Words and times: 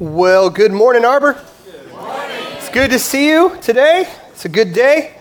Well, 0.00 0.48
good 0.48 0.72
morning, 0.72 1.04
Arbor. 1.04 1.34
Good 1.66 1.92
morning. 1.92 2.46
It's 2.52 2.70
good 2.70 2.90
to 2.90 2.98
see 2.98 3.28
you 3.28 3.58
today. 3.60 4.10
It's 4.30 4.46
a 4.46 4.48
good 4.48 4.72
day. 4.72 5.14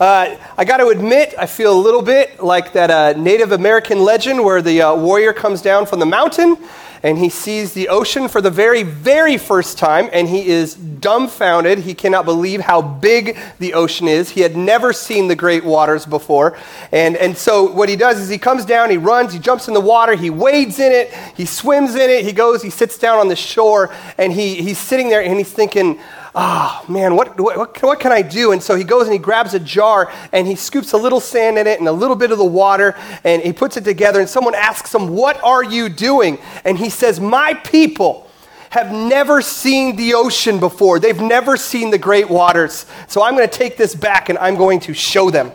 Uh, 0.00 0.34
I 0.58 0.64
got 0.64 0.78
to 0.78 0.88
admit, 0.88 1.36
I 1.38 1.46
feel 1.46 1.72
a 1.72 1.80
little 1.80 2.02
bit 2.02 2.42
like 2.42 2.72
that 2.72 2.90
uh, 2.90 3.12
Native 3.12 3.52
American 3.52 4.00
legend 4.00 4.42
where 4.42 4.60
the 4.60 4.82
uh, 4.82 4.96
warrior 4.96 5.32
comes 5.32 5.62
down 5.62 5.86
from 5.86 6.00
the 6.00 6.06
mountain 6.06 6.56
and 7.04 7.18
he 7.18 7.28
sees 7.28 7.74
the 7.74 7.88
ocean 7.88 8.28
for 8.28 8.40
the 8.40 8.50
very, 8.50 8.82
very 8.82 9.36
first 9.36 9.76
time, 9.76 10.08
and 10.10 10.26
he 10.26 10.48
is 10.48 10.74
dumbfounded. 10.74 11.80
He 11.80 11.92
cannot 11.92 12.24
believe 12.24 12.62
how 12.62 12.80
big 12.80 13.36
the 13.58 13.74
ocean 13.74 14.08
is. 14.08 14.30
He 14.30 14.40
had 14.40 14.56
never 14.56 14.94
seen 14.94 15.28
the 15.28 15.36
great 15.36 15.64
waters 15.64 16.06
before. 16.06 16.56
And, 16.92 17.18
and 17.18 17.36
so, 17.36 17.70
what 17.70 17.90
he 17.90 17.96
does 17.96 18.18
is 18.18 18.30
he 18.30 18.38
comes 18.38 18.64
down, 18.64 18.88
he 18.88 18.96
runs, 18.96 19.34
he 19.34 19.38
jumps 19.38 19.68
in 19.68 19.74
the 19.74 19.80
water, 19.80 20.14
he 20.14 20.30
wades 20.30 20.80
in 20.80 20.92
it, 20.92 21.12
he 21.36 21.44
swims 21.44 21.94
in 21.94 22.08
it, 22.08 22.24
he 22.24 22.32
goes, 22.32 22.62
he 22.62 22.70
sits 22.70 22.96
down 22.96 23.18
on 23.18 23.28
the 23.28 23.36
shore, 23.36 23.94
and 24.16 24.32
he, 24.32 24.62
he's 24.62 24.78
sitting 24.78 25.10
there 25.10 25.22
and 25.22 25.36
he's 25.36 25.52
thinking, 25.52 26.00
oh 26.34 26.84
man, 26.88 27.14
what, 27.14 27.38
what, 27.38 27.82
what 27.82 28.00
can 28.00 28.12
I 28.12 28.22
do? 28.22 28.52
And 28.52 28.62
so 28.62 28.74
he 28.74 28.84
goes 28.84 29.04
and 29.04 29.12
he 29.12 29.18
grabs 29.18 29.54
a 29.54 29.60
jar 29.60 30.12
and 30.32 30.46
he 30.46 30.56
scoops 30.56 30.92
a 30.92 30.96
little 30.96 31.20
sand 31.20 31.58
in 31.58 31.66
it 31.66 31.78
and 31.78 31.88
a 31.88 31.92
little 31.92 32.16
bit 32.16 32.32
of 32.32 32.38
the 32.38 32.44
water 32.44 32.96
and 33.22 33.42
he 33.42 33.52
puts 33.52 33.76
it 33.76 33.84
together. 33.84 34.20
And 34.20 34.28
someone 34.28 34.54
asks 34.54 34.94
him, 34.94 35.08
What 35.08 35.42
are 35.44 35.62
you 35.62 35.88
doing? 35.88 36.38
And 36.64 36.78
he 36.78 36.90
says, 36.90 37.20
My 37.20 37.54
people 37.54 38.28
have 38.70 38.92
never 38.92 39.40
seen 39.40 39.94
the 39.94 40.14
ocean 40.14 40.58
before. 40.58 40.98
They've 40.98 41.20
never 41.20 41.56
seen 41.56 41.90
the 41.90 41.98
great 41.98 42.28
waters. 42.28 42.86
So 43.06 43.22
I'm 43.22 43.36
going 43.36 43.48
to 43.48 43.58
take 43.58 43.76
this 43.76 43.94
back 43.94 44.28
and 44.28 44.38
I'm 44.38 44.56
going 44.56 44.80
to 44.80 44.94
show 44.94 45.30
them 45.30 45.52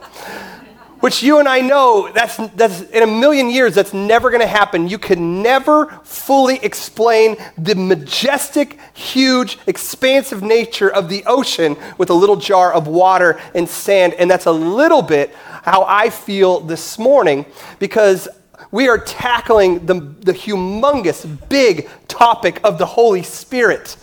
which 0.99 1.23
you 1.23 1.39
and 1.39 1.48
I 1.48 1.62
know 1.62 2.12
that's, 2.13 2.38
that's 2.55 2.81
in 2.81 3.03
a 3.03 3.07
million 3.07 3.49
years 3.49 3.76
that's 3.76 3.94
never 3.94 4.30
going 4.30 4.41
to 4.41 4.48
happen. 4.48 4.88
You 4.88 4.98
can 4.98 5.41
never 5.41 5.88
fully 6.03 6.57
explain 6.63 7.38
the 7.57 7.76
majestic, 7.76 8.77
huge, 8.94 9.57
expansive 9.67 10.41
nature 10.41 10.90
of 10.90 11.09
the 11.09 11.23
ocean 11.26 11.77
with 11.98 12.09
a 12.09 12.13
little 12.13 12.35
jar 12.35 12.74
of 12.74 12.87
water 12.87 13.40
and 13.55 13.68
sand. 13.68 14.13
And 14.15 14.29
that's 14.29 14.46
a 14.46 14.51
little 14.51 15.01
bit 15.01 15.34
how 15.63 15.85
I 15.87 16.09
feel 16.09 16.59
this 16.59 16.99
morning 16.99 17.46
because 17.79 18.27
we 18.71 18.87
are 18.87 18.98
tackling 18.98 19.85
the, 19.85 19.96
the 19.96 20.34
humongous, 20.34 21.26
big 21.49 21.90
topic 22.07 22.59
of 22.63 22.77
the 22.77 22.85
Holy 22.85 23.24
Spirit. 23.24 23.98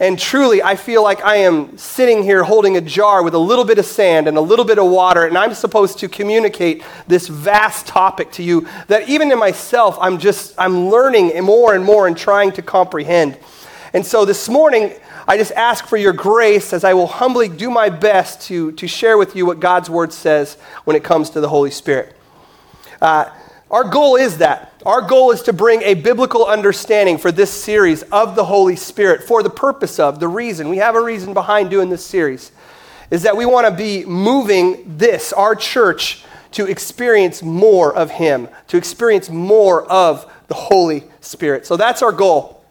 And 0.00 0.18
truly, 0.18 0.60
I 0.60 0.74
feel 0.74 1.04
like 1.04 1.24
I 1.24 1.36
am 1.36 1.78
sitting 1.78 2.24
here 2.24 2.42
holding 2.42 2.76
a 2.76 2.80
jar 2.80 3.22
with 3.22 3.34
a 3.34 3.38
little 3.38 3.64
bit 3.64 3.78
of 3.78 3.86
sand 3.86 4.26
and 4.26 4.36
a 4.36 4.40
little 4.40 4.64
bit 4.64 4.78
of 4.78 4.86
water, 4.86 5.24
and 5.24 5.38
I'm 5.38 5.54
supposed 5.54 5.98
to 6.00 6.08
communicate 6.08 6.82
this 7.06 7.28
vast 7.28 7.86
topic 7.86 8.32
to 8.32 8.42
you 8.42 8.66
that 8.88 9.08
even 9.08 9.30
in 9.30 9.38
myself, 9.38 9.96
I'm 10.00 10.18
just, 10.18 10.52
I'm 10.58 10.88
learning 10.88 11.40
more 11.44 11.74
and 11.74 11.84
more 11.84 12.08
and 12.08 12.16
trying 12.16 12.50
to 12.52 12.62
comprehend. 12.62 13.38
And 13.92 14.04
so 14.04 14.24
this 14.24 14.48
morning, 14.48 14.92
I 15.28 15.36
just 15.36 15.52
ask 15.52 15.86
for 15.86 15.96
your 15.96 16.12
grace 16.12 16.72
as 16.72 16.82
I 16.82 16.94
will 16.94 17.06
humbly 17.06 17.48
do 17.48 17.70
my 17.70 17.88
best 17.88 18.42
to, 18.48 18.72
to 18.72 18.88
share 18.88 19.16
with 19.16 19.36
you 19.36 19.46
what 19.46 19.60
God's 19.60 19.88
word 19.88 20.12
says 20.12 20.54
when 20.82 20.96
it 20.96 21.04
comes 21.04 21.30
to 21.30 21.40
the 21.40 21.48
Holy 21.48 21.70
Spirit. 21.70 22.16
Uh, 23.00 23.30
our 23.74 23.82
goal 23.82 24.14
is 24.14 24.38
that. 24.38 24.72
Our 24.86 25.02
goal 25.02 25.32
is 25.32 25.42
to 25.42 25.52
bring 25.52 25.82
a 25.82 25.94
biblical 25.94 26.46
understanding 26.46 27.18
for 27.18 27.32
this 27.32 27.50
series 27.50 28.04
of 28.04 28.36
the 28.36 28.44
Holy 28.44 28.76
Spirit 28.76 29.24
for 29.24 29.42
the 29.42 29.50
purpose 29.50 29.98
of, 29.98 30.20
the 30.20 30.28
reason, 30.28 30.68
we 30.68 30.76
have 30.76 30.94
a 30.94 31.02
reason 31.02 31.34
behind 31.34 31.70
doing 31.70 31.90
this 31.90 32.06
series, 32.06 32.52
is 33.10 33.24
that 33.24 33.36
we 33.36 33.44
want 33.44 33.66
to 33.66 33.74
be 33.74 34.04
moving 34.04 34.96
this, 34.96 35.32
our 35.32 35.56
church, 35.56 36.22
to 36.52 36.66
experience 36.66 37.42
more 37.42 37.92
of 37.92 38.12
Him, 38.12 38.46
to 38.68 38.76
experience 38.76 39.28
more 39.28 39.90
of 39.90 40.32
the 40.46 40.54
Holy 40.54 41.02
Spirit. 41.20 41.66
So 41.66 41.76
that's 41.76 42.00
our 42.00 42.12
goal. 42.12 42.64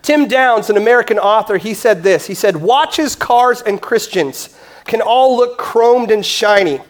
Tim 0.00 0.26
Downs, 0.26 0.70
an 0.70 0.78
American 0.78 1.18
author, 1.18 1.58
he 1.58 1.74
said 1.74 2.02
this. 2.02 2.26
He 2.26 2.34
said, 2.34 2.56
Watches, 2.56 3.14
cars, 3.14 3.60
and 3.60 3.78
Christians 3.78 4.58
can 4.86 5.02
all 5.02 5.36
look 5.36 5.58
chromed 5.58 6.10
and 6.10 6.24
shiny, 6.24 6.80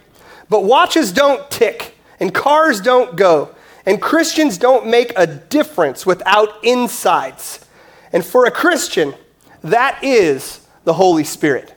but 0.49 0.63
watches 0.63 1.11
don't 1.11 1.51
tick 1.51 1.97
and 2.21 2.35
cars 2.35 2.81
don't 2.81 3.17
go, 3.17 3.55
and 3.87 4.03
Christians 4.03 4.59
don't 4.59 4.87
make 4.87 5.13
a 5.17 5.27
difference 5.27 6.05
without 6.05 6.63
insides. 6.63 7.65
And 8.13 8.25
for 8.25 8.45
a 8.45 8.51
Christian, 8.51 9.15
that 9.63 10.03
is 10.03 10.61
the 10.85 10.95
Holy 10.95 11.25
Spirit. 11.25 11.75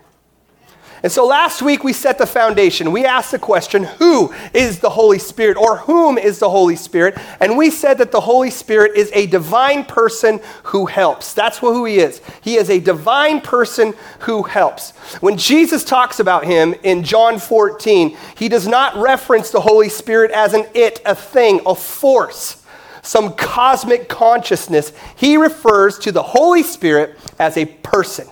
And 1.04 1.12
so 1.12 1.26
last 1.26 1.64
week 1.64 1.84
we 1.84 1.94
set 1.94 2.20
the 2.20 2.28
foundation. 2.28 2.92
We 2.92 3.06
asked 3.06 3.32
the 3.32 3.40
question, 3.40 3.84
who 3.84 4.34
is 4.54 4.80
the 4.80 4.92
Holy 4.92 5.18
Spirit 5.18 5.58
or 5.58 5.78
whom 5.78 6.18
is 6.18 6.38
the 6.38 6.50
Holy 6.50 6.76
Spirit? 6.76 7.18
And 7.40 7.58
we 7.58 7.72
said 7.72 7.98
that 7.98 8.12
the 8.12 8.22
Holy 8.22 8.52
Spirit 8.52 8.96
is 8.96 9.12
a 9.14 9.26
divine 9.26 9.84
person 9.84 10.40
who 10.66 10.86
helps. 10.86 11.34
That's 11.34 11.58
who 11.58 11.86
he 11.86 11.98
is. 11.98 12.22
He 12.42 12.56
is 12.56 12.70
a 12.70 12.80
divine 12.80 13.42
person 13.42 13.96
who 14.20 14.44
helps. 14.44 14.92
When 15.22 15.38
Jesus 15.38 15.84
talks 15.84 16.20
about 16.20 16.46
him 16.46 16.76
in 16.84 17.04
John 17.04 17.40
14, 17.40 18.16
he 18.36 18.48
does 18.48 18.68
not 18.68 18.96
reference 18.96 19.50
the 19.50 19.62
Holy 19.62 19.90
Spirit 19.90 20.30
as 20.32 20.54
an 20.54 20.66
it, 20.76 21.02
a 21.06 21.16
thing, 21.16 21.62
a 21.66 21.74
force, 21.74 22.64
some 23.02 23.34
cosmic 23.34 24.08
consciousness. 24.08 24.94
He 25.16 25.36
refers 25.38 25.98
to 26.00 26.12
the 26.12 26.22
Holy 26.22 26.62
Spirit 26.62 27.18
as 27.40 27.58
a 27.58 27.66
person. 27.66 28.28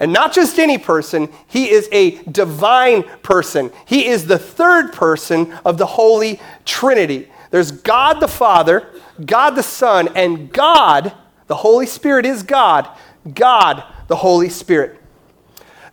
And 0.00 0.14
not 0.14 0.32
just 0.32 0.58
any 0.58 0.78
person, 0.78 1.28
he 1.46 1.70
is 1.70 1.86
a 1.92 2.22
divine 2.22 3.02
person. 3.20 3.70
He 3.84 4.06
is 4.06 4.26
the 4.26 4.38
third 4.38 4.94
person 4.94 5.52
of 5.64 5.76
the 5.76 5.86
Holy 5.86 6.40
Trinity. 6.64 7.28
There's 7.50 7.70
God 7.70 8.20
the 8.20 8.28
Father, 8.28 8.88
God 9.24 9.50
the 9.50 9.62
Son, 9.62 10.08
and 10.16 10.50
God, 10.50 11.12
the 11.48 11.56
Holy 11.56 11.84
Spirit 11.84 12.24
is 12.24 12.42
God, 12.42 12.88
God 13.34 13.84
the 14.08 14.16
Holy 14.16 14.48
Spirit. 14.48 14.98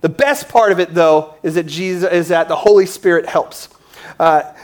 The 0.00 0.08
best 0.08 0.48
part 0.48 0.72
of 0.72 0.80
it, 0.80 0.94
though, 0.94 1.34
is 1.42 1.56
that 1.56 1.66
Jesus 1.66 2.10
is 2.10 2.28
that 2.28 2.48
the 2.48 2.56
Holy 2.56 2.86
Spirit 2.86 3.26
helps. 3.26 3.68
Uh, 4.18 4.54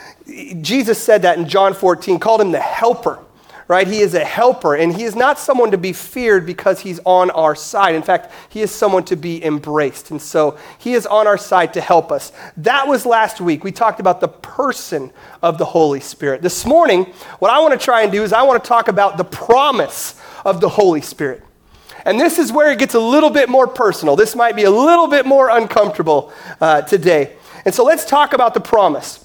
Jesus 0.60 0.98
said 0.98 1.22
that 1.22 1.38
in 1.38 1.48
John 1.48 1.74
14, 1.74 2.18
called 2.18 2.40
him 2.40 2.52
the 2.52 2.60
helper 2.60 3.23
right? 3.66 3.86
He 3.86 4.00
is 4.00 4.14
a 4.14 4.24
helper, 4.24 4.74
and 4.74 4.94
he 4.94 5.04
is 5.04 5.16
not 5.16 5.38
someone 5.38 5.70
to 5.70 5.78
be 5.78 5.92
feared 5.92 6.46
because 6.46 6.80
he's 6.80 7.00
on 7.04 7.30
our 7.30 7.54
side. 7.54 7.94
In 7.94 8.02
fact, 8.02 8.32
he 8.48 8.62
is 8.62 8.70
someone 8.70 9.04
to 9.04 9.16
be 9.16 9.44
embraced. 9.44 10.10
And 10.10 10.20
so 10.20 10.58
he 10.78 10.94
is 10.94 11.06
on 11.06 11.26
our 11.26 11.38
side 11.38 11.74
to 11.74 11.80
help 11.80 12.12
us. 12.12 12.32
That 12.58 12.86
was 12.86 13.06
last 13.06 13.40
week. 13.40 13.64
We 13.64 13.72
talked 13.72 14.00
about 14.00 14.20
the 14.20 14.28
person 14.28 15.10
of 15.42 15.58
the 15.58 15.64
Holy 15.64 16.00
Spirit. 16.00 16.42
This 16.42 16.66
morning, 16.66 17.04
what 17.38 17.50
I 17.50 17.60
want 17.60 17.78
to 17.78 17.82
try 17.82 18.02
and 18.02 18.12
do 18.12 18.22
is 18.22 18.32
I 18.32 18.42
want 18.42 18.62
to 18.62 18.68
talk 18.68 18.88
about 18.88 19.16
the 19.16 19.24
promise 19.24 20.20
of 20.44 20.60
the 20.60 20.68
Holy 20.68 21.00
Spirit. 21.00 21.42
And 22.04 22.20
this 22.20 22.38
is 22.38 22.52
where 22.52 22.70
it 22.70 22.78
gets 22.78 22.94
a 22.94 23.00
little 23.00 23.30
bit 23.30 23.48
more 23.48 23.66
personal. 23.66 24.14
This 24.14 24.36
might 24.36 24.56
be 24.56 24.64
a 24.64 24.70
little 24.70 25.08
bit 25.08 25.24
more 25.24 25.48
uncomfortable 25.48 26.32
uh, 26.60 26.82
today. 26.82 27.36
And 27.64 27.74
so 27.74 27.82
let's 27.84 28.04
talk 28.04 28.34
about 28.34 28.52
the 28.52 28.60
promise. 28.60 29.24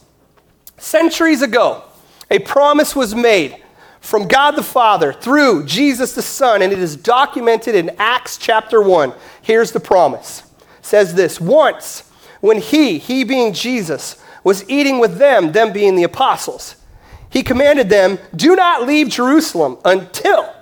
Centuries 0.77 1.41
ago, 1.41 1.83
a 2.31 2.39
promise 2.39 2.95
was 2.95 3.13
made 3.13 3.61
from 4.01 4.27
God 4.27 4.51
the 4.51 4.63
Father 4.63 5.13
through 5.13 5.65
Jesus 5.65 6.13
the 6.13 6.21
Son, 6.21 6.61
and 6.61 6.71
it 6.71 6.79
is 6.79 6.95
documented 6.95 7.75
in 7.75 7.91
Acts 7.97 8.37
chapter 8.37 8.81
1. 8.81 9.13
Here's 9.41 9.71
the 9.71 9.79
promise. 9.79 10.43
It 10.79 10.85
says 10.85 11.13
this 11.13 11.39
Once, 11.39 12.09
when 12.41 12.59
he, 12.59 12.97
he 12.97 13.23
being 13.23 13.53
Jesus, 13.53 14.21
was 14.43 14.67
eating 14.69 14.99
with 14.99 15.17
them, 15.17 15.51
them 15.51 15.73
being 15.73 15.95
the 15.95 16.03
apostles, 16.03 16.75
he 17.29 17.43
commanded 17.43 17.89
them, 17.89 18.17
Do 18.35 18.55
not 18.55 18.87
leave 18.87 19.09
Jerusalem 19.09 19.77
until 19.85 20.53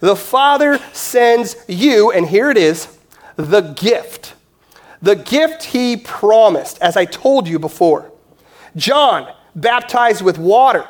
the 0.00 0.16
Father 0.16 0.78
sends 0.92 1.56
you, 1.68 2.10
and 2.10 2.26
here 2.26 2.50
it 2.50 2.56
is, 2.56 2.98
the 3.36 3.60
gift. 3.60 4.34
The 5.00 5.16
gift 5.16 5.64
he 5.64 5.96
promised, 5.96 6.80
as 6.82 6.96
I 6.96 7.04
told 7.04 7.46
you 7.46 7.58
before. 7.58 8.10
John 8.74 9.32
baptized 9.54 10.22
with 10.22 10.38
water 10.38 10.86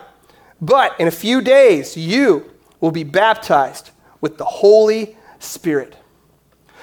but 0.60 0.98
in 1.00 1.06
a 1.06 1.12
few 1.12 1.40
days, 1.40 1.96
you 1.96 2.50
will 2.80 2.90
be 2.90 3.04
baptized 3.04 3.90
with 4.20 4.38
the 4.38 4.44
Holy 4.44 5.16
Spirit. 5.38 5.96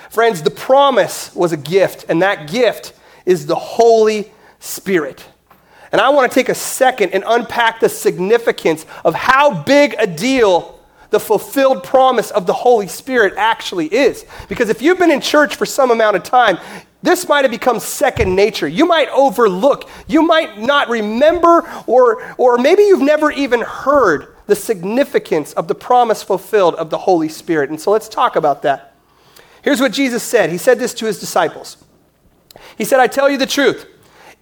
Friends, 0.09 0.41
the 0.41 0.51
promise 0.51 1.33
was 1.35 1.51
a 1.51 1.57
gift, 1.57 2.05
and 2.07 2.21
that 2.21 2.49
gift 2.49 2.93
is 3.25 3.47
the 3.47 3.55
Holy 3.55 4.31
Spirit. 4.59 5.25
And 5.91 6.01
I 6.01 6.09
want 6.09 6.31
to 6.31 6.35
take 6.35 6.49
a 6.49 6.55
second 6.55 7.11
and 7.11 7.23
unpack 7.25 7.79
the 7.79 7.89
significance 7.89 8.85
of 9.03 9.15
how 9.15 9.63
big 9.63 9.95
a 9.97 10.07
deal 10.07 10.79
the 11.09 11.19
fulfilled 11.19 11.83
promise 11.83 12.31
of 12.31 12.45
the 12.45 12.53
Holy 12.53 12.87
Spirit 12.87 13.33
actually 13.37 13.93
is. 13.93 14.25
Because 14.49 14.69
if 14.69 14.81
you've 14.81 14.99
been 14.99 15.11
in 15.11 15.21
church 15.21 15.55
for 15.55 15.65
some 15.65 15.91
amount 15.91 16.17
of 16.17 16.23
time, 16.23 16.57
this 17.05 17.27
might 17.27 17.43
have 17.43 17.51
become 17.51 17.79
second 17.79 18.35
nature. 18.35 18.67
You 18.67 18.85
might 18.85 19.09
overlook, 19.09 19.89
you 20.07 20.21
might 20.23 20.59
not 20.59 20.89
remember, 20.89 21.67
or, 21.87 22.35
or 22.37 22.57
maybe 22.57 22.83
you've 22.83 23.01
never 23.01 23.31
even 23.31 23.61
heard 23.61 24.35
the 24.47 24.55
significance 24.55 25.53
of 25.53 25.67
the 25.67 25.75
promise 25.75 26.23
fulfilled 26.23 26.75
of 26.75 26.89
the 26.89 26.97
Holy 26.99 27.29
Spirit. 27.29 27.69
And 27.69 27.79
so 27.79 27.91
let's 27.91 28.07
talk 28.07 28.35
about 28.35 28.61
that. 28.63 28.95
Here's 29.61 29.81
what 29.81 29.91
Jesus 29.91 30.21
said 30.21 30.51
He 30.51 30.57
said 30.57 30.79
this 30.79 30.93
to 30.95 31.05
his 31.05 31.19
disciples 31.19 31.77
He 32.77 32.85
said, 32.85 32.99
I 32.99 33.07
tell 33.07 33.29
you 33.29 33.37
the 33.37 33.47
truth. 33.47 33.87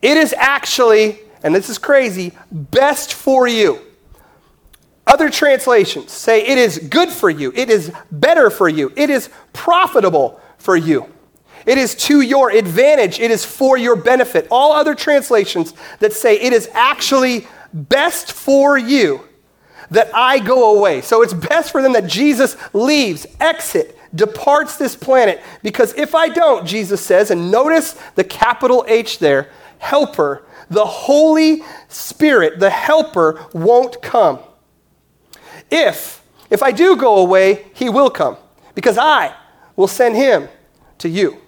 It 0.02 0.18
is 0.18 0.34
actually, 0.38 1.20
and 1.44 1.56
this 1.56 1.70
is 1.70 1.78
crazy, 1.78 2.34
best 2.52 3.14
for 3.14 3.48
you. 3.48 3.80
Other 5.08 5.30
translations 5.30 6.12
say 6.12 6.46
it 6.46 6.58
is 6.58 6.78
good 6.78 7.10
for 7.10 7.30
you, 7.30 7.52
it 7.56 7.70
is 7.70 7.92
better 8.12 8.50
for 8.50 8.68
you, 8.68 8.92
it 8.96 9.10
is 9.10 9.30
profitable 9.54 10.42
for 10.58 10.76
you. 10.76 11.14
It 11.66 11.78
is 11.78 11.96
to 11.96 12.22
your 12.22 12.52
advantage, 12.52 13.20
it 13.20 13.32
is 13.32 13.46
for 13.46 13.78
your 13.78 13.96
benefit. 13.96 14.48
All 14.52 14.74
other 14.74 14.96
translations 14.96 15.74
that 16.00 16.14
say 16.14 16.40
it 16.40 16.54
is 16.54 16.70
actually 16.74 17.48
best 17.74 18.32
for 18.32 18.78
you 18.78 19.28
that 19.92 20.14
I 20.14 20.40
go 20.40 20.78
away. 20.78 21.02
So 21.02 21.22
it's 21.22 21.34
best 21.34 21.72
for 21.72 21.82
them 21.82 21.94
that 21.94 22.08
Jesus 22.08 22.56
leaves, 22.74 23.26
exit, 23.40 23.98
departs 24.14 24.78
this 24.78 24.96
planet. 24.96 25.42
Because 25.62 25.94
if 25.96 26.16
I 26.16 26.30
don't, 26.30 26.66
Jesus 26.66 27.02
says, 27.02 27.32
and 27.32 27.52
notice 27.52 27.94
the 28.16 28.24
capital 28.24 28.86
H 28.88 29.20
there, 29.20 29.50
helper, 29.80 30.46
the 30.70 30.86
Holy 30.86 31.62
Spirit, 31.90 32.60
the 32.60 32.70
helper, 32.70 33.46
won't 33.54 34.02
come. 34.02 34.40
If, 35.70 36.24
if 36.50 36.64
I 36.64 36.72
do 36.72 36.96
go 36.96 37.18
away, 37.18 37.66
he 37.74 37.90
will 37.90 38.10
come, 38.10 38.38
because 38.76 38.98
I 38.98 39.36
will 39.76 39.88
send 39.88 40.16
him 40.16 40.50
to 41.00 41.10
you. 41.10 41.40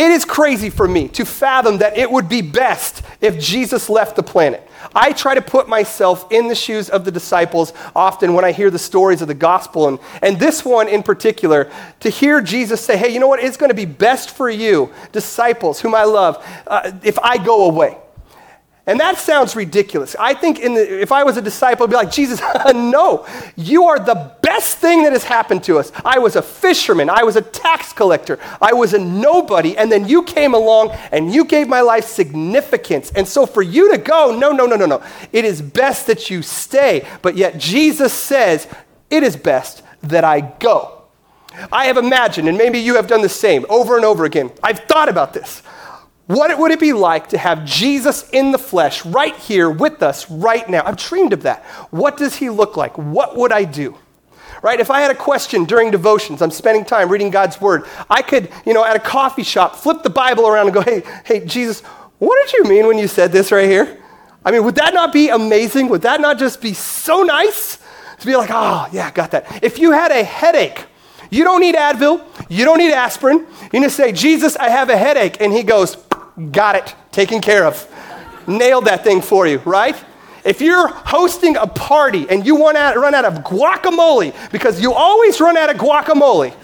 It 0.00 0.12
is 0.12 0.24
crazy 0.24 0.70
for 0.70 0.88
me 0.88 1.08
to 1.08 1.26
fathom 1.26 1.76
that 1.78 1.98
it 1.98 2.10
would 2.10 2.26
be 2.26 2.40
best 2.40 3.02
if 3.20 3.38
Jesus 3.38 3.90
left 3.90 4.16
the 4.16 4.22
planet. 4.22 4.66
I 4.94 5.12
try 5.12 5.34
to 5.34 5.42
put 5.42 5.68
myself 5.68 6.32
in 6.32 6.48
the 6.48 6.54
shoes 6.54 6.88
of 6.88 7.04
the 7.04 7.10
disciples 7.10 7.74
often 7.94 8.32
when 8.32 8.42
I 8.42 8.52
hear 8.52 8.70
the 8.70 8.78
stories 8.78 9.20
of 9.20 9.28
the 9.28 9.34
gospel. 9.34 9.88
And, 9.88 9.98
and 10.22 10.40
this 10.40 10.64
one 10.64 10.88
in 10.88 11.02
particular, 11.02 11.70
to 12.00 12.08
hear 12.08 12.40
Jesus 12.40 12.80
say, 12.80 12.96
hey, 12.96 13.12
you 13.12 13.20
know 13.20 13.28
what? 13.28 13.44
It's 13.44 13.58
going 13.58 13.68
to 13.68 13.74
be 13.74 13.84
best 13.84 14.30
for 14.30 14.48
you, 14.48 14.90
disciples 15.12 15.82
whom 15.82 15.94
I 15.94 16.04
love, 16.04 16.42
uh, 16.66 16.92
if 17.02 17.18
I 17.18 17.36
go 17.36 17.66
away. 17.66 17.98
And 18.90 18.98
that 18.98 19.18
sounds 19.18 19.54
ridiculous. 19.54 20.16
I 20.18 20.34
think 20.34 20.58
the, 20.58 21.00
if 21.00 21.12
I 21.12 21.22
was 21.22 21.36
a 21.36 21.40
disciple, 21.40 21.84
I'd 21.84 21.90
be 21.90 21.94
like, 21.94 22.10
Jesus, 22.10 22.40
no, 22.74 23.24
you 23.54 23.84
are 23.84 24.00
the 24.00 24.32
best 24.42 24.78
thing 24.78 25.04
that 25.04 25.12
has 25.12 25.22
happened 25.22 25.62
to 25.64 25.78
us. 25.78 25.92
I 26.04 26.18
was 26.18 26.34
a 26.34 26.42
fisherman, 26.42 27.08
I 27.08 27.22
was 27.22 27.36
a 27.36 27.40
tax 27.40 27.92
collector, 27.92 28.40
I 28.60 28.72
was 28.72 28.92
a 28.92 28.98
nobody, 28.98 29.78
and 29.78 29.92
then 29.92 30.08
you 30.08 30.24
came 30.24 30.54
along 30.54 30.90
and 31.12 31.32
you 31.32 31.44
gave 31.44 31.68
my 31.68 31.82
life 31.82 32.04
significance. 32.04 33.12
And 33.14 33.28
so 33.28 33.46
for 33.46 33.62
you 33.62 33.92
to 33.92 33.98
go, 33.98 34.36
no, 34.36 34.50
no, 34.50 34.66
no, 34.66 34.74
no, 34.74 34.86
no. 34.86 35.04
It 35.32 35.44
is 35.44 35.62
best 35.62 36.08
that 36.08 36.28
you 36.28 36.42
stay. 36.42 37.06
But 37.22 37.36
yet 37.36 37.58
Jesus 37.58 38.12
says, 38.12 38.66
it 39.08 39.22
is 39.22 39.36
best 39.36 39.84
that 40.02 40.24
I 40.24 40.40
go. 40.40 41.04
I 41.70 41.84
have 41.86 41.96
imagined, 41.96 42.48
and 42.48 42.58
maybe 42.58 42.80
you 42.80 42.96
have 42.96 43.06
done 43.06 43.22
the 43.22 43.28
same 43.28 43.66
over 43.68 43.94
and 43.94 44.04
over 44.04 44.24
again. 44.24 44.50
I've 44.64 44.80
thought 44.80 45.08
about 45.08 45.32
this. 45.32 45.62
What 46.30 46.56
would 46.56 46.70
it 46.70 46.78
be 46.78 46.92
like 46.92 47.30
to 47.30 47.38
have 47.38 47.64
Jesus 47.64 48.30
in 48.30 48.52
the 48.52 48.58
flesh 48.58 49.04
right 49.04 49.34
here 49.34 49.68
with 49.68 50.00
us 50.00 50.30
right 50.30 50.68
now? 50.70 50.84
I've 50.86 50.96
dreamed 50.96 51.32
of 51.32 51.42
that. 51.42 51.64
What 51.90 52.16
does 52.16 52.36
he 52.36 52.50
look 52.50 52.76
like? 52.76 52.96
What 52.96 53.36
would 53.36 53.50
I 53.50 53.64
do? 53.64 53.98
Right? 54.62 54.78
If 54.78 54.92
I 54.92 55.00
had 55.00 55.10
a 55.10 55.16
question 55.16 55.64
during 55.64 55.90
devotions, 55.90 56.40
I'm 56.40 56.52
spending 56.52 56.84
time 56.84 57.08
reading 57.08 57.30
God's 57.30 57.60
word, 57.60 57.84
I 58.08 58.22
could, 58.22 58.48
you 58.64 58.72
know, 58.72 58.84
at 58.84 58.94
a 58.94 59.00
coffee 59.00 59.42
shop, 59.42 59.74
flip 59.74 60.04
the 60.04 60.10
Bible 60.10 60.46
around 60.46 60.66
and 60.66 60.74
go, 60.74 60.82
hey, 60.82 61.02
hey, 61.24 61.44
Jesus, 61.44 61.80
what 62.20 62.38
did 62.46 62.52
you 62.58 62.64
mean 62.70 62.86
when 62.86 62.96
you 62.96 63.08
said 63.08 63.32
this 63.32 63.50
right 63.50 63.68
here? 63.68 63.98
I 64.44 64.52
mean, 64.52 64.62
would 64.62 64.76
that 64.76 64.94
not 64.94 65.12
be 65.12 65.30
amazing? 65.30 65.88
Would 65.88 66.02
that 66.02 66.20
not 66.20 66.38
just 66.38 66.60
be 66.60 66.74
so 66.74 67.24
nice? 67.24 67.78
To 68.20 68.26
be 68.26 68.36
like, 68.36 68.50
oh, 68.52 68.86
yeah, 68.92 69.10
got 69.10 69.32
that. 69.32 69.64
If 69.64 69.80
you 69.80 69.90
had 69.90 70.12
a 70.12 70.22
headache, 70.22 70.84
you 71.28 71.42
don't 71.42 71.60
need 71.60 71.74
Advil, 71.74 72.24
you 72.48 72.64
don't 72.64 72.78
need 72.78 72.92
aspirin. 72.92 73.48
You 73.72 73.82
just 73.82 73.96
say, 73.96 74.12
Jesus, 74.12 74.54
I 74.54 74.68
have 74.68 74.90
a 74.90 74.96
headache. 74.96 75.40
And 75.40 75.52
he 75.52 75.64
goes, 75.64 75.96
Got 76.52 76.76
it, 76.76 76.94
taken 77.12 77.40
care 77.40 77.64
of. 77.64 77.86
Nailed 78.46 78.86
that 78.86 79.04
thing 79.04 79.20
for 79.20 79.46
you, 79.46 79.58
right? 79.58 79.96
If 80.44 80.60
you're 80.60 80.88
hosting 80.88 81.56
a 81.56 81.66
party 81.66 82.26
and 82.30 82.46
you 82.46 82.56
want 82.56 82.76
to 82.76 82.98
run 82.98 83.14
out 83.14 83.24
of 83.24 83.44
guacamole, 83.44 84.34
because 84.50 84.80
you 84.80 84.92
always 84.92 85.40
run 85.40 85.56
out 85.56 85.70
of 85.70 85.76
guacamole, 85.76 86.54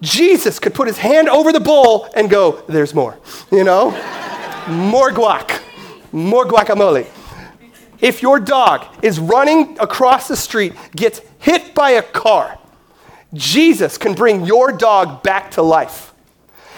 Jesus 0.00 0.58
could 0.58 0.74
put 0.74 0.88
his 0.88 0.98
hand 0.98 1.28
over 1.28 1.52
the 1.52 1.60
bowl 1.60 2.08
and 2.14 2.28
go, 2.28 2.62
There's 2.68 2.94
more. 2.94 3.18
You 3.52 3.64
know? 3.64 3.90
more 4.68 5.10
guac, 5.10 5.60
more 6.12 6.46
guacamole. 6.46 7.06
If 8.00 8.22
your 8.22 8.40
dog 8.40 8.86
is 9.02 9.18
running 9.18 9.78
across 9.78 10.28
the 10.28 10.36
street, 10.36 10.74
gets 10.94 11.20
hit 11.38 11.74
by 11.74 11.90
a 11.90 12.02
car, 12.02 12.58
Jesus 13.32 13.98
can 13.98 14.14
bring 14.14 14.44
your 14.44 14.72
dog 14.72 15.22
back 15.22 15.52
to 15.52 15.62
life. 15.62 16.13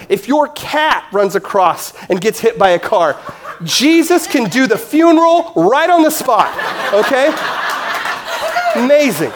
If 0.08 0.28
your 0.28 0.48
cat 0.48 1.08
runs 1.12 1.34
across 1.34 1.92
and 2.06 2.20
gets 2.20 2.40
hit 2.40 2.58
by 2.58 2.70
a 2.70 2.78
car, 2.78 3.20
Jesus 3.62 4.26
can 4.26 4.48
do 4.50 4.66
the 4.66 4.78
funeral 4.78 5.52
right 5.56 5.88
on 5.88 6.02
the 6.02 6.10
spot, 6.10 6.52
okay? 6.92 7.28
Amazing. 8.76 9.30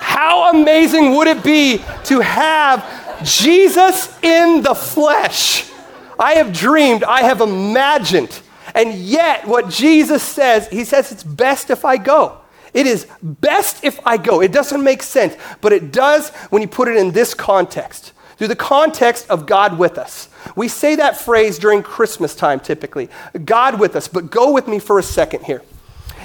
How 0.00 0.50
amazing 0.50 1.14
would 1.16 1.28
it 1.28 1.42
be 1.42 1.78
to 2.04 2.20
have 2.20 2.84
Jesus 3.24 4.08
in 4.22 4.62
the 4.62 4.74
flesh? 4.74 5.70
I 6.18 6.34
have 6.34 6.52
dreamed, 6.52 7.04
I 7.04 7.22
have 7.22 7.40
imagined. 7.40 8.40
And 8.74 8.94
yet, 8.94 9.46
what 9.46 9.68
Jesus 9.68 10.22
says, 10.22 10.68
he 10.68 10.84
says 10.84 11.12
it's 11.12 11.22
best 11.22 11.70
if 11.70 11.84
I 11.84 11.96
go. 11.96 12.38
It 12.74 12.86
is 12.86 13.06
best 13.22 13.84
if 13.84 14.04
I 14.06 14.16
go. 14.16 14.40
It 14.40 14.50
doesn't 14.50 14.82
make 14.82 15.02
sense, 15.02 15.36
but 15.60 15.72
it 15.72 15.92
does 15.92 16.30
when 16.50 16.62
you 16.62 16.68
put 16.68 16.88
it 16.88 16.96
in 16.96 17.12
this 17.12 17.34
context 17.34 18.12
through 18.42 18.48
the 18.48 18.56
context 18.56 19.30
of 19.30 19.46
God 19.46 19.78
with 19.78 19.96
us. 19.96 20.28
We 20.56 20.66
say 20.66 20.96
that 20.96 21.16
phrase 21.16 21.60
during 21.60 21.80
Christmas 21.80 22.34
time 22.34 22.58
typically 22.58 23.08
God 23.44 23.78
with 23.78 23.94
us, 23.94 24.08
but 24.08 24.32
go 24.32 24.50
with 24.50 24.66
me 24.66 24.80
for 24.80 24.98
a 24.98 25.02
second 25.04 25.44
here. 25.44 25.62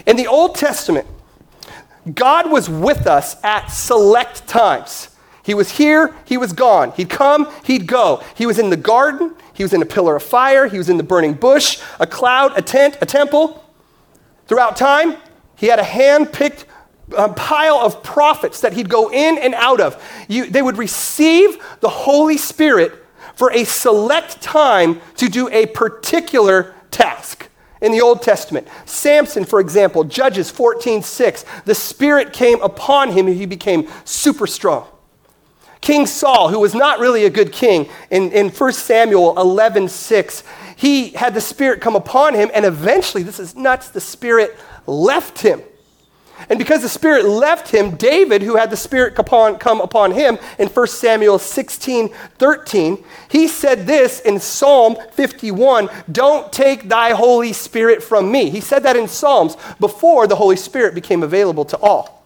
In 0.07 0.15
the 0.17 0.25
Old 0.25 0.55
Testament, 0.55 1.05
God 2.11 2.49
was 2.49 2.71
with 2.71 3.05
us 3.05 3.35
at 3.43 3.67
select 3.67 4.47
times. 4.47 5.09
He 5.43 5.53
was 5.53 5.69
here, 5.69 6.15
he 6.25 6.37
was 6.37 6.53
gone. 6.53 6.91
He'd 6.93 7.11
come, 7.11 7.53
he'd 7.65 7.85
go. 7.85 8.23
He 8.33 8.47
was 8.47 8.57
in 8.57 8.71
the 8.71 8.77
garden, 8.77 9.35
he 9.53 9.61
was 9.61 9.75
in 9.75 9.83
a 9.83 9.85
pillar 9.85 10.15
of 10.15 10.23
fire, 10.23 10.67
he 10.67 10.79
was 10.79 10.89
in 10.89 10.97
the 10.97 11.03
burning 11.03 11.35
bush, 11.35 11.79
a 11.99 12.07
cloud, 12.07 12.57
a 12.57 12.63
tent, 12.63 12.97
a 12.99 13.05
temple. 13.05 13.63
Throughout 14.47 14.75
time, 14.75 15.17
he 15.55 15.67
had 15.67 15.77
a 15.77 15.83
hand 15.83 16.33
picked 16.33 16.65
a 17.15 17.30
pile 17.30 17.77
of 17.77 18.04
prophets 18.04 18.62
that 18.62 18.74
he'd 18.74 18.89
go 18.89 19.12
in 19.12 19.38
and 19.38 19.54
out 19.54 19.80
of. 19.80 20.01
You, 20.27 20.50
they 20.50 20.62
would 20.62 20.77
receive 20.77 21.57
the 21.80 21.89
Holy 21.89 22.38
Spirit 22.38 23.04
for 23.36 23.51
a 23.51 23.63
select 23.63 24.42
time 24.42 25.00
to 25.15 25.30
do 25.30 25.50
a 25.50 25.68
particular 25.68 26.74
task. 26.92 27.50
In 27.80 27.92
the 27.92 28.01
Old 28.01 28.24
Testament, 28.24 28.68
Samson, 28.86 29.45
for 29.45 29.59
example, 29.59 30.04
Judges 30.04 30.50
14 30.50 31.04
6, 31.04 31.45
the 31.65 31.75
Spirit 31.75 32.33
came 32.33 32.59
upon 32.63 33.12
him 33.12 33.27
and 33.27 33.38
he 33.38 33.45
became 33.45 33.88
super 34.03 34.48
strong. 34.48 34.88
King 35.80 36.07
Saul, 36.07 36.50
who 36.50 36.60
was 36.60 36.74
not 36.74 37.00
really 37.00 37.25
a 37.25 37.30
good 37.30 37.51
king, 37.51 37.88
in, 38.10 38.31
in 38.31 38.50
1 38.50 38.74
Samuel 38.74 39.39
11 39.39 39.89
6, 39.89 40.43
he 40.75 41.10
had 41.10 41.36
the 41.36 41.41
Spirit 41.41 41.79
come 41.79 41.96
upon 41.96 42.34
him, 42.34 42.50
and 42.53 42.65
eventually, 42.65 43.22
this 43.22 43.39
is 43.39 43.55
nuts, 43.55 43.89
the 43.89 44.01
Spirit 44.01 44.58
left 44.88 45.41
him. 45.41 45.62
And 46.50 46.60
because 46.60 46.82
the 46.82 46.89
Spirit 46.89 47.25
left 47.25 47.70
him, 47.70 47.96
David, 47.96 48.41
who 48.41 48.56
had 48.56 48.70
the 48.70 48.77
Spirit 48.77 49.15
come 49.15 49.82
upon 49.82 50.12
him 50.12 50.38
in 50.60 50.67
1 50.67 50.88
Samuel 50.88 51.39
16 51.39 52.10
13, 52.10 53.03
he 53.29 53.48
said 53.48 53.88
this 53.88 54.20
in 54.20 54.39
Psalm 54.39 54.98
51 55.12 55.89
Don't 56.12 56.51
take 56.53 56.88
thy 56.88 57.12
Holy 57.12 57.53
Spirit 57.53 58.03
from 58.03 58.32
me. 58.32 58.50
He 58.50 58.62
said 58.62 58.84
that 58.84 58.96
in 58.96 59.08
Psalms 59.08 59.58
before 59.79 60.27
the 60.27 60.36
Holy 60.36 60.56
Spirit 60.56 60.94
became 60.96 61.24
available 61.24 61.65
to 61.65 61.77
all. 61.77 62.25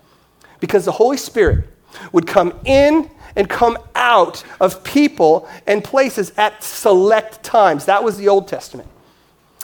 Because 0.60 0.86
the 0.86 0.91
Holy 0.91 1.18
Spirit 1.18 1.68
would 2.12 2.27
come 2.27 2.53
in 2.65 3.10
and 3.36 3.50
come 3.50 3.77
out 3.96 4.44
of 4.60 4.84
people 4.84 5.48
and 5.65 5.84
places 5.84 6.32
at 6.38 6.63
select 6.63 7.44
times. 7.44 7.86
That 7.86 8.03
was 8.03 8.18
the 8.18 8.27
Old 8.27 8.48
Testament. 8.48 8.89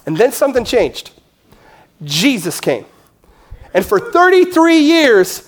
And 0.06 0.16
then 0.18 0.32
something 0.32 0.64
changed. 0.64 1.12
Jesus 2.04 2.62
came. 2.62 2.86
And 3.78 3.86
for 3.86 4.00
33 4.00 4.80
years, 4.80 5.48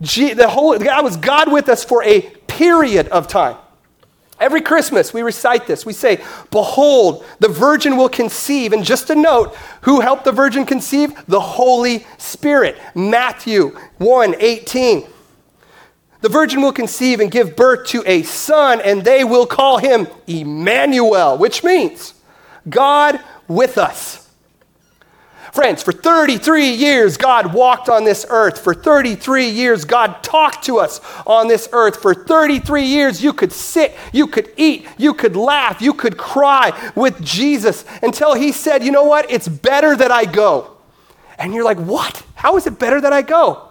the 0.00 0.80
God 0.82 1.04
was 1.04 1.18
God 1.18 1.52
with 1.52 1.68
us 1.68 1.84
for 1.84 2.02
a 2.02 2.22
period 2.22 3.08
of 3.08 3.28
time. 3.28 3.58
Every 4.40 4.62
Christmas, 4.62 5.12
we 5.12 5.20
recite 5.20 5.66
this. 5.66 5.84
We 5.84 5.92
say, 5.92 6.24
Behold, 6.50 7.26
the 7.40 7.48
virgin 7.48 7.98
will 7.98 8.08
conceive. 8.08 8.72
And 8.72 8.86
just 8.86 9.10
a 9.10 9.14
note, 9.14 9.54
who 9.82 10.00
helped 10.00 10.24
the 10.24 10.32
virgin 10.32 10.64
conceive? 10.64 11.12
The 11.26 11.40
Holy 11.40 12.06
Spirit. 12.16 12.78
Matthew 12.94 13.76
1 13.98 14.36
18. 14.38 15.06
The 16.22 16.28
virgin 16.30 16.62
will 16.62 16.72
conceive 16.72 17.20
and 17.20 17.30
give 17.30 17.54
birth 17.54 17.86
to 17.88 18.02
a 18.06 18.22
son, 18.22 18.80
and 18.80 19.04
they 19.04 19.24
will 19.24 19.44
call 19.44 19.76
him 19.76 20.08
Emmanuel, 20.26 21.36
which 21.36 21.62
means 21.62 22.14
God 22.66 23.20
with 23.46 23.76
us. 23.76 24.27
Friends, 25.52 25.82
for 25.82 25.92
33 25.92 26.70
years, 26.70 27.16
God 27.16 27.54
walked 27.54 27.88
on 27.88 28.04
this 28.04 28.26
earth. 28.28 28.60
For 28.60 28.74
33 28.74 29.48
years, 29.48 29.84
God 29.84 30.22
talked 30.22 30.64
to 30.64 30.78
us 30.78 31.00
on 31.26 31.48
this 31.48 31.68
earth. 31.72 32.00
For 32.00 32.14
33 32.14 32.84
years, 32.84 33.22
you 33.22 33.32
could 33.32 33.52
sit, 33.52 33.96
you 34.12 34.26
could 34.26 34.52
eat, 34.56 34.86
you 34.98 35.14
could 35.14 35.36
laugh, 35.36 35.80
you 35.80 35.94
could 35.94 36.16
cry 36.16 36.92
with 36.94 37.22
Jesus 37.22 37.84
until 38.02 38.34
He 38.34 38.52
said, 38.52 38.84
You 38.84 38.92
know 38.92 39.04
what? 39.04 39.30
It's 39.30 39.48
better 39.48 39.96
that 39.96 40.10
I 40.10 40.24
go. 40.24 40.78
And 41.38 41.54
you're 41.54 41.64
like, 41.64 41.78
what? 41.78 42.22
How 42.34 42.56
is 42.56 42.66
it 42.66 42.78
better 42.78 43.00
that 43.00 43.12
I 43.12 43.22
go? 43.22 43.68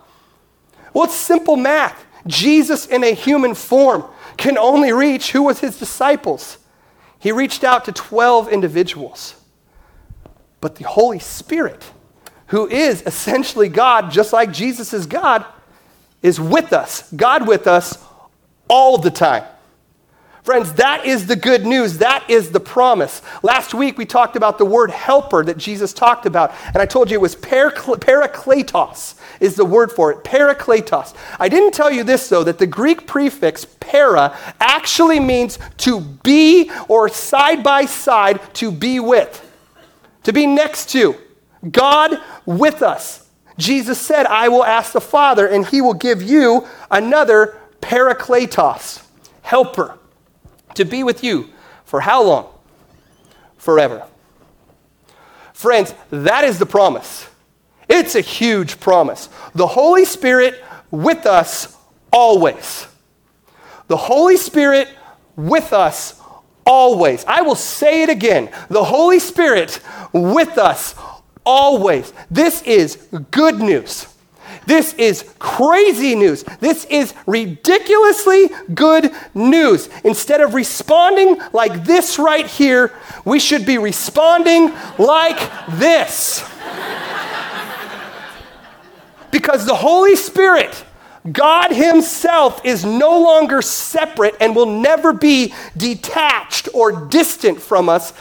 Well, 0.93 1.03
it's 1.03 1.15
simple 1.15 1.57
math. 1.57 2.05
Jesus 2.25 2.85
in 2.87 3.03
a 3.03 3.13
human 3.13 3.53
form 3.53 4.05
can 4.37 4.57
only 4.57 4.91
reach 4.93 5.31
who 5.31 5.43
was 5.43 5.59
his 5.59 5.77
disciples. 5.77 6.57
He 7.19 7.31
reached 7.31 7.63
out 7.63 7.85
to 7.85 7.91
12 7.91 8.49
individuals. 8.49 9.35
But 10.61 10.75
the 10.75 10.85
Holy 10.85 11.19
Spirit, 11.19 11.91
who 12.47 12.67
is 12.67 13.03
essentially 13.05 13.69
God, 13.69 14.11
just 14.11 14.33
like 14.33 14.51
Jesus 14.51 14.93
is 14.93 15.05
God, 15.05 15.45
is 16.21 16.39
with 16.39 16.73
us, 16.73 17.11
God 17.13 17.47
with 17.47 17.67
us 17.67 17.97
all 18.67 18.97
the 18.97 19.11
time. 19.11 19.43
Friends, 20.47 20.71
that 20.75 21.05
is 21.05 21.27
the 21.27 21.35
good 21.35 21.65
news. 21.65 21.97
That 21.97 22.23
is 22.29 22.51
the 22.51 22.59
promise. 22.61 23.21
Last 23.43 23.73
week 23.73 23.97
we 23.97 24.05
talked 24.05 24.37
about 24.37 24.57
the 24.57 24.63
word 24.63 24.91
helper 24.91 25.43
that 25.43 25.57
Jesus 25.57 25.91
talked 25.91 26.25
about, 26.25 26.53
and 26.67 26.77
I 26.77 26.85
told 26.85 27.11
you 27.11 27.17
it 27.17 27.21
was 27.21 27.35
parakletos 27.35 29.15
is 29.41 29.55
the 29.55 29.65
word 29.65 29.91
for 29.91 30.09
it. 30.09 30.23
Parakletos. 30.23 31.13
I 31.37 31.49
didn't 31.49 31.73
tell 31.73 31.91
you 31.91 32.05
this 32.05 32.29
though 32.29 32.45
that 32.45 32.59
the 32.59 32.65
Greek 32.65 33.05
prefix 33.05 33.65
para 33.65 34.37
actually 34.61 35.19
means 35.19 35.59
to 35.79 35.99
be 35.99 36.71
or 36.87 37.09
side 37.09 37.61
by 37.61 37.83
side 37.83 38.39
to 38.53 38.71
be 38.71 39.01
with. 39.01 39.43
To 40.27 40.33
be 40.33 40.45
next 40.45 40.89
to. 40.89 41.15
God 41.71 42.17
with 42.45 42.81
us. 42.81 43.27
Jesus 43.57 43.97
said, 43.97 44.25
"I 44.25 44.49
will 44.49 44.63
ask 44.63 44.91
the 44.91 45.01
Father 45.01 45.47
and 45.47 45.65
he 45.65 45.81
will 45.81 45.93
give 45.93 46.21
you 46.21 46.67
another 46.91 47.57
parakletos, 47.81 48.99
helper." 49.41 49.97
to 50.77 50.85
be 50.85 51.03
with 51.03 51.23
you 51.23 51.49
for 51.85 52.01
how 52.01 52.21
long? 52.21 52.47
Forever. 53.57 54.03
Friends, 55.53 55.93
that 56.11 56.43
is 56.43 56.59
the 56.59 56.65
promise. 56.65 57.27
It's 57.89 58.15
a 58.15 58.21
huge 58.21 58.79
promise. 58.79 59.27
The 59.55 59.67
Holy 59.67 60.05
Spirit 60.05 60.63
with 60.91 61.25
us 61.25 61.75
always. 62.11 62.87
The 63.87 63.97
Holy 63.97 64.37
Spirit 64.37 64.87
with 65.35 65.73
us 65.73 66.21
always. 66.67 67.25
I 67.25 67.41
will 67.41 67.55
say 67.55 68.03
it 68.03 68.09
again. 68.09 68.51
The 68.69 68.83
Holy 68.83 69.19
Spirit 69.19 69.79
with 70.13 70.59
us 70.59 70.93
always. 71.45 72.13
This 72.29 72.61
is 72.63 72.97
good 73.31 73.59
news. 73.59 74.07
This 74.67 74.93
is 74.95 75.23
crazy 75.39 76.13
news. 76.13 76.43
This 76.59 76.83
is 76.85 77.13
ridiculously 77.25 78.49
good 78.73 79.11
news. 79.33 79.89
Instead 80.03 80.41
of 80.41 80.53
responding 80.53 81.41
like 81.53 81.85
this 81.85 82.19
right 82.19 82.45
here, 82.45 82.93
we 83.23 83.39
should 83.39 83.65
be 83.65 83.77
responding 83.77 84.73
like 84.97 85.39
this. 85.69 86.41
because 89.31 89.65
the 89.65 89.75
Holy 89.75 90.17
Spirit, 90.17 90.83
God 91.31 91.71
Himself, 91.71 92.63
is 92.65 92.85
no 92.85 93.19
longer 93.21 93.61
separate 93.61 94.35
and 94.39 94.55
will 94.55 94.79
never 94.79 95.13
be 95.13 95.53
detached 95.75 96.69
or 96.73 97.07
distant 97.07 97.61
from 97.61 97.89
us 97.89 98.13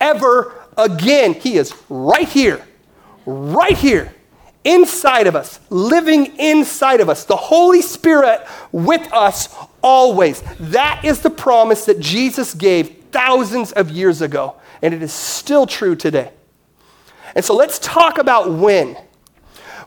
ever 0.00 0.54
again. 0.76 1.34
He 1.34 1.56
is 1.56 1.74
right 1.88 2.28
here, 2.28 2.64
right 3.26 3.76
here 3.76 4.14
inside 4.64 5.26
of 5.26 5.34
us, 5.34 5.58
living 5.70 6.38
inside 6.38 7.00
of 7.00 7.08
us, 7.08 7.24
the 7.24 7.36
Holy 7.36 7.82
Spirit 7.82 8.46
with 8.70 9.12
us 9.12 9.48
always. 9.82 10.42
That 10.60 11.04
is 11.04 11.20
the 11.20 11.30
promise 11.30 11.84
that 11.86 11.98
Jesus 12.00 12.54
gave 12.54 12.96
thousands 13.10 13.72
of 13.72 13.90
years 13.90 14.22
ago, 14.22 14.56
and 14.80 14.94
it 14.94 15.02
is 15.02 15.12
still 15.12 15.66
true 15.66 15.96
today. 15.96 16.30
And 17.34 17.44
so 17.44 17.56
let's 17.56 17.78
talk 17.78 18.18
about 18.18 18.52
when. 18.52 18.96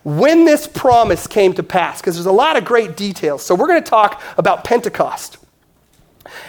When 0.05 0.45
this 0.45 0.67
promise 0.67 1.25
came 1.25 1.53
to 1.55 1.63
pass, 1.63 1.99
because 1.99 2.13
there's 2.15 2.27
a 2.27 2.31
lot 2.31 2.57
of 2.57 2.63
great 2.63 2.95
details. 2.95 3.43
So 3.43 3.55
we're 3.55 3.65
going 3.65 3.83
to 3.83 3.89
talk 3.89 4.21
about 4.37 4.63
Pentecost. 4.63 5.37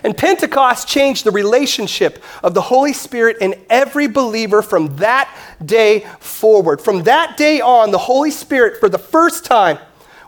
And 0.04 0.14
Pentecost 0.14 0.86
changed 0.86 1.24
the 1.24 1.30
relationship 1.30 2.22
of 2.42 2.52
the 2.52 2.60
Holy 2.60 2.92
Spirit 2.92 3.38
and 3.40 3.54
every 3.70 4.08
believer 4.08 4.60
from 4.60 4.96
that 4.96 5.34
day 5.64 6.00
forward. 6.20 6.82
From 6.82 7.04
that 7.04 7.38
day 7.38 7.62
on, 7.62 7.92
the 7.92 7.98
Holy 7.98 8.30
Spirit, 8.30 8.78
for 8.78 8.90
the 8.90 8.98
first 8.98 9.46
time, 9.46 9.78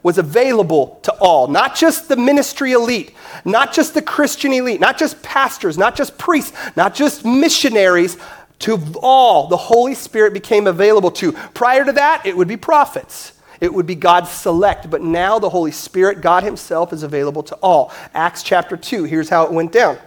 was 0.02 0.16
available 0.16 0.98
to 1.02 1.12
all, 1.20 1.48
not 1.48 1.74
just 1.74 2.08
the 2.08 2.16
ministry 2.16 2.72
elite, 2.72 3.14
not 3.44 3.74
just 3.74 3.94
the 3.94 4.00
Christian 4.00 4.52
elite, 4.52 4.80
not 4.80 4.96
just 4.96 5.22
pastors, 5.22 5.76
not 5.76 5.96
just 5.96 6.16
priests, 6.16 6.56
not 6.76 6.94
just 6.94 7.24
missionaries. 7.26 8.16
To 8.60 8.80
all, 9.00 9.46
the 9.46 9.56
Holy 9.56 9.94
Spirit 9.94 10.32
became 10.32 10.66
available 10.66 11.10
to. 11.12 11.32
Prior 11.32 11.84
to 11.84 11.92
that, 11.92 12.26
it 12.26 12.36
would 12.36 12.48
be 12.48 12.56
prophets. 12.56 13.32
It 13.60 13.72
would 13.72 13.86
be 13.86 13.94
God's 13.94 14.30
select, 14.30 14.90
but 14.90 15.02
now 15.02 15.38
the 15.38 15.50
Holy 15.50 15.72
Spirit, 15.72 16.20
God 16.20 16.44
Himself, 16.44 16.92
is 16.92 17.02
available 17.02 17.42
to 17.44 17.54
all. 17.56 17.92
Acts 18.14 18.42
chapter 18.42 18.76
2, 18.76 19.04
here's 19.04 19.28
how 19.28 19.44
it 19.44 19.52
went 19.52 19.72
down. 19.72 19.98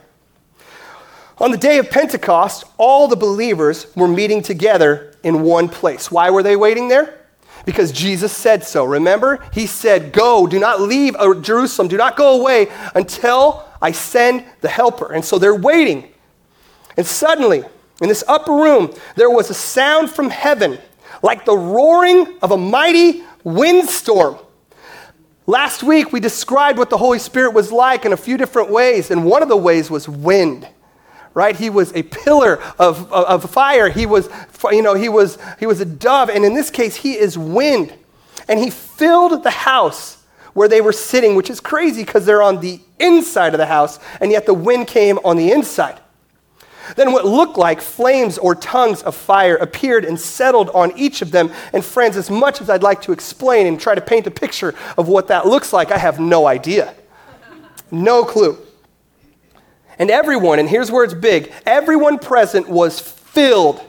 On 1.38 1.52
the 1.52 1.58
day 1.58 1.78
of 1.80 1.90
Pentecost, 1.90 2.64
all 2.78 3.08
the 3.08 3.16
believers 3.16 3.88
were 3.96 4.08
meeting 4.08 4.42
together 4.42 5.16
in 5.24 5.42
one 5.42 5.70
place. 5.70 6.12
Why 6.12 6.30
were 6.30 6.44
they 6.44 6.56
waiting 6.56 6.88
there? 6.88 7.18
Because 7.66 7.92
Jesus 7.92 8.32
said 8.36 8.64
so. 8.64 8.86
Remember? 8.86 9.44
He 9.54 9.66
said, 9.66 10.14
Go, 10.14 10.48
do 10.48 10.60
not 10.60 10.82
leave 10.82 11.16
uh, 11.16 11.34
Jerusalem, 11.36 11.88
do 11.88 11.98
not 11.98 12.16
go 12.16 12.40
away 12.40 12.68
until 12.96 13.66
I 13.82 13.92
send 13.92 14.46
the 14.62 14.70
helper. 14.70 15.12
And 15.12 15.26
so 15.26 15.40
they're 15.40 15.56
waiting. 15.56 16.12
And 16.96 17.06
suddenly, 17.06 17.64
in 18.00 18.08
this 18.10 18.24
upper 18.28 18.54
room, 18.54 18.94
there 19.16 19.30
was 19.30 19.50
a 19.50 19.54
sound 19.54 20.10
from 20.10 20.30
heaven 20.30 20.80
like 21.22 21.46
the 21.46 21.56
roaring 21.58 22.38
of 22.42 22.52
a 22.52 22.58
mighty 22.58 23.24
windstorm. 23.44 24.38
Last 25.48 25.84
week, 25.84 26.14
we 26.14 26.20
described 26.20 26.78
what 26.78 26.90
the 26.90 26.98
Holy 26.98 27.20
Spirit 27.20 27.54
was 27.54 27.72
like 27.72 28.06
in 28.06 28.14
a 28.14 28.18
few 28.18 28.38
different 28.38 28.70
ways, 28.70 29.12
and 29.12 29.26
one 29.26 29.44
of 29.44 29.50
the 29.50 29.58
ways 29.58 29.90
was 29.90 30.08
wind. 30.08 30.68
Right? 31.34 31.56
He 31.56 31.70
was 31.70 31.94
a 31.94 32.04
pillar 32.04 32.62
of, 32.78 33.12
of, 33.12 33.44
of 33.44 33.50
fire. 33.50 33.90
He 33.90 34.06
was, 34.06 34.30
you 34.70 34.82
know, 34.82 34.96
he 34.96 35.08
was, 35.08 35.38
he 35.60 35.66
was 35.66 35.80
a 35.80 35.86
dove, 35.86 36.30
and 36.30 36.44
in 36.44 36.54
this 36.54 36.70
case, 36.70 36.98
he 36.98 37.14
is 37.14 37.38
wind. 37.38 37.94
And 38.50 38.60
he 38.60 38.70
filled 38.70 39.44
the 39.44 39.50
house 39.50 40.24
where 40.54 40.68
they 40.68 40.82
were 40.82 40.92
sitting, 40.92 41.36
which 41.36 41.50
is 41.50 41.62
crazy 41.62 42.04
because 42.04 42.26
they're 42.26 42.42
on 42.42 42.60
the 42.60 42.82
inside 43.00 43.54
of 43.54 43.60
the 43.60 43.66
house, 43.66 43.98
and 44.20 44.30
yet 44.30 44.46
the 44.46 44.54
wind 44.54 44.88
came 44.88 45.20
on 45.24 45.38
the 45.38 45.52
inside. 45.52 46.01
Then 46.96 47.12
what 47.12 47.26
looked 47.26 47.58
like 47.58 47.82
flames 47.82 48.38
or 48.38 48.56
tongues 48.56 49.02
of 49.04 49.16
fire 49.16 49.56
appeared 49.56 50.06
and 50.06 50.20
settled 50.20 50.70
on 50.72 50.98
each 50.98 51.22
of 51.22 51.32
them. 51.32 51.52
And 51.74 51.84
friends, 51.84 52.18
as 52.18 52.30
much 52.30 52.62
as 52.62 52.70
I'd 52.70 52.84
like 52.84 53.02
to 53.04 53.12
explain 53.12 53.68
and 53.68 53.80
try 53.80 53.96
to 53.96 54.02
paint 54.02 54.28
a 54.28 54.32
picture 54.32 54.76
of 54.98 55.08
what 55.08 55.28
that 55.28 55.46
looks 55.46 55.74
like, 55.74 55.92
I 55.92 55.98
have 55.98 56.20
no 56.20 56.48
idea. 56.48 56.94
No 57.92 58.24
clue. 58.24 58.58
And 60.00 60.10
everyone, 60.10 60.60
and 60.60 60.68
here's 60.68 60.92
where 60.92 61.04
it's 61.04 61.14
big 61.14 61.52
everyone 61.66 62.18
present 62.18 62.68
was 62.68 63.00
filled 63.00 63.82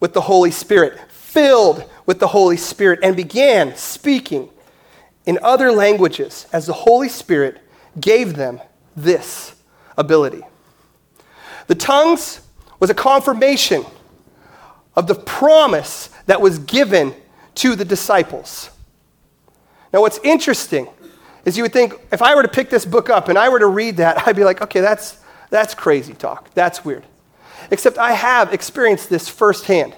with 0.00 0.12
the 0.12 0.20
Holy 0.20 0.50
Spirit, 0.50 0.98
filled 1.10 1.88
with 2.06 2.18
the 2.20 2.28
Holy 2.28 2.56
Spirit, 2.56 3.00
and 3.02 3.16
began 3.16 3.74
speaking 3.76 4.50
in 5.24 5.38
other 5.42 5.72
languages 5.72 6.46
as 6.52 6.66
the 6.66 6.72
Holy 6.72 7.08
Spirit 7.08 7.60
gave 7.98 8.34
them 8.36 8.60
this 8.94 9.54
ability. 9.96 10.42
The 11.66 11.74
tongues 11.74 12.40
was 12.80 12.90
a 12.90 12.94
confirmation 12.94 13.84
of 14.96 15.06
the 15.06 15.14
promise 15.14 16.10
that 16.26 16.40
was 16.40 16.58
given 16.58 17.14
to 17.56 17.74
the 17.74 17.84
disciples. 17.84 18.70
Now, 19.92 20.00
what's 20.00 20.18
interesting 20.24 20.88
is 21.44 21.56
you 21.56 21.62
would 21.62 21.72
think 21.72 21.94
if 22.12 22.22
I 22.22 22.34
were 22.34 22.42
to 22.42 22.48
pick 22.48 22.70
this 22.70 22.84
book 22.84 23.10
up 23.10 23.28
and 23.28 23.38
I 23.38 23.48
were 23.48 23.58
to 23.58 23.66
read 23.66 23.98
that, 23.98 24.18
I'd 24.26 24.36
be 24.36 24.44
like, 24.44 24.60
okay, 24.62 24.80
that's, 24.80 25.18
that's 25.50 25.74
crazy 25.74 26.14
talk. 26.14 26.52
That's 26.54 26.84
weird. 26.84 27.04
Except 27.70 27.98
I 27.98 28.12
have 28.12 28.52
experienced 28.52 29.08
this 29.08 29.28
firsthand. 29.28 29.96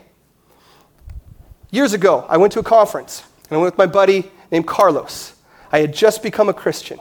Years 1.70 1.92
ago, 1.92 2.24
I 2.28 2.36
went 2.36 2.52
to 2.52 2.60
a 2.60 2.62
conference 2.62 3.24
and 3.48 3.58
I 3.58 3.60
went 3.60 3.72
with 3.72 3.78
my 3.78 3.86
buddy 3.86 4.30
named 4.50 4.66
Carlos. 4.66 5.34
I 5.72 5.80
had 5.80 5.92
just 5.92 6.22
become 6.22 6.48
a 6.48 6.54
Christian. 6.54 7.00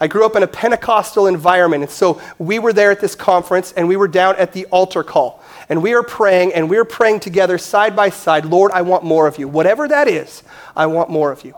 I 0.00 0.08
grew 0.08 0.24
up 0.24 0.34
in 0.34 0.42
a 0.42 0.46
Pentecostal 0.46 1.26
environment. 1.26 1.82
And 1.82 1.92
so 1.92 2.20
we 2.38 2.58
were 2.58 2.72
there 2.72 2.90
at 2.90 3.00
this 3.00 3.14
conference 3.14 3.72
and 3.72 3.86
we 3.86 3.96
were 3.96 4.08
down 4.08 4.36
at 4.36 4.52
the 4.52 4.64
altar 4.66 5.04
call. 5.04 5.42
And 5.68 5.82
we 5.82 5.92
are 5.92 6.02
praying 6.02 6.54
and 6.54 6.70
we 6.70 6.78
are 6.78 6.86
praying 6.86 7.20
together 7.20 7.58
side 7.58 7.94
by 7.94 8.08
side 8.08 8.46
Lord, 8.46 8.72
I 8.72 8.82
want 8.82 9.04
more 9.04 9.26
of 9.26 9.38
you. 9.38 9.46
Whatever 9.46 9.86
that 9.88 10.08
is, 10.08 10.42
I 10.74 10.86
want 10.86 11.10
more 11.10 11.30
of 11.30 11.44
you. 11.44 11.54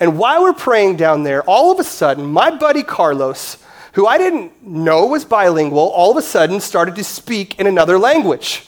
And 0.00 0.18
while 0.18 0.42
we're 0.42 0.52
praying 0.52 0.96
down 0.96 1.22
there, 1.22 1.42
all 1.44 1.72
of 1.72 1.80
a 1.80 1.84
sudden, 1.84 2.26
my 2.26 2.50
buddy 2.50 2.82
Carlos, 2.82 3.56
who 3.94 4.06
I 4.06 4.18
didn't 4.18 4.62
know 4.64 5.06
was 5.06 5.24
bilingual, 5.24 5.78
all 5.78 6.10
of 6.10 6.16
a 6.18 6.22
sudden 6.22 6.60
started 6.60 6.94
to 6.96 7.04
speak 7.04 7.58
in 7.58 7.66
another 7.66 7.98
language. 7.98 8.66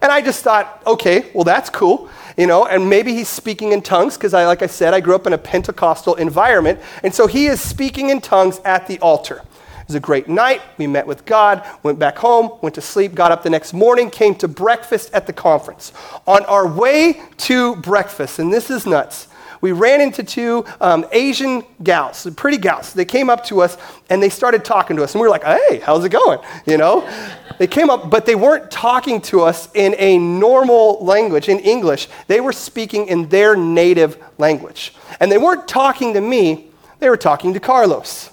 And 0.00 0.10
I 0.10 0.20
just 0.20 0.42
thought, 0.42 0.82
okay, 0.86 1.30
well, 1.34 1.44
that's 1.44 1.68
cool 1.68 2.08
you 2.36 2.46
know, 2.46 2.66
and 2.66 2.88
maybe 2.88 3.14
he's 3.14 3.28
speaking 3.28 3.72
in 3.72 3.82
tongues 3.82 4.16
because 4.16 4.34
I, 4.34 4.46
like 4.46 4.62
I 4.62 4.66
said, 4.66 4.94
I 4.94 5.00
grew 5.00 5.14
up 5.14 5.26
in 5.26 5.32
a 5.32 5.38
Pentecostal 5.38 6.14
environment. 6.14 6.80
And 7.02 7.14
so 7.14 7.26
he 7.26 7.46
is 7.46 7.60
speaking 7.60 8.10
in 8.10 8.20
tongues 8.20 8.60
at 8.64 8.86
the 8.86 8.98
altar. 9.00 9.42
It 9.80 9.88
was 9.88 9.96
a 9.96 10.00
great 10.00 10.28
night. 10.28 10.62
We 10.78 10.86
met 10.86 11.06
with 11.06 11.24
God, 11.24 11.66
went 11.82 11.98
back 11.98 12.16
home, 12.16 12.58
went 12.62 12.74
to 12.76 12.80
sleep, 12.80 13.14
got 13.14 13.32
up 13.32 13.42
the 13.42 13.50
next 13.50 13.72
morning, 13.72 14.10
came 14.10 14.34
to 14.36 14.48
breakfast 14.48 15.12
at 15.12 15.26
the 15.26 15.32
conference. 15.32 15.92
On 16.26 16.44
our 16.44 16.68
way 16.68 17.20
to 17.38 17.76
breakfast, 17.76 18.38
and 18.38 18.52
this 18.52 18.70
is 18.70 18.86
nuts, 18.86 19.26
we 19.62 19.70
ran 19.70 20.00
into 20.00 20.24
two 20.24 20.64
um, 20.80 21.06
Asian 21.12 21.62
gals, 21.84 22.28
pretty 22.36 22.58
gals. 22.58 22.92
They 22.92 23.04
came 23.04 23.30
up 23.30 23.44
to 23.44 23.62
us 23.62 23.78
and 24.10 24.20
they 24.20 24.28
started 24.28 24.64
talking 24.64 24.96
to 24.96 25.04
us. 25.04 25.14
And 25.14 25.20
we 25.22 25.26
were 25.26 25.30
like, 25.30 25.44
hey, 25.44 25.78
how's 25.78 26.04
it 26.04 26.08
going? 26.08 26.40
You 26.66 26.76
know? 26.76 27.08
They 27.58 27.68
came 27.68 27.88
up, 27.88 28.10
but 28.10 28.26
they 28.26 28.34
weren't 28.34 28.72
talking 28.72 29.20
to 29.22 29.42
us 29.42 29.68
in 29.74 29.94
a 29.98 30.18
normal 30.18 31.04
language, 31.04 31.48
in 31.48 31.60
English. 31.60 32.08
They 32.26 32.40
were 32.40 32.52
speaking 32.52 33.06
in 33.06 33.28
their 33.28 33.54
native 33.54 34.20
language. 34.36 34.94
And 35.20 35.30
they 35.30 35.38
weren't 35.38 35.68
talking 35.68 36.14
to 36.14 36.20
me, 36.20 36.66
they 36.98 37.08
were 37.08 37.16
talking 37.16 37.54
to 37.54 37.60
Carlos. 37.60 38.30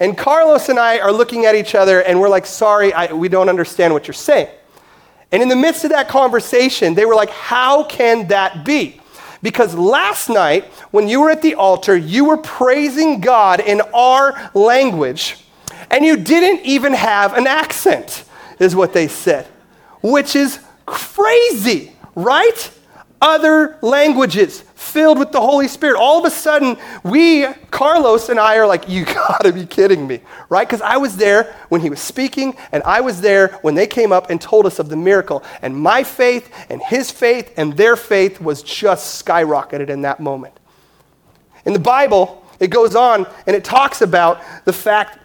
And 0.00 0.18
Carlos 0.18 0.68
and 0.68 0.78
I 0.78 0.98
are 0.98 1.12
looking 1.12 1.46
at 1.46 1.54
each 1.54 1.74
other 1.74 2.02
and 2.02 2.20
we're 2.20 2.28
like, 2.28 2.44
sorry, 2.44 2.92
I, 2.92 3.12
we 3.12 3.30
don't 3.30 3.48
understand 3.48 3.94
what 3.94 4.06
you're 4.06 4.14
saying. 4.14 4.48
And 5.30 5.42
in 5.42 5.48
the 5.48 5.56
midst 5.56 5.84
of 5.84 5.90
that 5.92 6.08
conversation, 6.08 6.94
they 6.94 7.06
were 7.06 7.14
like, 7.14 7.30
how 7.30 7.84
can 7.84 8.28
that 8.28 8.66
be? 8.66 9.00
Because 9.42 9.74
last 9.74 10.28
night, 10.28 10.64
when 10.92 11.08
you 11.08 11.20
were 11.20 11.30
at 11.30 11.42
the 11.42 11.56
altar, 11.56 11.96
you 11.96 12.24
were 12.26 12.36
praising 12.36 13.20
God 13.20 13.60
in 13.60 13.80
our 13.92 14.50
language, 14.54 15.36
and 15.90 16.04
you 16.04 16.16
didn't 16.16 16.64
even 16.64 16.92
have 16.92 17.36
an 17.36 17.46
accent, 17.46 18.24
is 18.60 18.76
what 18.76 18.92
they 18.92 19.08
said, 19.08 19.46
which 20.00 20.36
is 20.36 20.60
crazy, 20.86 21.92
right? 22.14 22.70
Other 23.22 23.78
languages 23.82 24.62
filled 24.74 25.16
with 25.16 25.30
the 25.30 25.40
Holy 25.40 25.68
Spirit. 25.68 25.96
All 25.96 26.18
of 26.18 26.24
a 26.24 26.30
sudden, 26.30 26.76
we, 27.04 27.46
Carlos 27.70 28.28
and 28.28 28.40
I, 28.40 28.56
are 28.56 28.66
like, 28.66 28.88
you 28.88 29.04
gotta 29.06 29.52
be 29.52 29.64
kidding 29.64 30.08
me, 30.08 30.20
right? 30.48 30.66
Because 30.66 30.82
I 30.82 30.96
was 30.96 31.16
there 31.16 31.54
when 31.68 31.80
he 31.80 31.88
was 31.88 32.00
speaking, 32.00 32.56
and 32.72 32.82
I 32.82 33.00
was 33.00 33.20
there 33.20 33.60
when 33.62 33.76
they 33.76 33.86
came 33.86 34.10
up 34.10 34.28
and 34.28 34.40
told 34.40 34.66
us 34.66 34.80
of 34.80 34.88
the 34.88 34.96
miracle. 34.96 35.44
And 35.62 35.76
my 35.76 36.02
faith, 36.02 36.52
and 36.68 36.82
his 36.82 37.12
faith, 37.12 37.54
and 37.56 37.76
their 37.76 37.94
faith 37.94 38.40
was 38.40 38.60
just 38.60 39.24
skyrocketed 39.24 39.88
in 39.88 40.02
that 40.02 40.18
moment. 40.18 40.58
In 41.64 41.74
the 41.74 41.78
Bible, 41.78 42.44
it 42.58 42.70
goes 42.70 42.96
on 42.96 43.26
and 43.46 43.54
it 43.54 43.62
talks 43.62 44.02
about 44.02 44.42
the 44.64 44.72
fact 44.72 45.20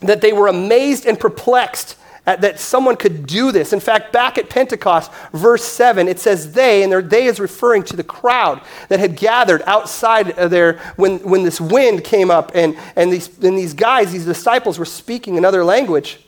that 0.00 0.20
they 0.20 0.34
were 0.34 0.48
amazed 0.48 1.06
and 1.06 1.18
perplexed 1.18 1.96
that 2.24 2.58
someone 2.58 2.96
could 2.96 3.26
do 3.26 3.52
this. 3.52 3.72
In 3.72 3.80
fact, 3.80 4.12
back 4.12 4.38
at 4.38 4.48
Pentecost, 4.48 5.12
verse 5.32 5.62
7, 5.62 6.08
it 6.08 6.18
says 6.18 6.52
they, 6.52 6.82
and 6.82 6.90
their 6.90 7.02
they 7.02 7.26
is 7.26 7.38
referring 7.38 7.82
to 7.84 7.96
the 7.96 8.04
crowd 8.04 8.62
that 8.88 8.98
had 8.98 9.16
gathered 9.16 9.62
outside 9.66 10.28
there 10.36 10.78
when, 10.96 11.18
when 11.18 11.42
this 11.42 11.60
wind 11.60 12.02
came 12.02 12.30
up, 12.30 12.52
and, 12.54 12.78
and, 12.96 13.12
these, 13.12 13.28
and 13.42 13.58
these 13.58 13.74
guys, 13.74 14.10
these 14.12 14.24
disciples, 14.24 14.78
were 14.78 14.86
speaking 14.86 15.36
another 15.36 15.64
language. 15.64 16.20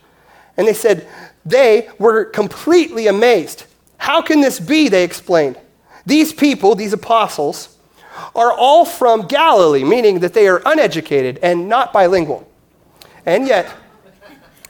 And 0.59 0.69
they 0.69 0.75
said, 0.75 1.09
they 1.47 1.89
were 1.99 2.27
completely 2.27 3.07
amazed. 3.07 3.65
How 3.97 4.21
can 4.21 4.43
this 4.43 4.61
be? 4.61 4.89
They 4.89 5.05
explained. 5.05 5.59
These 6.05 6.35
people, 6.35 6.75
these 6.75 6.93
apostles, 6.93 7.77
are 8.35 8.53
all 8.53 8.85
from 8.85 9.27
Galilee, 9.27 9.85
meaning 9.85 10.21
that 10.21 10.35
they 10.35 10.47
are 10.49 10.63
uneducated 10.67 11.39
and 11.43 11.69
not 11.69 11.93
bilingual. 11.93 12.49
And 13.25 13.47
yet, 13.47 13.73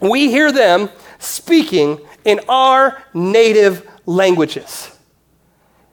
we 0.00 0.30
hear 0.30 0.52
them 0.52 0.88
speaking 1.18 2.00
in 2.24 2.40
our 2.48 3.02
native 3.14 3.88
languages. 4.06 4.90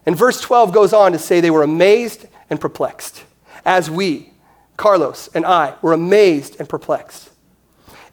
And 0.06 0.18
verse 0.18 0.42
12 0.42 0.74
goes 0.74 0.94
on 0.94 1.14
to 1.14 1.20
say 1.20 1.40
they 1.40 1.52
were 1.52 1.64
amazed 1.64 2.28
and 2.50 2.60
perplexed, 2.60 3.24
as 3.66 3.90
we, 3.90 4.32
Carlos 4.78 5.30
and 5.34 5.46
I, 5.46 5.76
were 5.82 5.94
amazed 5.94 6.58
and 6.60 6.68
perplexed. 6.68 7.30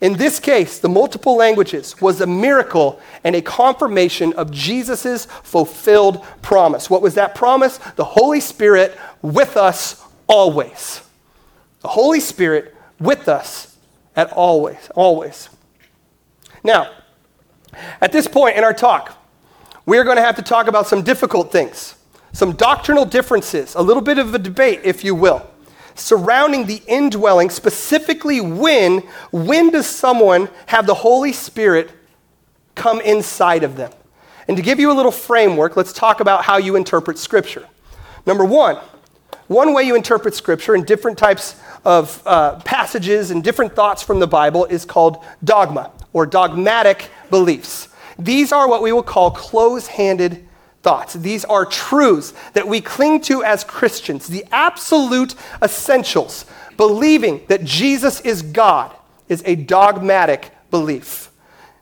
In 0.00 0.14
this 0.14 0.40
case, 0.40 0.78
the 0.78 0.88
multiple 0.88 1.36
languages 1.36 2.00
was 2.00 2.20
a 2.20 2.26
miracle 2.26 3.00
and 3.22 3.36
a 3.36 3.42
confirmation 3.42 4.32
of 4.32 4.50
Jesus' 4.50 5.26
fulfilled 5.26 6.24
promise. 6.40 6.88
What 6.88 7.02
was 7.02 7.14
that 7.14 7.34
promise? 7.34 7.78
The 7.96 8.04
Holy 8.04 8.40
Spirit 8.40 8.98
with 9.20 9.58
us 9.58 10.02
always. 10.26 11.02
The 11.80 11.88
Holy 11.88 12.20
Spirit 12.20 12.74
with 12.98 13.28
us 13.28 13.76
at 14.16 14.32
always, 14.32 14.88
always. 14.94 15.50
Now, 16.64 16.90
at 18.00 18.12
this 18.12 18.26
point 18.26 18.56
in 18.56 18.64
our 18.64 18.74
talk, 18.74 19.16
we're 19.86 20.04
going 20.04 20.16
to 20.16 20.22
have 20.22 20.36
to 20.36 20.42
talk 20.42 20.66
about 20.66 20.86
some 20.86 21.02
difficult 21.02 21.50
things, 21.50 21.94
some 22.32 22.52
doctrinal 22.52 23.04
differences, 23.04 23.74
a 23.74 23.82
little 23.82 24.02
bit 24.02 24.18
of 24.18 24.34
a 24.34 24.38
debate, 24.38 24.80
if 24.84 25.04
you 25.04 25.14
will, 25.14 25.48
surrounding 25.94 26.66
the 26.66 26.82
indwelling, 26.86 27.50
specifically 27.50 28.40
when, 28.40 29.00
when 29.32 29.70
does 29.70 29.86
someone 29.86 30.48
have 30.66 30.86
the 30.86 30.94
Holy 30.94 31.32
Spirit 31.32 31.90
come 32.74 33.00
inside 33.00 33.64
of 33.64 33.76
them? 33.76 33.90
And 34.48 34.56
to 34.56 34.62
give 34.62 34.80
you 34.80 34.90
a 34.90 34.94
little 34.94 35.12
framework, 35.12 35.76
let's 35.76 35.92
talk 35.92 36.20
about 36.20 36.44
how 36.44 36.56
you 36.56 36.76
interpret 36.76 37.18
Scripture. 37.18 37.66
Number 38.26 38.44
one, 38.44 38.76
one 39.46 39.74
way 39.74 39.82
you 39.84 39.96
interpret 39.96 40.34
Scripture 40.34 40.74
in 40.74 40.84
different 40.84 41.18
types 41.18 41.60
of 41.84 42.22
uh, 42.26 42.60
passages 42.60 43.30
and 43.30 43.42
different 43.42 43.74
thoughts 43.74 44.02
from 44.02 44.20
the 44.20 44.26
Bible 44.26 44.66
is 44.66 44.84
called 44.84 45.24
dogma 45.42 45.90
or 46.12 46.26
dogmatic 46.26 47.10
beliefs. 47.30 47.88
These 48.18 48.52
are 48.52 48.68
what 48.68 48.82
we 48.82 48.92
will 48.92 49.02
call 49.02 49.30
close 49.30 49.86
handed 49.86 50.46
thoughts. 50.82 51.14
These 51.14 51.44
are 51.44 51.64
truths 51.64 52.32
that 52.52 52.66
we 52.66 52.80
cling 52.80 53.20
to 53.22 53.44
as 53.44 53.64
Christians, 53.64 54.26
the 54.26 54.44
absolute 54.50 55.34
essentials. 55.62 56.44
Believing 56.76 57.42
that 57.48 57.64
Jesus 57.64 58.20
is 58.22 58.40
God 58.40 58.94
is 59.28 59.42
a 59.44 59.54
dogmatic 59.54 60.50
belief. 60.70 61.30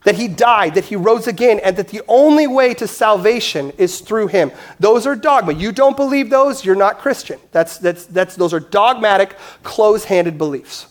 That 0.05 0.17
he 0.17 0.27
died, 0.27 0.75
that 0.75 0.87
he 0.87 0.97
rose 0.97 1.27
again, 1.27 1.61
and 1.63 1.77
that 1.77 1.89
the 1.89 2.03
only 2.09 2.47
way 2.47 2.75
to 2.75 2.87
salvation 2.87 3.71
is 3.79 4.01
through 4.01 4.29
him. 4.29 4.51
Those 4.81 5.07
are 5.07 5.15
dogma. 5.15 5.53
You 5.55 5.71
don't 5.71 5.97
believe 5.97 6.31
those, 6.31 6.65
you're 6.65 6.75
not 6.75 6.99
Christian. 6.99 7.39
That's, 7.53 7.79
that's, 7.79 8.07
that's, 8.07 8.35
those 8.37 8.53
are 8.53 8.61
dogmatic, 8.61 9.37
close 9.63 10.05
handed 10.05 10.39
beliefs. 10.39 10.87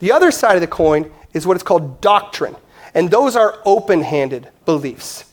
The 0.00 0.12
other 0.12 0.30
side 0.30 0.54
of 0.54 0.60
the 0.60 0.66
coin 0.66 1.10
is 1.32 1.46
what 1.46 1.56
is 1.56 1.62
called 1.62 2.00
doctrine. 2.00 2.56
And 2.94 3.10
those 3.10 3.36
are 3.36 3.58
open 3.64 4.02
handed 4.02 4.48
beliefs. 4.64 5.24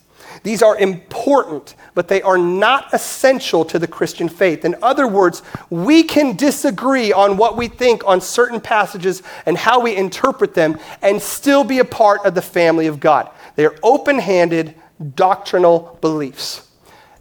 These 0.44 0.62
are 0.62 0.78
important, 0.78 1.76
but 1.94 2.08
they 2.08 2.22
are 2.22 2.38
not 2.38 2.94
essential 2.94 3.66
to 3.66 3.80
the 3.80 3.88
Christian 3.88 4.30
faith. 4.30 4.66
In 4.66 4.76
other 4.82 5.08
words, 5.08 5.42
we 5.70 6.04
can 6.04 6.36
disagree 6.36 7.12
on 7.12 7.38
what 7.38 7.58
we 7.58 7.68
think 7.68 8.06
on 8.06 8.22
certain 8.22 8.62
passages 8.62 9.24
and 9.46 9.58
how 9.58 9.80
we 9.80 9.96
interpret 9.96 10.54
them 10.54 10.80
and 11.02 11.22
still 11.22 11.64
be 11.64 11.80
a 11.80 11.86
part 11.86 12.26
of 12.26 12.36
the 12.36 12.42
family 12.42 12.88
of 12.88 13.00
God. 13.00 13.30
They 13.56 13.66
are 13.66 13.76
open 13.82 14.20
handed 14.20 14.76
doctrinal 15.16 15.98
beliefs. 16.02 16.68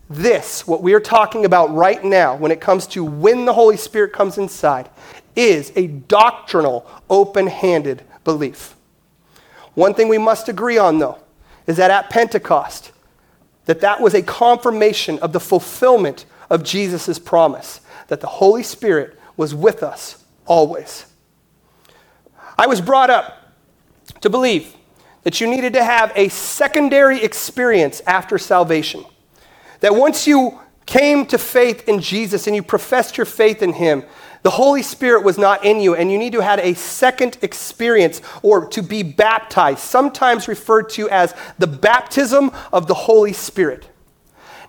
This, 0.09 0.67
what 0.67 0.83
we 0.83 0.95
are 0.95 1.01
talking 1.01 1.45
about 1.45 1.75
right 1.75 2.05
now, 2.05 2.37
when 2.37 2.53
it 2.53 2.61
comes 2.61 2.87
to 2.89 3.05
when 3.05 3.45
the 3.45 3.53
Holy 3.53 3.77
Spirit 3.77 4.13
comes 4.13 4.39
inside, 4.39 4.89
is 5.35 5.73
a 5.75 5.89
doctrinal, 5.89 6.89
open 7.11 7.47
handed 7.47 8.03
belief. 8.27 8.77
One 9.73 9.95
thing 9.95 10.09
we 10.09 10.19
must 10.19 10.51
agree 10.51 10.77
on, 10.77 10.99
though, 10.99 11.19
is 11.67 11.79
that 11.79 11.91
at 11.91 12.11
Pentecost, 12.11 12.93
that 13.65 13.81
that 13.81 14.03
was 14.03 14.13
a 14.15 14.23
confirmation 14.23 15.19
of 15.21 15.33
the 15.33 15.41
fulfillment 15.41 16.27
of 16.51 16.63
Jesus' 16.63 17.19
promise, 17.19 17.81
that 18.09 18.21
the 18.21 18.27
Holy 18.27 18.63
Spirit 18.63 19.19
was 19.37 19.55
with 19.55 19.83
us 19.83 20.25
always. 20.45 21.07
I 22.59 22.67
was 22.67 22.81
brought 22.81 23.11
up 23.11 23.53
to 24.21 24.31
believe 24.31 24.75
that 25.23 25.41
you 25.41 25.47
needed 25.47 25.73
to 25.73 25.85
have 25.85 26.13
a 26.15 26.29
secondary 26.29 27.23
experience 27.23 28.01
after 28.07 28.39
salvation. 28.39 29.05
That 29.81 29.95
once 29.95 30.27
you 30.27 30.61
came 30.87 31.27
to 31.27 31.37
faith 31.39 31.89
in 31.89 32.01
Jesus 32.01 32.47
and 32.47 32.55
you 32.55 32.63
professed 32.63 33.17
your 33.17 33.27
faith 33.27 33.61
in 33.61 33.73
Him, 33.73 34.05
the 34.43 34.51
Holy 34.51 34.83
Spirit 34.83 35.25
was 35.25 35.39
not 35.39 35.65
in 35.65 35.81
you, 35.81 35.95
and 35.95 36.11
you 36.11 36.19
need 36.19 36.33
to 36.33 36.41
have 36.41 36.61
a 36.61 36.75
second 36.75 37.39
experience 37.43 38.21
or 38.43 38.67
to 38.69 38.83
be 38.83 39.03
baptized, 39.03 39.81
sometimes 39.81 40.49
referred 40.49 40.89
to 40.91 41.09
as 41.11 41.35
the 41.59 41.67
baptism 41.67 42.53
of 42.73 42.87
the 42.87 42.95
Holy 42.95 43.33
Spirit. 43.33 43.89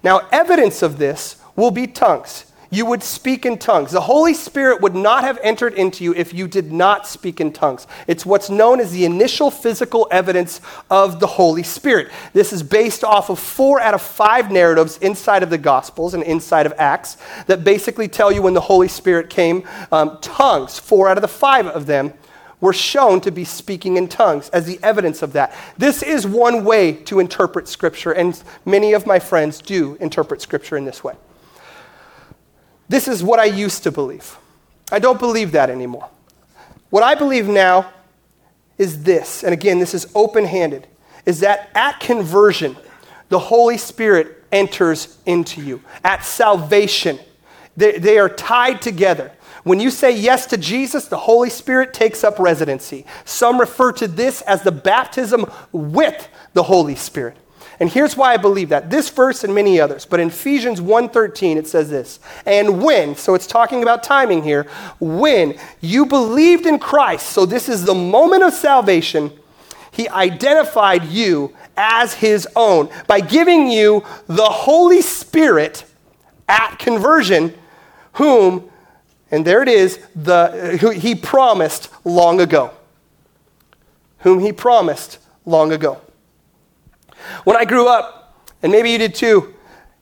Now, 0.03 0.27
evidence 0.31 0.81
of 0.81 0.97
this 0.97 1.37
will 1.55 1.71
be 1.71 1.87
tongues 1.87 2.46
you 2.69 2.85
would 2.85 3.03
speak 3.03 3.45
in 3.45 3.57
tongues. 3.57 3.91
The 3.91 4.01
Holy 4.01 4.33
Spirit 4.33 4.81
would 4.81 4.95
not 4.95 5.23
have 5.23 5.39
entered 5.41 5.73
into 5.73 6.03
you 6.03 6.13
if 6.13 6.33
you 6.33 6.47
did 6.47 6.71
not 6.71 7.07
speak 7.07 7.39
in 7.39 7.53
tongues. 7.53 7.87
It's 8.07 8.25
what's 8.25 8.49
known 8.49 8.79
as 8.79 8.91
the 8.91 9.05
initial 9.05 9.51
physical 9.51 10.07
evidence 10.11 10.61
of 10.89 11.19
the 11.19 11.27
Holy 11.27 11.63
Spirit. 11.63 12.09
This 12.33 12.51
is 12.51 12.63
based 12.63 13.03
off 13.03 13.29
of 13.29 13.39
four 13.39 13.79
out 13.79 13.93
of 13.93 14.01
five 14.01 14.51
narratives 14.51 14.97
inside 14.97 15.43
of 15.43 15.49
the 15.49 15.57
Gospels 15.57 16.13
and 16.13 16.23
inside 16.23 16.65
of 16.65 16.73
Acts 16.77 17.17
that 17.47 17.63
basically 17.63 18.07
tell 18.07 18.31
you 18.31 18.41
when 18.41 18.53
the 18.53 18.61
Holy 18.61 18.87
Spirit 18.87 19.29
came. 19.29 19.67
Um, 19.91 20.17
tongues, 20.21 20.79
four 20.79 21.09
out 21.09 21.17
of 21.17 21.21
the 21.21 21.27
five 21.27 21.67
of 21.67 21.85
them, 21.85 22.13
were 22.59 22.73
shown 22.73 23.21
to 23.21 23.31
be 23.31 23.43
speaking 23.43 23.97
in 23.97 24.07
tongues 24.07 24.49
as 24.49 24.65
the 24.65 24.79
evidence 24.81 25.21
of 25.21 25.33
that. 25.33 25.55
This 25.77 26.01
is 26.01 26.25
one 26.25 26.63
way 26.63 26.93
to 27.03 27.19
interpret 27.19 27.67
Scripture, 27.67 28.11
and 28.11 28.41
many 28.65 28.93
of 28.93 29.05
my 29.05 29.19
friends 29.19 29.61
do 29.61 29.95
interpret 29.99 30.41
Scripture 30.41 30.75
in 30.75 30.85
this 30.85 31.03
way. 31.03 31.13
This 32.89 33.07
is 33.07 33.23
what 33.23 33.39
I 33.39 33.45
used 33.45 33.83
to 33.83 33.91
believe. 33.91 34.37
I 34.91 34.99
don't 34.99 35.19
believe 35.19 35.51
that 35.51 35.69
anymore. 35.69 36.09
What 36.89 37.03
I 37.03 37.15
believe 37.15 37.47
now 37.47 37.91
is 38.77 39.03
this, 39.03 39.43
and 39.43 39.53
again, 39.53 39.79
this 39.79 39.93
is 39.93 40.09
open 40.15 40.45
handed, 40.45 40.87
is 41.25 41.41
that 41.41 41.69
at 41.75 41.99
conversion, 41.99 42.77
the 43.29 43.39
Holy 43.39 43.77
Spirit 43.77 44.45
enters 44.51 45.17
into 45.25 45.61
you. 45.61 45.81
At 46.03 46.23
salvation, 46.23 47.19
they, 47.75 47.97
they 47.97 48.17
are 48.17 48.29
tied 48.29 48.81
together. 48.81 49.31
When 49.63 49.81
you 49.81 49.91
say 49.91 50.15
yes 50.15 50.45
to 50.47 50.57
Jesus, 50.57 51.07
the 51.07 51.17
Holy 51.17 51.49
Spirit 51.49 51.93
takes 51.93 52.23
up 52.23 52.39
residency. 52.39 53.05
Some 53.25 53.59
refer 53.59 53.91
to 53.93 54.07
this 54.07 54.41
as 54.43 54.63
the 54.63 54.71
baptism 54.71 55.45
with 55.73 56.29
the 56.53 56.63
Holy 56.63 56.95
Spirit. 56.95 57.35
And 57.79 57.89
here's 57.89 58.17
why 58.17 58.33
I 58.33 58.37
believe 58.37 58.69
that. 58.69 58.89
This 58.89 59.09
verse 59.09 59.43
and 59.43 59.53
many 59.53 59.79
others, 59.79 60.05
but 60.05 60.19
in 60.19 60.29
Ephesians 60.29 60.81
1:13 60.81 61.57
it 61.57 61.67
says 61.67 61.89
this. 61.89 62.19
And 62.45 62.81
when, 62.83 63.15
so 63.15 63.35
it's 63.35 63.45
talking 63.45 63.83
about 63.83 64.03
timing 64.03 64.43
here, 64.43 64.67
when 64.99 65.55
you 65.79 66.05
believed 66.05 66.65
in 66.65 66.79
Christ, 66.79 67.27
so 67.27 67.45
this 67.45 67.69
is 67.69 67.85
the 67.85 67.93
moment 67.93 68.43
of 68.43 68.53
salvation, 68.53 69.31
he 69.91 70.09
identified 70.09 71.05
you 71.05 71.55
as 71.75 72.15
his 72.15 72.47
own 72.55 72.89
by 73.05 73.19
giving 73.19 73.67
you 73.67 74.03
the 74.27 74.45
Holy 74.45 75.01
Spirit 75.01 75.85
at 76.47 76.77
conversion, 76.79 77.53
whom, 78.13 78.69
and 79.29 79.45
there 79.45 79.61
it 79.61 79.69
is, 79.69 79.99
the, 80.15 80.77
who 80.81 80.89
he 80.91 81.13
promised 81.13 81.89
long 82.03 82.39
ago. 82.39 82.71
Whom 84.19 84.39
he 84.39 84.51
promised 84.51 85.19
long 85.45 85.71
ago. 85.71 86.01
When 87.43 87.57
I 87.57 87.65
grew 87.65 87.87
up, 87.87 88.47
and 88.63 88.71
maybe 88.71 88.89
you 88.91 88.97
did 88.97 89.15
too, 89.15 89.53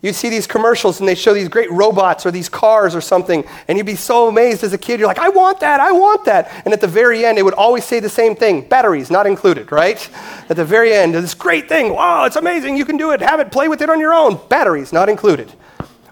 you'd 0.02 0.14
see 0.14 0.30
these 0.30 0.46
commercials 0.46 1.00
and 1.00 1.10
they 1.10 1.16
show 1.16 1.34
these 1.34 1.50
great 1.50 1.72
robots 1.72 2.26
or 2.26 2.32
these 2.32 2.48
cars 2.48 2.96
or 2.96 3.02
something, 3.02 3.44
and 3.68 3.78
you'd 3.78 3.88
be 3.88 3.96
so 3.96 4.28
amazed 4.28 4.64
as 4.64 4.72
a 4.72 4.78
kid. 4.78 5.00
You're 5.00 5.08
like, 5.08 5.20
I 5.20 5.30
want 5.30 5.60
that, 5.62 5.80
I 5.80 5.92
want 5.92 6.26
that. 6.26 6.52
And 6.64 6.74
at 6.74 6.82
the 6.82 6.88
very 6.88 7.26
end, 7.26 7.38
it 7.38 7.44
would 7.44 7.56
always 7.56 7.86
say 7.86 8.00
the 8.00 8.10
same 8.10 8.36
thing 8.36 8.68
batteries 8.68 9.10
not 9.10 9.26
included, 9.26 9.72
right? 9.72 10.08
At 10.50 10.58
the 10.58 10.66
very 10.66 10.94
end, 10.94 11.16
this 11.16 11.34
great 11.34 11.68
thing, 11.68 11.94
wow, 11.94 12.26
it's 12.26 12.36
amazing, 12.36 12.78
you 12.78 12.86
can 12.86 12.98
do 12.98 13.12
it, 13.12 13.22
have 13.22 13.40
it, 13.40 13.52
play 13.52 13.68
with 13.68 13.82
it 13.82 13.90
on 13.90 14.00
your 14.00 14.14
own. 14.14 14.40
Batteries 14.48 14.94
not 14.94 15.10
included. 15.10 15.52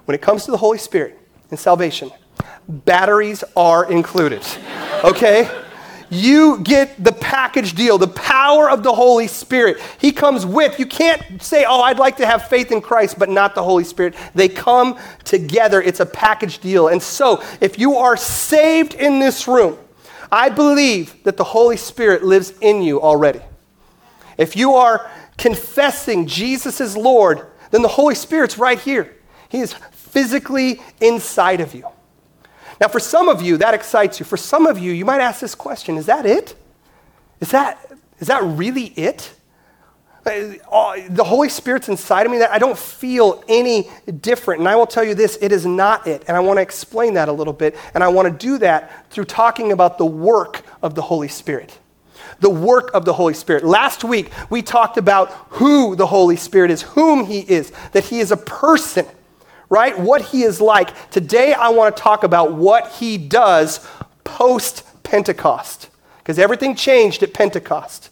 When 0.05 0.15
it 0.15 0.21
comes 0.21 0.45
to 0.45 0.51
the 0.51 0.57
Holy 0.57 0.79
Spirit 0.79 1.19
and 1.51 1.59
salvation, 1.59 2.11
batteries 2.67 3.43
are 3.55 3.89
included, 3.91 4.43
okay? 5.03 5.49
You 6.13 6.59
get 6.59 7.03
the 7.03 7.11
package 7.11 7.73
deal, 7.73 7.97
the 7.97 8.07
power 8.07 8.69
of 8.69 8.83
the 8.83 8.93
Holy 8.93 9.27
Spirit. 9.27 9.81
He 9.99 10.11
comes 10.11 10.45
with. 10.45 10.79
You 10.79 10.85
can't 10.85 11.41
say, 11.41 11.65
oh, 11.67 11.81
I'd 11.81 11.97
like 11.97 12.17
to 12.17 12.25
have 12.25 12.47
faith 12.47 12.71
in 12.71 12.81
Christ, 12.81 13.17
but 13.17 13.29
not 13.29 13.55
the 13.55 13.63
Holy 13.63 13.83
Spirit. 13.83 14.15
They 14.35 14.47
come 14.47 14.99
together. 15.23 15.81
It's 15.81 15.99
a 15.99 16.05
package 16.05 16.59
deal. 16.59 16.87
And 16.87 17.01
so, 17.01 17.43
if 17.61 17.79
you 17.79 17.95
are 17.95 18.15
saved 18.15 18.93
in 18.93 19.19
this 19.19 19.47
room, 19.47 19.77
I 20.31 20.49
believe 20.49 21.23
that 21.23 21.37
the 21.37 21.43
Holy 21.43 21.77
Spirit 21.77 22.23
lives 22.23 22.53
in 22.61 22.83
you 22.83 23.01
already. 23.01 23.41
If 24.37 24.55
you 24.55 24.75
are 24.75 25.09
confessing 25.37 26.27
Jesus 26.27 26.79
is 26.79 26.95
Lord, 26.95 27.47
then 27.71 27.81
the 27.81 27.87
Holy 27.87 28.15
Spirit's 28.15 28.57
right 28.57 28.79
here. 28.79 29.15
He 29.49 29.59
is 29.59 29.73
physically 29.91 30.79
inside 31.01 31.59
of 31.59 31.73
you. 31.73 31.87
Now, 32.83 32.89
for 32.89 32.99
some 32.99 33.29
of 33.29 33.41
you, 33.41 33.55
that 33.59 33.73
excites 33.73 34.19
you. 34.19 34.25
For 34.25 34.35
some 34.35 34.67
of 34.67 34.77
you, 34.77 34.91
you 34.91 35.05
might 35.05 35.21
ask 35.21 35.39
this 35.39 35.55
question 35.55 35.95
Is 35.95 36.07
that 36.07 36.25
it? 36.25 36.53
Is 37.39 37.51
that, 37.51 37.79
is 38.19 38.27
that 38.27 38.43
really 38.43 38.87
it? 38.87 39.33
Uh, 40.25 40.97
the 41.09 41.23
Holy 41.23 41.47
Spirit's 41.47 41.87
inside 41.87 42.25
of 42.25 42.31
me 42.33 42.39
that 42.39 42.51
I 42.51 42.59
don't 42.59 42.77
feel 42.77 43.41
any 43.47 43.89
different. 44.19 44.59
And 44.59 44.67
I 44.67 44.75
will 44.75 44.85
tell 44.85 45.05
you 45.05 45.15
this 45.15 45.37
it 45.41 45.53
is 45.53 45.65
not 45.65 46.07
it. 46.07 46.25
And 46.27 46.35
I 46.35 46.41
want 46.41 46.57
to 46.57 46.61
explain 46.61 47.13
that 47.13 47.29
a 47.29 47.31
little 47.31 47.53
bit. 47.53 47.77
And 47.93 48.03
I 48.03 48.09
want 48.09 48.27
to 48.27 48.37
do 48.37 48.57
that 48.57 49.09
through 49.09 49.25
talking 49.25 49.71
about 49.71 49.97
the 49.97 50.05
work 50.05 50.65
of 50.81 50.93
the 50.93 51.03
Holy 51.03 51.29
Spirit. 51.29 51.79
The 52.41 52.49
work 52.49 52.91
of 52.93 53.05
the 53.05 53.13
Holy 53.13 53.33
Spirit. 53.33 53.63
Last 53.63 54.03
week, 54.03 54.29
we 54.49 54.61
talked 54.61 54.97
about 54.97 55.31
who 55.51 55.95
the 55.95 56.07
Holy 56.07 56.35
Spirit 56.35 56.69
is, 56.69 56.81
whom 56.81 57.27
He 57.27 57.39
is, 57.39 57.71
that 57.93 58.03
He 58.03 58.19
is 58.19 58.33
a 58.33 58.37
person 58.37 59.05
right? 59.73 59.97
What 59.97 60.21
he 60.21 60.43
is 60.43 60.61
like. 60.61 61.09
Today, 61.09 61.51
I 61.51 61.69
want 61.69 61.97
to 61.97 62.01
talk 62.01 62.23
about 62.23 62.53
what 62.53 62.91
he 62.91 63.17
does 63.17 63.85
post 64.23 64.83
Pentecost, 65.01 65.89
because 66.19 66.37
everything 66.37 66.75
changed 66.75 67.23
at 67.23 67.33
Pentecost. 67.33 68.11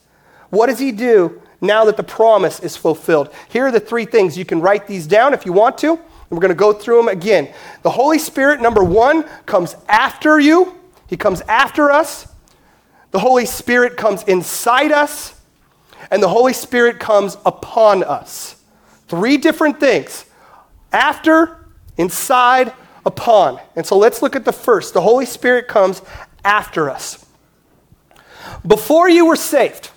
What 0.49 0.67
does 0.67 0.79
he 0.79 0.91
do 0.91 1.39
now 1.61 1.85
that 1.85 1.97
the 1.97 2.03
promise 2.03 2.59
is 2.61 2.75
fulfilled? 2.75 3.31
Here 3.47 3.67
are 3.67 3.71
the 3.71 3.79
three 3.79 4.05
things. 4.05 4.35
You 4.35 4.43
can 4.43 4.59
write 4.59 4.87
these 4.87 5.05
down 5.05 5.35
if 5.35 5.45
you 5.45 5.53
want 5.53 5.77
to. 5.79 5.99
We're 6.31 6.39
going 6.39 6.49
to 6.49 6.55
go 6.55 6.73
through 6.73 6.97
them 6.97 7.09
again. 7.09 7.53
The 7.83 7.91
Holy 7.91 8.17
Spirit, 8.17 8.59
number 8.59 8.83
one, 8.83 9.23
comes 9.45 9.75
after 9.87 10.39
you, 10.39 10.75
He 11.05 11.15
comes 11.15 11.41
after 11.41 11.91
us. 11.91 12.27
The 13.11 13.19
Holy 13.19 13.45
Spirit 13.45 13.97
comes 13.97 14.23
inside 14.23 14.91
us, 14.91 15.39
and 16.09 16.23
the 16.23 16.29
Holy 16.29 16.53
Spirit 16.53 16.99
comes 16.99 17.37
upon 17.45 18.03
us. 18.03 18.55
Three 19.07 19.37
different 19.37 19.79
things 19.79 20.25
after, 20.91 21.65
inside, 21.97 22.73
upon. 23.05 23.59
And 23.75 23.85
so 23.85 23.97
let's 23.97 24.21
look 24.21 24.35
at 24.35 24.45
the 24.45 24.53
first. 24.53 24.93
The 24.93 25.01
Holy 25.01 25.25
Spirit 25.25 25.67
comes 25.67 26.01
after 26.43 26.89
us. 26.89 27.25
Before 28.65 29.09
you 29.09 29.25
were 29.25 29.35
saved, 29.35 29.91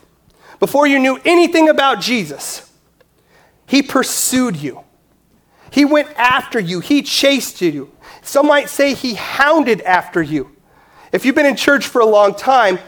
before 0.58 0.86
you 0.86 0.98
knew 0.98 1.20
anything 1.24 1.68
about 1.68 2.00
Jesus, 2.00 2.70
He 3.66 3.82
pursued 3.82 4.56
you. 4.56 4.84
He 5.70 5.84
went 5.84 6.08
after 6.16 6.60
you. 6.60 6.80
He 6.80 7.02
chased 7.02 7.60
you. 7.60 7.90
Some 8.22 8.46
might 8.46 8.68
say 8.68 8.94
He 8.94 9.14
hounded 9.14 9.80
after 9.82 10.22
you. 10.22 10.54
If 11.12 11.24
you've 11.24 11.34
been 11.34 11.46
in 11.46 11.56
church 11.56 11.86
for 11.86 12.00
a 12.00 12.06
long 12.06 12.34
time, 12.34 12.78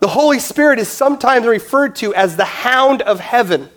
the 0.00 0.08
Holy 0.08 0.38
Spirit 0.38 0.78
is 0.78 0.88
sometimes 0.88 1.46
referred 1.46 1.94
to 1.96 2.14
as 2.14 2.36
the 2.36 2.44
hound 2.44 3.02
of 3.02 3.20
heaven. 3.20 3.70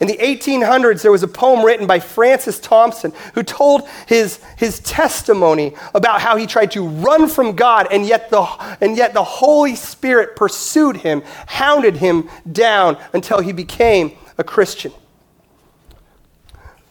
In 0.00 0.08
the 0.08 0.16
1800s, 0.16 1.02
there 1.02 1.12
was 1.12 1.22
a 1.22 1.28
poem 1.28 1.64
written 1.64 1.86
by 1.86 2.00
Francis 2.00 2.58
Thompson 2.58 3.12
who 3.34 3.42
told 3.42 3.88
his, 4.06 4.40
his 4.56 4.80
testimony 4.80 5.74
about 5.94 6.20
how 6.20 6.36
he 6.36 6.46
tried 6.46 6.72
to 6.72 6.86
run 6.86 7.28
from 7.28 7.54
God, 7.54 7.86
and 7.90 8.04
yet, 8.04 8.28
the, 8.28 8.42
and 8.80 8.96
yet 8.96 9.14
the 9.14 9.22
Holy 9.22 9.76
Spirit 9.76 10.34
pursued 10.34 10.96
him, 10.96 11.22
hounded 11.46 11.96
him 11.96 12.28
down 12.50 12.98
until 13.12 13.40
he 13.40 13.52
became 13.52 14.12
a 14.36 14.42
Christian. 14.44 14.92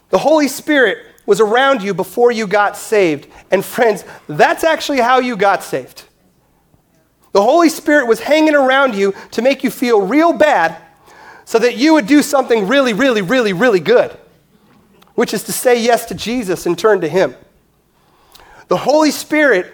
The 0.10 0.20
Holy 0.20 0.48
Spirit 0.48 1.00
was 1.26 1.42
around 1.42 1.82
you 1.82 1.94
before 1.94 2.32
you 2.32 2.48
got 2.48 2.78
saved. 2.78 3.28
And 3.52 3.64
friends, 3.64 4.06
that's 4.28 4.64
actually 4.64 5.00
how 5.00 5.20
you 5.20 5.36
got 5.36 5.64
saved. 5.64 6.04
The 7.32 7.42
Holy 7.42 7.70
Spirit 7.70 8.08
was 8.08 8.20
hanging 8.20 8.56
around 8.56 8.96
you 8.96 9.14
to 9.32 9.42
make 9.42 9.64
you 9.64 9.72
feel 9.72 10.02
real 10.02 10.34
bad 10.34 10.83
so 11.46 11.60
that 11.60 11.78
you 11.78 11.94
would 11.94 12.08
do 12.08 12.22
something 12.22 12.68
really, 12.68 12.94
really, 12.94 13.22
really, 13.22 13.54
really 13.54 13.80
good, 13.80 14.18
which 15.16 15.34
is 15.34 15.44
to 15.44 15.52
say 15.52 15.82
yes 15.82 16.06
to 16.06 16.16
Jesus 16.16 16.66
and 16.66 16.78
turn 16.78 17.02
to 17.02 17.10
Him. 17.10 17.36
The 18.68 18.78
Holy 18.78 19.12
Spirit 19.12 19.72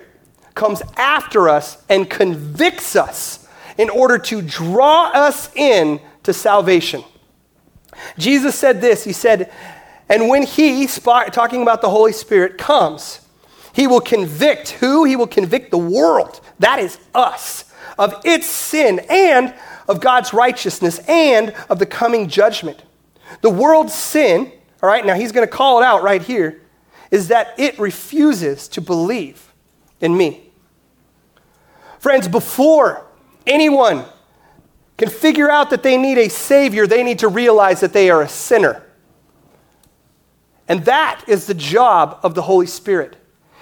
comes 0.56 0.82
after 0.98 1.48
us 1.48 1.84
and 1.90 2.10
convicts 2.10 2.96
us 2.96 3.48
in 3.78 3.90
order 3.90 4.18
to 4.18 4.42
draw 4.42 5.10
us 5.14 5.54
in 5.56 6.02
to 6.24 6.34
salvation. 6.34 7.04
Jesus 8.18 8.56
said 8.56 8.82
this 8.82 9.04
He 9.04 9.14
said, 9.14 9.52
and 10.10 10.28
when 10.28 10.44
He, 10.44 10.88
talking 10.88 11.62
about 11.62 11.82
the 11.82 11.90
Holy 11.90 12.14
Spirit, 12.14 12.58
comes, 12.58 13.22
He 13.74 13.88
will 13.88 14.02
convict 14.02 14.72
who? 14.72 15.06
He 15.06 15.16
will 15.16 15.28
convict 15.28 15.72
the 15.72 15.78
world. 15.78 16.42
That 16.60 16.80
is 16.80 16.98
us 17.14 17.66
of 17.98 18.22
its 18.24 18.48
sin 18.48 19.00
and 19.10 19.54
of 19.90 20.00
God's 20.00 20.34
righteousness 20.34 21.00
and 21.08 21.50
of 21.68 21.80
the 21.80 21.86
coming 21.86 22.30
judgment. 22.30 22.84
The 23.42 23.50
world's 23.50 23.94
sin, 23.94 24.52
all 24.82 24.88
right, 24.88 25.04
now 25.06 25.16
he's 25.16 25.32
going 25.32 25.46
to 25.46 25.52
call 25.52 25.82
it 25.82 25.84
out 25.84 26.04
right 26.04 26.22
here, 26.22 26.62
is 27.10 27.30
that 27.30 27.56
it 27.58 27.78
refuses 27.80 28.68
to 28.70 28.82
believe 28.82 29.52
in 30.00 30.16
me. 30.16 30.52
Friends, 31.98 32.28
before 32.28 33.06
anyone 33.48 34.06
can 34.98 35.10
figure 35.10 35.50
out 35.50 35.72
that 35.72 35.82
they 35.82 35.98
need 35.98 36.20
a 36.20 36.30
Savior, 36.30 36.86
they 36.86 37.04
need 37.04 37.20
to 37.20 37.28
realize 37.28 37.80
that 37.80 37.92
they 37.92 38.12
are 38.12 38.22
a 38.22 38.30
sinner. 38.30 38.84
And 40.68 40.86
that 40.86 41.24
is 41.28 41.48
the 41.48 41.56
job 41.56 42.20
of 42.22 42.36
the 42.36 42.44
Holy 42.44 42.68
Spirit. 42.68 43.18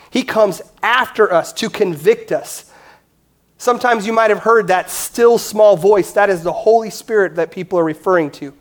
He 0.09 0.23
comes 0.23 0.61
after 0.83 1.31
us 1.31 1.53
to 1.53 1.69
convict 1.69 2.33
us 2.33 2.66
Sometimes 3.57 4.05
you 4.05 4.13
might 4.13 4.29
have 4.29 4.39
heard 4.39 4.67
that 4.67 4.89
still 4.89 5.37
small 5.37 5.75
voice. 5.75 6.11
That 6.11 6.29
is 6.29 6.43
the 6.43 6.53
Holy 6.53 6.89
Spirit 6.89 7.35
that 7.35 7.51
people 7.51 7.79
are 7.79 7.83
referring 7.83 8.31
to. 8.31 8.53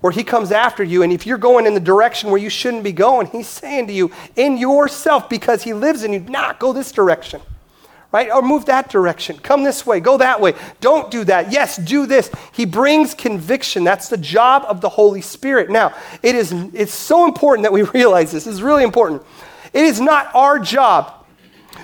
Where 0.00 0.12
he 0.12 0.22
comes 0.22 0.52
after 0.52 0.84
you, 0.84 1.02
and 1.02 1.12
if 1.12 1.26
you're 1.26 1.38
going 1.38 1.66
in 1.66 1.74
the 1.74 1.80
direction 1.80 2.30
where 2.30 2.40
you 2.40 2.50
shouldn't 2.50 2.84
be 2.84 2.92
going, 2.92 3.26
he's 3.26 3.48
saying 3.48 3.88
to 3.88 3.92
you, 3.92 4.12
in 4.36 4.56
yourself, 4.56 5.28
because 5.28 5.64
he 5.64 5.74
lives 5.74 6.04
in 6.04 6.12
you, 6.12 6.20
not 6.20 6.60
go 6.60 6.72
this 6.72 6.92
direction, 6.92 7.40
right? 8.12 8.30
Or 8.30 8.40
move 8.40 8.66
that 8.66 8.90
direction. 8.90 9.38
Come 9.38 9.64
this 9.64 9.84
way, 9.84 9.98
go 9.98 10.16
that 10.18 10.40
way. 10.40 10.54
Don't 10.80 11.10
do 11.10 11.24
that. 11.24 11.50
Yes, 11.50 11.78
do 11.78 12.06
this. 12.06 12.30
He 12.52 12.64
brings 12.64 13.12
conviction. 13.12 13.82
That's 13.82 14.08
the 14.08 14.16
job 14.16 14.64
of 14.68 14.80
the 14.80 14.88
Holy 14.88 15.20
Spirit. 15.20 15.68
Now, 15.68 15.92
it 16.22 16.36
is 16.36 16.52
it's 16.52 16.94
so 16.94 17.24
important 17.24 17.64
that 17.64 17.72
we 17.72 17.82
realize 17.94 18.30
this. 18.30 18.46
It's 18.46 18.60
really 18.60 18.84
important. 18.84 19.24
It 19.72 19.84
is 19.84 20.00
not 20.00 20.32
our 20.32 20.60
job 20.60 21.17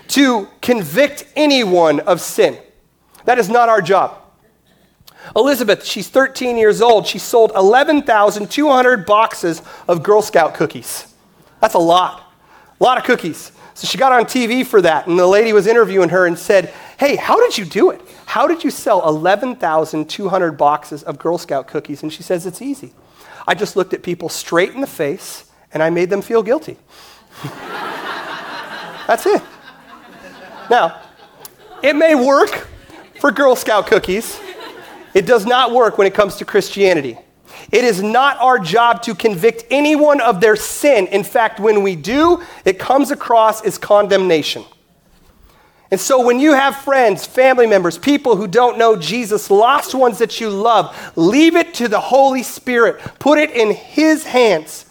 to 0.08 0.48
convict 0.60 1.26
anyone 1.36 2.00
of 2.00 2.20
sin. 2.20 2.58
That 3.24 3.38
is 3.38 3.48
not 3.48 3.68
our 3.68 3.80
job. 3.80 4.20
Elizabeth, 5.34 5.84
she's 5.84 6.08
13 6.08 6.56
years 6.56 6.82
old. 6.82 7.06
She 7.06 7.18
sold 7.18 7.52
11,200 7.56 9.06
boxes 9.06 9.62
of 9.88 10.02
Girl 10.02 10.20
Scout 10.20 10.54
cookies. 10.54 11.14
That's 11.60 11.74
a 11.74 11.78
lot. 11.78 12.32
A 12.78 12.84
lot 12.84 12.98
of 12.98 13.04
cookies. 13.04 13.52
So 13.74 13.86
she 13.86 13.98
got 13.98 14.12
on 14.12 14.24
TV 14.24 14.64
for 14.64 14.82
that, 14.82 15.06
and 15.06 15.18
the 15.18 15.26
lady 15.26 15.52
was 15.52 15.66
interviewing 15.66 16.10
her 16.10 16.26
and 16.26 16.38
said, 16.38 16.72
Hey, 16.98 17.16
how 17.16 17.40
did 17.40 17.58
you 17.58 17.64
do 17.64 17.90
it? 17.90 18.00
How 18.26 18.46
did 18.46 18.62
you 18.62 18.70
sell 18.70 19.06
11,200 19.08 20.52
boxes 20.52 21.02
of 21.02 21.18
Girl 21.18 21.38
Scout 21.38 21.66
cookies? 21.66 22.02
And 22.02 22.12
she 22.12 22.22
says, 22.22 22.46
It's 22.46 22.62
easy. 22.62 22.92
I 23.46 23.54
just 23.54 23.76
looked 23.76 23.92
at 23.94 24.02
people 24.02 24.28
straight 24.28 24.72
in 24.72 24.80
the 24.80 24.86
face 24.86 25.50
and 25.72 25.82
I 25.82 25.90
made 25.90 26.08
them 26.08 26.22
feel 26.22 26.42
guilty. 26.42 26.78
That's 29.06 29.26
it. 29.26 29.42
Now, 30.70 31.00
it 31.82 31.94
may 31.94 32.14
work 32.14 32.68
for 33.20 33.30
Girl 33.30 33.56
Scout 33.56 33.86
cookies. 33.86 34.40
It 35.12 35.26
does 35.26 35.46
not 35.46 35.72
work 35.72 35.98
when 35.98 36.06
it 36.06 36.14
comes 36.14 36.36
to 36.36 36.44
Christianity. 36.44 37.18
It 37.70 37.84
is 37.84 38.02
not 38.02 38.38
our 38.38 38.58
job 38.58 39.02
to 39.02 39.14
convict 39.14 39.64
anyone 39.70 40.20
of 40.20 40.40
their 40.40 40.56
sin. 40.56 41.06
In 41.08 41.24
fact, 41.24 41.60
when 41.60 41.82
we 41.82 41.96
do, 41.96 42.42
it 42.64 42.78
comes 42.78 43.10
across 43.10 43.64
as 43.64 43.78
condemnation. 43.78 44.64
And 45.90 46.00
so, 46.00 46.24
when 46.24 46.40
you 46.40 46.54
have 46.54 46.76
friends, 46.76 47.24
family 47.24 47.66
members, 47.66 47.98
people 47.98 48.36
who 48.36 48.48
don't 48.48 48.78
know 48.78 48.96
Jesus, 48.96 49.50
lost 49.50 49.94
ones 49.94 50.18
that 50.18 50.40
you 50.40 50.50
love, 50.50 51.12
leave 51.16 51.54
it 51.54 51.74
to 51.74 51.88
the 51.88 52.00
Holy 52.00 52.42
Spirit. 52.42 52.98
Put 53.18 53.38
it 53.38 53.50
in 53.50 53.70
His 53.70 54.24
hands. 54.24 54.86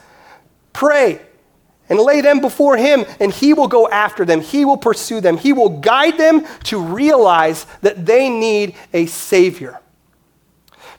Pray 0.71 1.19
and 1.93 2.01
lay 2.01 2.21
them 2.21 2.41
before 2.41 2.75
Him, 2.75 3.05
and 3.19 3.31
He 3.31 3.53
will 3.53 3.67
go 3.67 3.87
after 3.87 4.25
them. 4.25 4.41
He 4.41 4.65
will 4.65 4.77
pursue 4.77 5.21
them. 5.21 5.37
He 5.37 5.53
will 5.53 5.69
guide 5.69 6.17
them 6.17 6.43
to 6.63 6.81
realize 6.81 7.67
that 7.81 8.05
they 8.05 8.29
need 8.29 8.75
a 8.93 9.05
Savior. 9.05 9.79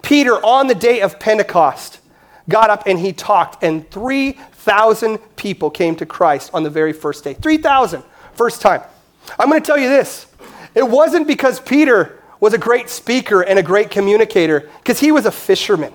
Peter, 0.03 0.35
on 0.35 0.69
the 0.69 0.75
day 0.75 1.01
of 1.01 1.19
Pentecost, 1.19 1.99
got 2.49 2.71
up 2.71 2.85
and 2.87 2.99
he 2.99 3.13
talked, 3.13 3.65
and 3.65 3.91
3,000 3.91 5.19
people 5.35 5.71
came 5.71 5.97
to 5.97 6.07
Christ 6.07 6.51
on 6.55 6.63
the 6.63 6.71
very 6.71 6.93
first 6.93 7.25
day. 7.25 7.35
3,000, 7.35 8.05
first 8.35 8.61
time. 8.61 8.83
I'm 9.39 9.49
going 9.49 9.61
to 9.61 9.67
tell 9.67 9.79
you 9.79 9.89
this 9.89 10.27
it 10.75 10.89
wasn't 10.89 11.27
because 11.27 11.59
Peter 11.59 12.23
was 12.39 12.53
a 12.53 12.59
great 12.59 12.91
speaker 12.91 13.41
and 13.41 13.59
a 13.59 13.63
great 13.63 13.91
communicator, 13.91 14.71
because 14.79 15.01
he 15.01 15.11
was 15.11 15.27
a 15.27 15.33
fisherman. 15.33 15.93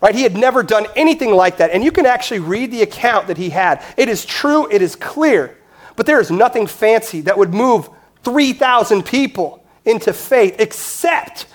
Right? 0.00 0.14
He 0.14 0.22
had 0.22 0.36
never 0.36 0.62
done 0.62 0.86
anything 0.96 1.32
like 1.32 1.58
that. 1.58 1.70
And 1.70 1.84
you 1.84 1.92
can 1.92 2.06
actually 2.06 2.40
read 2.40 2.70
the 2.70 2.82
account 2.82 3.26
that 3.26 3.36
he 3.36 3.50
had. 3.50 3.82
It 3.96 4.08
is 4.08 4.24
true, 4.24 4.70
it 4.70 4.80
is 4.80 4.96
clear. 4.96 5.58
But 5.96 6.06
there 6.06 6.20
is 6.20 6.30
nothing 6.30 6.66
fancy 6.66 7.20
that 7.22 7.36
would 7.36 7.52
move 7.52 7.90
3,000 8.22 9.04
people 9.04 9.64
into 9.84 10.12
faith 10.12 10.56
except 10.58 11.46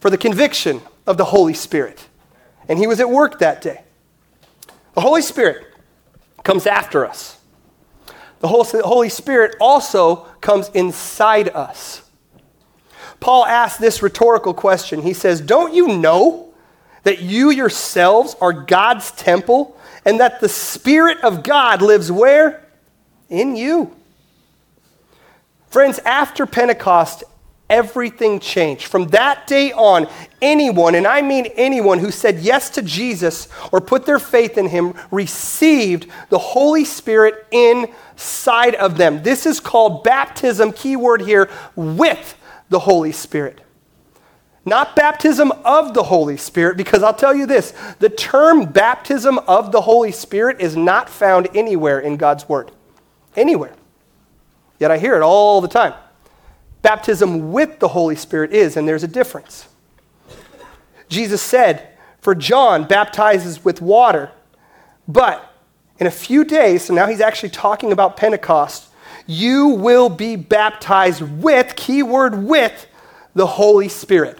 for 0.00 0.10
the 0.10 0.18
conviction 0.18 0.80
of 1.06 1.16
the 1.16 1.24
Holy 1.24 1.54
Spirit. 1.54 2.06
And 2.68 2.78
he 2.78 2.86
was 2.86 3.00
at 3.00 3.10
work 3.10 3.40
that 3.40 3.62
day. 3.62 3.82
The 4.94 5.00
Holy 5.00 5.22
Spirit 5.22 5.66
comes 6.44 6.66
after 6.66 7.06
us. 7.06 7.38
The 8.40 8.48
Holy 8.48 9.08
Spirit 9.08 9.56
also 9.60 10.26
comes 10.40 10.68
inside 10.70 11.48
us. 11.48 12.02
Paul 13.18 13.44
asks 13.46 13.80
this 13.80 14.00
rhetorical 14.00 14.54
question. 14.54 15.02
He 15.02 15.12
says, 15.12 15.40
Don't 15.40 15.74
you 15.74 15.98
know 15.98 16.47
that 17.08 17.22
you 17.22 17.48
yourselves 17.48 18.36
are 18.38 18.52
God's 18.52 19.10
temple 19.12 19.74
and 20.04 20.20
that 20.20 20.40
the 20.40 20.48
Spirit 20.48 21.16
of 21.24 21.42
God 21.42 21.80
lives 21.80 22.12
where? 22.12 22.62
In 23.30 23.56
you. 23.56 23.96
Friends, 25.68 25.98
after 26.00 26.44
Pentecost, 26.44 27.24
everything 27.70 28.40
changed. 28.40 28.88
From 28.88 29.08
that 29.08 29.46
day 29.46 29.72
on, 29.72 30.06
anyone, 30.42 30.94
and 30.94 31.06
I 31.06 31.22
mean 31.22 31.46
anyone 31.56 31.98
who 31.98 32.10
said 32.10 32.40
yes 32.40 32.68
to 32.70 32.82
Jesus 32.82 33.48
or 33.72 33.80
put 33.80 34.04
their 34.04 34.18
faith 34.18 34.58
in 34.58 34.68
him, 34.68 34.92
received 35.10 36.10
the 36.28 36.38
Holy 36.38 36.84
Spirit 36.84 37.46
inside 37.50 38.74
of 38.74 38.98
them. 38.98 39.22
This 39.22 39.46
is 39.46 39.60
called 39.60 40.04
baptism, 40.04 40.74
keyword 40.74 41.22
here, 41.22 41.48
with 41.74 42.36
the 42.68 42.80
Holy 42.80 43.12
Spirit. 43.12 43.62
Not 44.64 44.96
baptism 44.96 45.52
of 45.64 45.94
the 45.94 46.02
Holy 46.04 46.36
Spirit, 46.36 46.76
because 46.76 47.02
I'll 47.02 47.14
tell 47.14 47.34
you 47.34 47.46
this 47.46 47.72
the 47.98 48.08
term 48.08 48.66
baptism 48.66 49.38
of 49.40 49.72
the 49.72 49.82
Holy 49.82 50.12
Spirit 50.12 50.60
is 50.60 50.76
not 50.76 51.08
found 51.08 51.48
anywhere 51.54 51.98
in 52.00 52.16
God's 52.16 52.48
Word. 52.48 52.72
Anywhere. 53.36 53.74
Yet 54.78 54.90
I 54.90 54.98
hear 54.98 55.16
it 55.16 55.22
all 55.22 55.60
the 55.60 55.68
time. 55.68 55.94
Baptism 56.82 57.52
with 57.52 57.78
the 57.80 57.88
Holy 57.88 58.16
Spirit 58.16 58.52
is, 58.52 58.76
and 58.76 58.86
there's 58.86 59.02
a 59.02 59.08
difference. 59.08 59.68
Jesus 61.08 61.42
said, 61.42 61.88
For 62.20 62.34
John 62.34 62.86
baptizes 62.86 63.64
with 63.64 63.80
water, 63.80 64.30
but 65.06 65.54
in 65.98 66.06
a 66.06 66.10
few 66.10 66.44
days, 66.44 66.84
so 66.84 66.94
now 66.94 67.06
he's 67.06 67.20
actually 67.20 67.48
talking 67.50 67.90
about 67.90 68.16
Pentecost, 68.16 68.86
you 69.26 69.68
will 69.68 70.08
be 70.08 70.36
baptized 70.36 71.22
with, 71.22 71.74
keyword 71.76 72.44
with, 72.44 72.86
the 73.34 73.46
Holy 73.46 73.88
Spirit. 73.88 74.38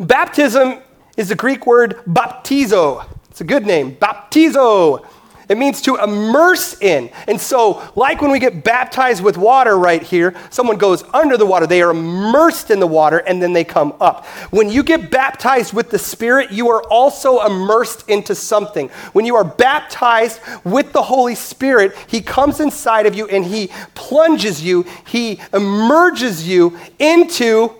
Baptism 0.00 0.78
is 1.16 1.28
the 1.28 1.34
Greek 1.34 1.66
word 1.66 2.00
baptizo. 2.06 3.06
It's 3.30 3.40
a 3.40 3.44
good 3.44 3.66
name, 3.66 3.96
baptizo. 3.96 5.04
It 5.48 5.58
means 5.58 5.82
to 5.82 5.96
immerse 5.96 6.80
in. 6.80 7.10
And 7.28 7.38
so, 7.38 7.82
like 7.94 8.22
when 8.22 8.30
we 8.30 8.38
get 8.38 8.64
baptized 8.64 9.22
with 9.22 9.36
water 9.36 9.76
right 9.76 10.02
here, 10.02 10.34
someone 10.50 10.78
goes 10.78 11.04
under 11.12 11.36
the 11.36 11.44
water, 11.44 11.66
they 11.66 11.82
are 11.82 11.90
immersed 11.90 12.70
in 12.70 12.80
the 12.80 12.86
water, 12.86 13.18
and 13.18 13.42
then 13.42 13.52
they 13.52 13.64
come 13.64 13.94
up. 14.00 14.24
When 14.50 14.70
you 14.70 14.82
get 14.82 15.10
baptized 15.10 15.74
with 15.74 15.90
the 15.90 15.98
Spirit, 15.98 16.50
you 16.50 16.70
are 16.70 16.82
also 16.84 17.44
immersed 17.44 18.08
into 18.08 18.34
something. 18.34 18.88
When 19.12 19.26
you 19.26 19.36
are 19.36 19.44
baptized 19.44 20.40
with 20.64 20.92
the 20.92 21.02
Holy 21.02 21.34
Spirit, 21.34 21.94
He 22.06 22.22
comes 22.22 22.60
inside 22.60 23.06
of 23.06 23.14
you 23.14 23.26
and 23.28 23.44
He 23.44 23.70
plunges 23.94 24.62
you, 24.62 24.86
He 25.06 25.40
emerges 25.52 26.48
you 26.48 26.78
into 26.98 27.74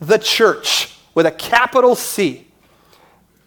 the 0.00 0.18
church 0.18 0.93
with 1.14 1.26
a 1.26 1.30
capital 1.30 1.94
C. 1.94 2.46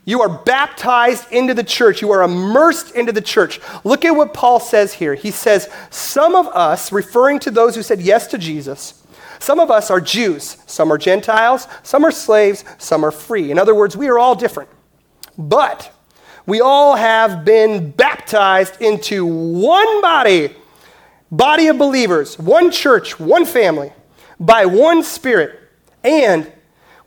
You 0.05 0.21
are 0.21 0.29
baptized 0.29 1.31
into 1.33 1.53
the 1.53 1.65
church. 1.65 2.01
You 2.01 2.11
are 2.11 2.23
immersed 2.23 2.95
into 2.95 3.11
the 3.11 3.21
church. 3.21 3.59
Look 3.83 4.05
at 4.05 4.11
what 4.11 4.33
Paul 4.33 4.61
says 4.61 4.93
here. 4.93 5.15
He 5.15 5.31
says, 5.31 5.69
Some 5.89 6.33
of 6.33 6.47
us, 6.47 6.93
referring 6.93 7.39
to 7.39 7.51
those 7.51 7.75
who 7.75 7.83
said 7.83 7.99
yes 7.99 8.27
to 8.27 8.37
Jesus, 8.37 9.03
some 9.39 9.59
of 9.59 9.69
us 9.69 9.91
are 9.91 9.99
Jews, 9.99 10.57
some 10.65 10.91
are 10.91 10.97
Gentiles, 10.97 11.67
some 11.83 12.05
are 12.05 12.11
slaves, 12.11 12.63
some 12.77 13.03
are 13.03 13.11
free. 13.11 13.51
In 13.51 13.59
other 13.59 13.75
words, 13.75 13.97
we 13.97 14.07
are 14.07 14.17
all 14.17 14.33
different. 14.33 14.69
But 15.37 15.93
we 16.45 16.61
all 16.61 16.95
have 16.95 17.43
been 17.43 17.91
baptized 17.91 18.81
into 18.81 19.25
one 19.25 20.01
body, 20.01 20.55
body 21.29 21.67
of 21.67 21.77
believers, 21.77 22.39
one 22.39 22.71
church, 22.71 23.19
one 23.19 23.45
family, 23.45 23.91
by 24.39 24.65
one 24.65 25.03
spirit, 25.03 25.59
and 26.03 26.49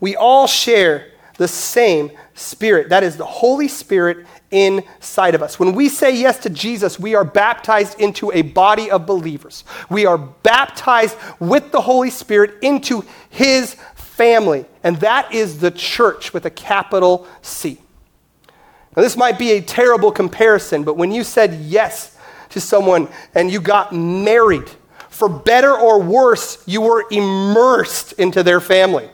we 0.01 0.17
all 0.17 0.47
share 0.47 1.11
the 1.37 1.47
same 1.47 2.11
Spirit. 2.33 2.89
That 2.89 3.03
is 3.03 3.17
the 3.17 3.25
Holy 3.25 3.67
Spirit 3.67 4.25
inside 4.49 5.35
of 5.35 5.43
us. 5.43 5.59
When 5.59 5.73
we 5.73 5.89
say 5.89 6.15
yes 6.15 6.39
to 6.39 6.49
Jesus, 6.49 6.99
we 6.99 7.15
are 7.15 7.23
baptized 7.23 7.99
into 7.99 8.31
a 8.31 8.41
body 8.41 8.91
of 8.91 9.05
believers. 9.05 9.63
We 9.89 10.05
are 10.05 10.17
baptized 10.17 11.15
with 11.39 11.71
the 11.71 11.81
Holy 11.81 12.09
Spirit 12.09 12.55
into 12.61 13.05
His 13.29 13.75
family. 13.95 14.65
And 14.83 14.97
that 14.97 15.33
is 15.33 15.59
the 15.59 15.71
church 15.71 16.33
with 16.33 16.45
a 16.45 16.49
capital 16.49 17.27
C. 17.41 17.79
Now, 18.95 19.03
this 19.03 19.15
might 19.15 19.39
be 19.39 19.51
a 19.51 19.61
terrible 19.61 20.11
comparison, 20.11 20.83
but 20.83 20.97
when 20.97 21.11
you 21.11 21.23
said 21.23 21.53
yes 21.61 22.17
to 22.49 22.59
someone 22.59 23.07
and 23.33 23.51
you 23.51 23.61
got 23.61 23.93
married, 23.93 24.69
for 25.09 25.29
better 25.29 25.73
or 25.73 26.01
worse, 26.01 26.63
you 26.67 26.81
were 26.81 27.05
immersed 27.11 28.13
into 28.13 28.43
their 28.43 28.59
family. 28.59 29.09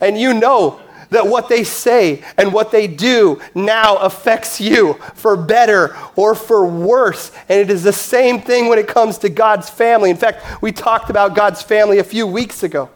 And 0.00 0.18
you 0.18 0.34
know 0.34 0.80
that 1.10 1.26
what 1.26 1.48
they 1.48 1.64
say 1.64 2.22
and 2.38 2.52
what 2.52 2.70
they 2.70 2.86
do 2.86 3.40
now 3.54 3.96
affects 3.96 4.60
you 4.60 4.94
for 5.14 5.36
better 5.36 5.96
or 6.16 6.34
for 6.34 6.66
worse. 6.66 7.32
And 7.48 7.60
it 7.60 7.70
is 7.70 7.82
the 7.82 7.92
same 7.92 8.40
thing 8.40 8.68
when 8.68 8.78
it 8.78 8.88
comes 8.88 9.18
to 9.18 9.28
God's 9.28 9.68
family. 9.68 10.10
In 10.10 10.16
fact, 10.16 10.62
we 10.62 10.72
talked 10.72 11.10
about 11.10 11.34
God's 11.34 11.62
family 11.62 11.98
a 11.98 12.04
few 12.04 12.26
weeks 12.26 12.62
ago. 12.62 12.88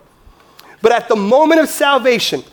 But 0.80 0.92
at 0.92 1.08
the 1.08 1.16
moment 1.16 1.60
of 1.60 1.68
salvation, 1.68 2.44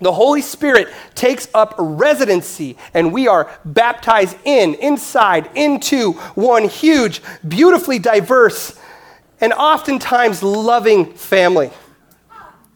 the 0.00 0.12
Holy 0.12 0.40
Spirit 0.40 0.88
takes 1.14 1.48
up 1.52 1.74
residency, 1.78 2.76
and 2.94 3.12
we 3.12 3.28
are 3.28 3.50
baptized 3.66 4.36
in, 4.44 4.74
inside, 4.76 5.50
into 5.54 6.12
one 6.34 6.68
huge, 6.68 7.20
beautifully 7.46 7.98
diverse, 7.98 8.78
and 9.42 9.52
oftentimes 9.52 10.42
loving 10.42 11.12
family. 11.12 11.70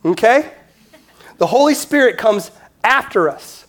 Okay? 0.04 0.52
The 1.38 1.46
Holy 1.46 1.74
Spirit 1.74 2.18
comes 2.18 2.50
after 2.82 3.28
us, 3.28 3.66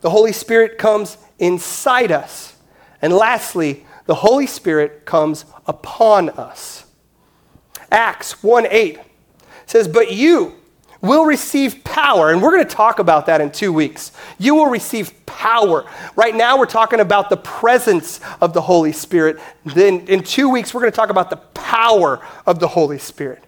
the 0.00 0.10
Holy 0.10 0.32
Spirit 0.32 0.78
comes 0.78 1.18
inside 1.38 2.12
us. 2.12 2.56
And 3.00 3.12
lastly, 3.12 3.84
the 4.06 4.14
Holy 4.14 4.46
Spirit 4.46 5.04
comes 5.04 5.44
upon 5.66 6.28
us. 6.30 6.84
Acts 7.90 8.42
1 8.42 8.66
8 8.70 8.98
says, 9.66 9.88
But 9.88 10.12
you, 10.12 10.54
will 11.02 11.24
receive 11.24 11.84
power. 11.84 12.30
And 12.30 12.40
we're 12.40 12.52
going 12.52 12.66
to 12.66 12.74
talk 12.74 12.98
about 13.00 13.26
that 13.26 13.40
in 13.40 13.50
two 13.50 13.72
weeks. 13.72 14.12
You 14.38 14.54
will 14.54 14.68
receive 14.68 15.26
power. 15.26 15.84
Right 16.16 16.34
now, 16.34 16.56
we're 16.56 16.66
talking 16.66 17.00
about 17.00 17.28
the 17.28 17.36
presence 17.36 18.20
of 18.40 18.54
the 18.54 18.62
Holy 18.62 18.92
Spirit. 18.92 19.38
Then 19.64 20.06
in 20.06 20.22
two 20.22 20.48
weeks, 20.48 20.72
we're 20.72 20.80
going 20.80 20.92
to 20.92 20.96
talk 20.96 21.10
about 21.10 21.28
the 21.28 21.36
power 21.36 22.24
of 22.46 22.60
the 22.60 22.68
Holy 22.68 22.98
Spirit. 22.98 23.44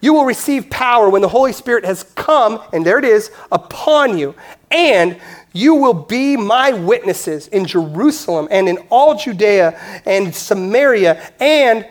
You 0.00 0.14
will 0.14 0.24
receive 0.24 0.70
power 0.70 1.10
when 1.10 1.22
the 1.22 1.28
Holy 1.28 1.52
Spirit 1.52 1.84
has 1.84 2.04
come, 2.14 2.62
and 2.72 2.86
there 2.86 2.98
it 2.98 3.04
is, 3.04 3.30
upon 3.50 4.16
you. 4.16 4.34
And 4.70 5.20
you 5.52 5.74
will 5.74 5.94
be 5.94 6.36
my 6.36 6.72
witnesses 6.72 7.48
in 7.48 7.64
Jerusalem 7.64 8.48
and 8.50 8.68
in 8.68 8.78
all 8.90 9.16
Judea 9.16 9.78
and 10.04 10.34
Samaria 10.34 11.32
and 11.40 11.86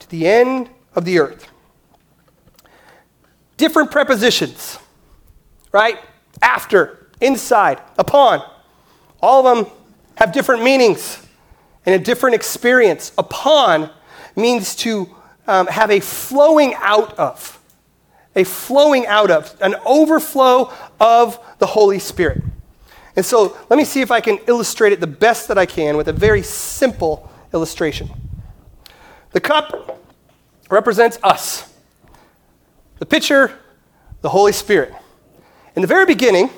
to 0.00 0.10
the 0.10 0.26
end 0.26 0.68
of 0.94 1.04
the 1.04 1.18
earth 1.20 1.50
different 3.56 3.90
prepositions, 3.90 4.78
right? 5.72 5.98
After, 6.42 7.08
inside, 7.20 7.80
upon. 7.98 8.42
All 9.20 9.46
of 9.46 9.56
them 9.56 9.72
have 10.16 10.32
different 10.32 10.62
meanings 10.62 11.24
and 11.86 11.94
a 11.94 11.98
different 11.98 12.34
experience. 12.34 13.12
Upon 13.18 13.90
means 14.36 14.74
to 14.76 15.14
um, 15.46 15.66
have 15.66 15.90
a 15.90 16.00
flowing 16.00 16.74
out 16.76 17.18
of, 17.18 17.60
a 18.34 18.44
flowing 18.44 19.06
out 19.06 19.30
of, 19.30 19.56
an 19.60 19.76
overflow 19.86 20.72
of 21.00 21.38
the 21.58 21.66
Holy 21.66 21.98
Spirit. 21.98 22.42
And 23.16 23.24
so 23.24 23.56
let 23.70 23.76
me 23.76 23.84
see 23.84 24.00
if 24.00 24.10
I 24.10 24.20
can 24.20 24.38
illustrate 24.46 24.92
it 24.92 25.00
the 25.00 25.06
best 25.06 25.48
that 25.48 25.58
I 25.58 25.66
can 25.66 25.96
with 25.96 26.08
a 26.08 26.12
very 26.12 26.42
simple 26.42 27.30
illustration. 27.52 28.10
The 29.32 29.40
cup 29.40 30.00
represents 30.70 31.18
us. 31.22 31.72
The 32.98 33.06
pitcher, 33.06 33.56
the 34.22 34.30
Holy 34.30 34.52
Spirit. 34.52 34.94
In 35.76 35.82
the 35.82 35.88
very 35.88 36.06
beginning, 36.06 36.50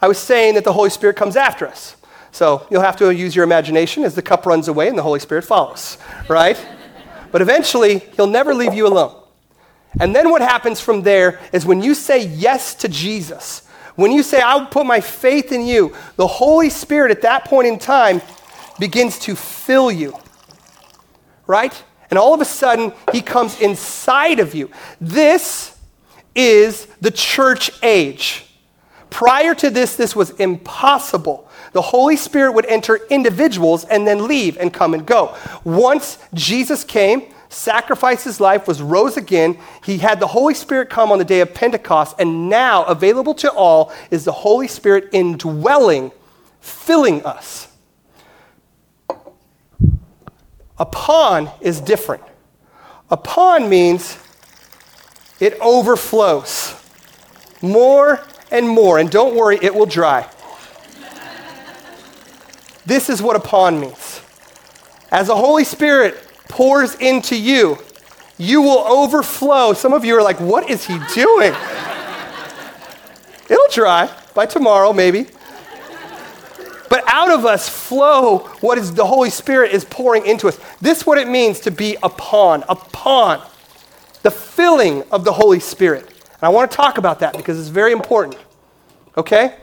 I 0.00 0.08
was 0.08 0.18
saying 0.18 0.54
that 0.54 0.64
the 0.64 0.72
Holy 0.72 0.90
Spirit 0.90 1.16
comes 1.16 1.36
after 1.36 1.66
us. 1.66 1.96
So 2.32 2.66
you'll 2.70 2.82
have 2.82 2.96
to 2.96 3.14
use 3.14 3.36
your 3.36 3.44
imagination 3.44 4.04
as 4.04 4.14
the 4.14 4.22
cup 4.22 4.46
runs 4.46 4.66
away 4.66 4.88
and 4.88 4.96
the 4.96 5.02
Holy 5.02 5.20
Spirit 5.20 5.44
follows, 5.44 5.98
right? 6.28 6.58
But 7.32 7.42
eventually, 7.42 7.98
He'll 8.16 8.26
never 8.26 8.54
leave 8.54 8.74
you 8.74 8.86
alone. 8.86 9.20
And 10.00 10.14
then 10.14 10.30
what 10.30 10.42
happens 10.42 10.80
from 10.80 11.02
there 11.02 11.40
is 11.52 11.66
when 11.66 11.82
you 11.82 11.94
say 11.94 12.26
yes 12.26 12.74
to 12.76 12.88
Jesus, 12.88 13.66
when 13.94 14.10
you 14.10 14.22
say, 14.22 14.40
I'll 14.40 14.66
put 14.66 14.86
my 14.86 15.00
faith 15.00 15.52
in 15.52 15.66
you, 15.66 15.94
the 16.16 16.26
Holy 16.26 16.70
Spirit 16.70 17.10
at 17.10 17.22
that 17.22 17.44
point 17.44 17.68
in 17.68 17.78
time 17.78 18.22
begins 18.78 19.18
to 19.20 19.36
fill 19.36 19.92
you, 19.92 20.16
right? 21.46 21.84
And 22.10 22.18
all 22.18 22.34
of 22.34 22.40
a 22.40 22.46
sudden, 22.46 22.92
He 23.12 23.20
comes 23.20 23.60
inside 23.60 24.40
of 24.40 24.54
you. 24.54 24.70
This 25.00 25.78
is 26.34 26.86
the 27.00 27.10
church 27.10 27.70
age. 27.82 28.46
Prior 29.10 29.54
to 29.56 29.68
this, 29.68 29.96
this 29.96 30.16
was 30.16 30.30
impossible. 30.30 31.48
The 31.72 31.82
Holy 31.82 32.16
Spirit 32.16 32.52
would 32.52 32.66
enter 32.66 32.96
individuals 33.08 33.84
and 33.84 34.06
then 34.06 34.26
leave 34.26 34.56
and 34.58 34.72
come 34.72 34.94
and 34.94 35.06
go. 35.06 35.36
Once 35.64 36.18
Jesus 36.34 36.84
came, 36.84 37.32
sacrificed 37.48 38.24
his 38.24 38.40
life, 38.40 38.68
was 38.68 38.82
rose 38.82 39.16
again, 39.16 39.58
he 39.84 39.98
had 39.98 40.20
the 40.20 40.26
Holy 40.26 40.54
Spirit 40.54 40.90
come 40.90 41.12
on 41.12 41.18
the 41.18 41.24
day 41.24 41.40
of 41.40 41.54
Pentecost, 41.54 42.16
and 42.18 42.48
now 42.48 42.84
available 42.84 43.34
to 43.34 43.50
all 43.50 43.92
is 44.10 44.24
the 44.24 44.32
Holy 44.32 44.68
Spirit 44.68 45.08
indwelling, 45.12 46.12
filling 46.60 47.24
us. 47.24 47.68
Upon 50.78 51.50
is 51.60 51.80
different. 51.80 52.22
Upon 53.10 53.68
means 53.68 54.18
it 55.38 55.56
overflows 55.60 56.74
more 57.60 58.20
and 58.50 58.68
more. 58.68 58.98
And 58.98 59.10
don't 59.10 59.34
worry, 59.34 59.58
it 59.62 59.74
will 59.74 59.86
dry. 59.86 60.28
This 62.84 63.08
is 63.08 63.22
what 63.22 63.36
upon 63.36 63.80
means. 63.80 64.20
As 65.10 65.26
the 65.28 65.36
Holy 65.36 65.64
Spirit 65.64 66.16
pours 66.48 66.94
into 66.96 67.36
you, 67.36 67.78
you 68.38 68.62
will 68.62 68.80
overflow. 68.80 69.72
Some 69.72 69.92
of 69.92 70.04
you 70.04 70.16
are 70.16 70.22
like, 70.22 70.40
what 70.40 70.68
is 70.70 70.86
he 70.86 70.98
doing? 71.14 71.54
It'll 73.48 73.68
dry 73.70 74.10
by 74.34 74.46
tomorrow, 74.46 74.92
maybe. 74.92 75.26
But 76.88 77.04
out 77.06 77.30
of 77.30 77.46
us 77.46 77.68
flow 77.68 78.40
what 78.60 78.78
is 78.78 78.92
the 78.92 79.06
Holy 79.06 79.30
Spirit 79.30 79.72
is 79.72 79.84
pouring 79.84 80.26
into 80.26 80.48
us. 80.48 80.58
This 80.80 80.98
is 80.98 81.06
what 81.06 81.18
it 81.18 81.28
means 81.28 81.60
to 81.60 81.70
be 81.70 81.96
upon, 82.02 82.64
upon. 82.68 83.42
The 84.22 84.30
filling 84.30 85.02
of 85.10 85.24
the 85.24 85.32
Holy 85.32 85.58
Spirit. 85.58 86.06
And 86.06 86.42
I 86.42 86.48
want 86.48 86.70
to 86.70 86.76
talk 86.76 86.98
about 86.98 87.20
that 87.20 87.36
because 87.36 87.58
it's 87.58 87.68
very 87.68 87.92
important. 87.92 88.36
Okay? 89.16 89.56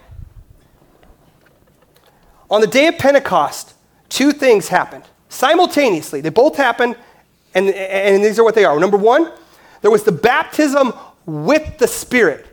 On 2.49 2.61
the 2.61 2.67
day 2.67 2.87
of 2.87 2.97
Pentecost, 2.97 3.73
two 4.09 4.31
things 4.31 4.69
happened 4.69 5.03
simultaneously. 5.29 6.21
They 6.21 6.29
both 6.29 6.57
happened, 6.57 6.95
and, 7.53 7.69
and 7.69 8.23
these 8.23 8.39
are 8.39 8.43
what 8.43 8.55
they 8.55 8.65
are. 8.65 8.79
Number 8.79 8.97
one, 8.97 9.31
there 9.81 9.91
was 9.91 10.03
the 10.03 10.11
baptism 10.11 10.93
with 11.25 11.77
the 11.77 11.87
Spirit. 11.87 12.47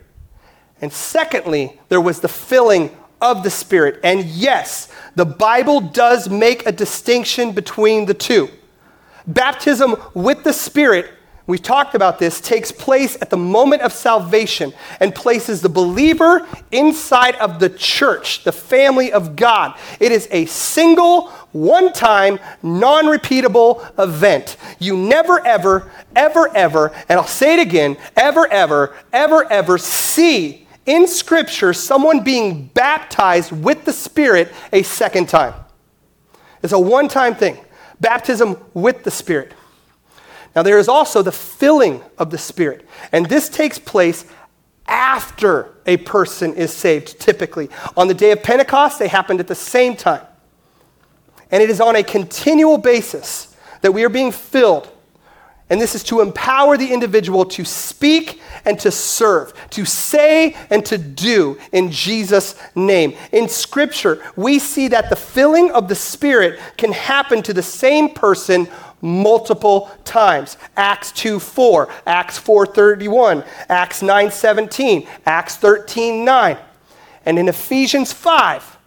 And 0.81 0.93
secondly, 0.93 1.81
there 1.89 2.01
was 2.01 2.21
the 2.21 2.29
filling 2.29 2.95
of 3.21 3.43
the 3.43 3.51
Spirit. 3.51 3.99
And 4.05 4.25
yes, 4.25 4.93
the 5.15 5.25
Bible 5.25 5.81
does 5.81 6.29
make 6.29 6.67
a 6.67 6.73
distinction 6.73 7.53
between 7.53 8.05
the 8.05 8.15
two. 8.15 8.51
Baptism 9.27 9.97
with 10.15 10.45
the 10.45 10.53
Spirit 10.53 11.11
we've 11.47 11.63
talked 11.63 11.95
about 11.95 12.19
this, 12.19 12.41
takes 12.41 12.73
place 12.73 13.17
at 13.21 13.31
the 13.31 13.37
moment 13.37 13.83
of 13.83 13.93
salvation 13.93 14.73
and 15.01 15.15
places 15.15 15.61
the 15.61 15.69
believer 15.69 16.47
inside 16.73 17.37
of 17.37 17.59
the 17.59 17.71
church, 17.71 18.45
the 18.45 18.53
family 18.53 19.13
of 19.13 19.37
God. 19.37 19.79
It 20.01 20.13
is 20.13 20.29
a 20.31 20.47
single, 20.47 21.29
one 21.53 21.93
time, 21.93 22.39
non 22.63 23.07
repeatable 23.07 23.87
event. 23.99 24.57
You 24.79 24.97
never, 24.97 25.45
ever, 25.47 25.91
ever, 26.15 26.55
ever, 26.55 26.93
and 27.09 27.19
I'll 27.19 27.27
say 27.27 27.55
it 27.55 27.61
again, 27.61 27.97
ever, 28.17 28.47
ever, 28.49 28.97
ever, 29.13 29.51
ever 29.51 29.79
see 29.79 30.67
in 30.87 31.07
Scripture 31.07 31.73
someone 31.73 32.23
being 32.23 32.67
baptized 32.69 33.53
with 33.53 33.85
the 33.85 33.93
Spirit 33.93 34.53
a 34.73 34.83
second 34.83 35.29
time. 35.29 35.55
It's 36.63 36.73
a 36.73 36.79
one 36.79 37.09
time 37.09 37.35
thing. 37.35 37.59
Baptism 38.01 38.57
with 38.75 39.05
the 39.05 39.11
Spirit. 39.11 39.53
Now, 40.57 40.63
there 40.63 40.79
is 40.79 40.89
also 40.89 41.21
the 41.21 41.33
filling 41.33 42.03
of 42.17 42.31
the 42.31 42.39
Spirit, 42.39 42.89
and 43.13 43.27
this 43.27 43.51
takes 43.51 43.79
place 43.79 44.25
after 44.89 45.75
a 45.85 45.99
person 45.99 46.55
is 46.55 46.73
saved, 46.73 47.21
typically. 47.21 47.69
On 47.95 48.09
the 48.09 48.15
day 48.15 48.33
of 48.33 48.43
Pentecost, 48.43 48.99
they 48.99 49.09
happened 49.09 49.39
at 49.39 49.49
the 49.49 49.55
same 49.55 49.97
time. 49.97 50.23
And 51.51 51.63
it 51.63 51.69
is 51.69 51.81
on 51.81 51.95
a 51.95 52.03
continual 52.03 52.79
basis 52.79 53.55
that 53.83 53.93
we 53.93 54.03
are 54.05 54.09
being 54.09 54.33
filled. 54.33 54.91
And 55.69 55.81
this 55.81 55.97
is 55.97 56.05
to 56.05 56.21
empower 56.21 56.77
the 56.77 56.93
individual 56.93 57.45
to 57.47 57.65
speak 57.65 58.41
and 58.65 58.79
to 58.81 58.93
serve, 58.93 59.53
to 59.71 59.85
say 59.85 60.57
and 60.71 60.87
to 60.87 60.97
do 60.97 61.59
in 61.73 61.91
Jesus' 61.91 62.55
name. 62.77 63.15
In 63.33 63.49
Scripture, 63.49 64.23
we 64.37 64.61
see 64.61 64.89
that 64.89 65.11
the 65.11 65.17
filling 65.17 65.73
of 65.73 65.89
the 65.89 65.95
Spirit 65.97 66.61
can 66.77 66.93
happen 66.93 67.43
to 67.43 67.53
the 67.53 67.63
same 67.63 68.11
person 68.15 68.69
multiple 69.01 69.91
times. 70.05 70.57
Acts 70.77 71.13
2 71.13 71.39
4, 71.39 71.89
Acts 72.07 72.39
4 72.39 72.67
31, 72.67 73.45
Acts 73.69 74.03
9 74.03 74.31
17, 74.31 75.09
Acts 75.27 75.57
13 75.57 76.25
9. 76.25 76.59
And 77.25 77.39
in 77.39 77.49
Ephesians 77.49 78.13
5, 78.13 78.79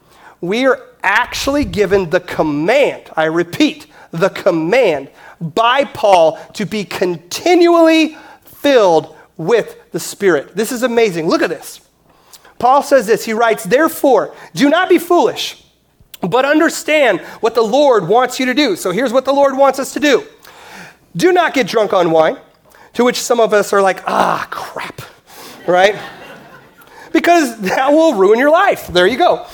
we 0.42 0.66
are 0.66 0.82
actually 1.04 1.66
given 1.66 2.10
the 2.10 2.20
command, 2.20 3.04
I 3.16 3.26
repeat, 3.26 3.88
the 4.12 4.30
command 4.30 5.10
by 5.40 5.86
Paul 5.86 6.38
to 6.54 6.66
be 6.66 6.84
continually 6.84 8.18
filled 8.44 9.16
with 9.38 9.92
the 9.92 10.00
Spirit. 10.00 10.56
This 10.56 10.72
is 10.72 10.84
amazing. 10.84 11.28
Look 11.28 11.42
at 11.42 11.50
this. 11.50 11.82
Paul 12.58 12.84
says 12.84 13.08
this. 13.08 13.26
He 13.26 13.34
writes, 13.34 13.64
Therefore, 13.64 14.36
do 14.54 14.70
not 14.70 14.90
be 14.90 14.98
foolish 14.98 15.64
but 16.22 16.46
understand 16.46 17.22
what 17.42 17.56
the 17.56 17.62
Lord 17.62 18.08
wants 18.08 18.40
you 18.40 18.46
to 18.46 18.54
do. 18.54 18.76
So 18.76 18.92
here's 18.92 19.14
what 19.14 19.26
the 19.26 19.34
Lord 19.34 19.58
wants 19.58 19.80
us 19.80 19.94
to 19.94 20.00
do 20.00 20.26
do 21.16 21.32
not 21.32 21.54
get 21.54 21.68
drunk 21.68 21.94
on 21.94 22.12
wine, 22.12 22.38
to 22.94 23.04
which 23.04 23.20
some 23.20 23.40
of 23.40 23.54
us 23.54 23.74
are 23.74 23.82
like, 23.82 24.04
ah, 24.08 24.48
crap, 24.52 25.02
right? 25.68 26.00
because 27.12 27.60
that 27.62 27.92
will 27.92 28.14
ruin 28.14 28.40
your 28.40 28.52
life. 28.52 28.88
There 28.88 29.08
you 29.08 29.18
go. 29.18 29.46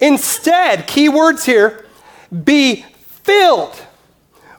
Instead, 0.00 0.86
key 0.86 1.08
words 1.08 1.44
here 1.44 1.86
be 2.44 2.84
filled 3.22 3.80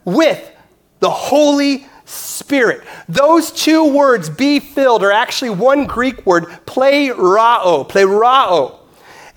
with 0.06 0.52
the 1.00 1.10
Holy 1.10 1.88
Spirit. 2.06 2.84
Those 3.10 3.52
two 3.52 3.94
words, 3.94 4.30
be 4.30 4.60
filled, 4.60 5.04
are 5.04 5.12
actually 5.12 5.52
one 5.52 5.86
Greek 5.86 6.26
word, 6.26 6.46
plerao, 6.66 7.88
plerao. 7.88 8.77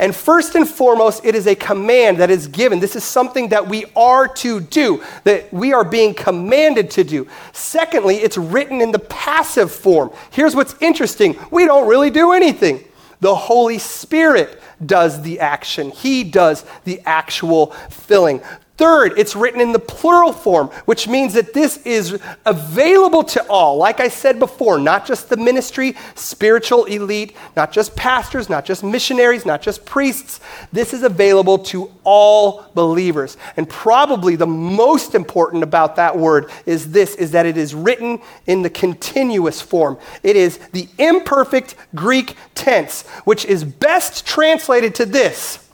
And 0.00 0.16
first 0.16 0.54
and 0.54 0.66
foremost, 0.66 1.26
it 1.26 1.34
is 1.34 1.46
a 1.46 1.54
command 1.54 2.18
that 2.18 2.30
is 2.30 2.46
given. 2.48 2.80
This 2.80 2.96
is 2.96 3.04
something 3.04 3.50
that 3.50 3.68
we 3.68 3.84
are 3.94 4.26
to 4.36 4.58
do, 4.58 5.04
that 5.24 5.52
we 5.52 5.74
are 5.74 5.84
being 5.84 6.14
commanded 6.14 6.90
to 6.92 7.04
do. 7.04 7.28
Secondly, 7.52 8.16
it's 8.16 8.38
written 8.38 8.80
in 8.80 8.92
the 8.92 8.98
passive 8.98 9.70
form. 9.70 10.10
Here's 10.30 10.56
what's 10.56 10.74
interesting 10.80 11.36
we 11.50 11.66
don't 11.66 11.86
really 11.86 12.08
do 12.08 12.32
anything. 12.32 12.82
The 13.20 13.34
Holy 13.34 13.76
Spirit 13.76 14.62
does 14.84 15.20
the 15.20 15.40
action, 15.40 15.90
He 15.90 16.24
does 16.24 16.64
the 16.84 17.02
actual 17.04 17.66
filling. 17.90 18.40
Third, 18.80 19.18
it's 19.18 19.36
written 19.36 19.60
in 19.60 19.72
the 19.72 19.78
plural 19.78 20.32
form, 20.32 20.68
which 20.86 21.06
means 21.06 21.34
that 21.34 21.52
this 21.52 21.76
is 21.84 22.18
available 22.46 23.22
to 23.24 23.46
all. 23.46 23.76
Like 23.76 24.00
I 24.00 24.08
said 24.08 24.38
before, 24.38 24.78
not 24.78 25.04
just 25.04 25.28
the 25.28 25.36
ministry, 25.36 25.94
spiritual 26.14 26.86
elite, 26.86 27.36
not 27.54 27.72
just 27.72 27.94
pastors, 27.94 28.48
not 28.48 28.64
just 28.64 28.82
missionaries, 28.82 29.44
not 29.44 29.60
just 29.60 29.84
priests. 29.84 30.40
This 30.72 30.94
is 30.94 31.02
available 31.02 31.58
to 31.58 31.92
all 32.04 32.70
believers. 32.72 33.36
And 33.58 33.68
probably 33.68 34.34
the 34.34 34.46
most 34.46 35.14
important 35.14 35.62
about 35.62 35.96
that 35.96 36.16
word 36.16 36.50
is 36.64 36.90
this 36.90 37.16
is 37.16 37.32
that 37.32 37.44
it 37.44 37.58
is 37.58 37.74
written 37.74 38.18
in 38.46 38.62
the 38.62 38.70
continuous 38.70 39.60
form. 39.60 39.98
It 40.22 40.36
is 40.36 40.56
the 40.72 40.88
imperfect 40.96 41.74
Greek 41.94 42.34
tense, 42.54 43.06
which 43.26 43.44
is 43.44 43.62
best 43.62 44.26
translated 44.26 44.94
to 44.94 45.04
this. 45.04 45.68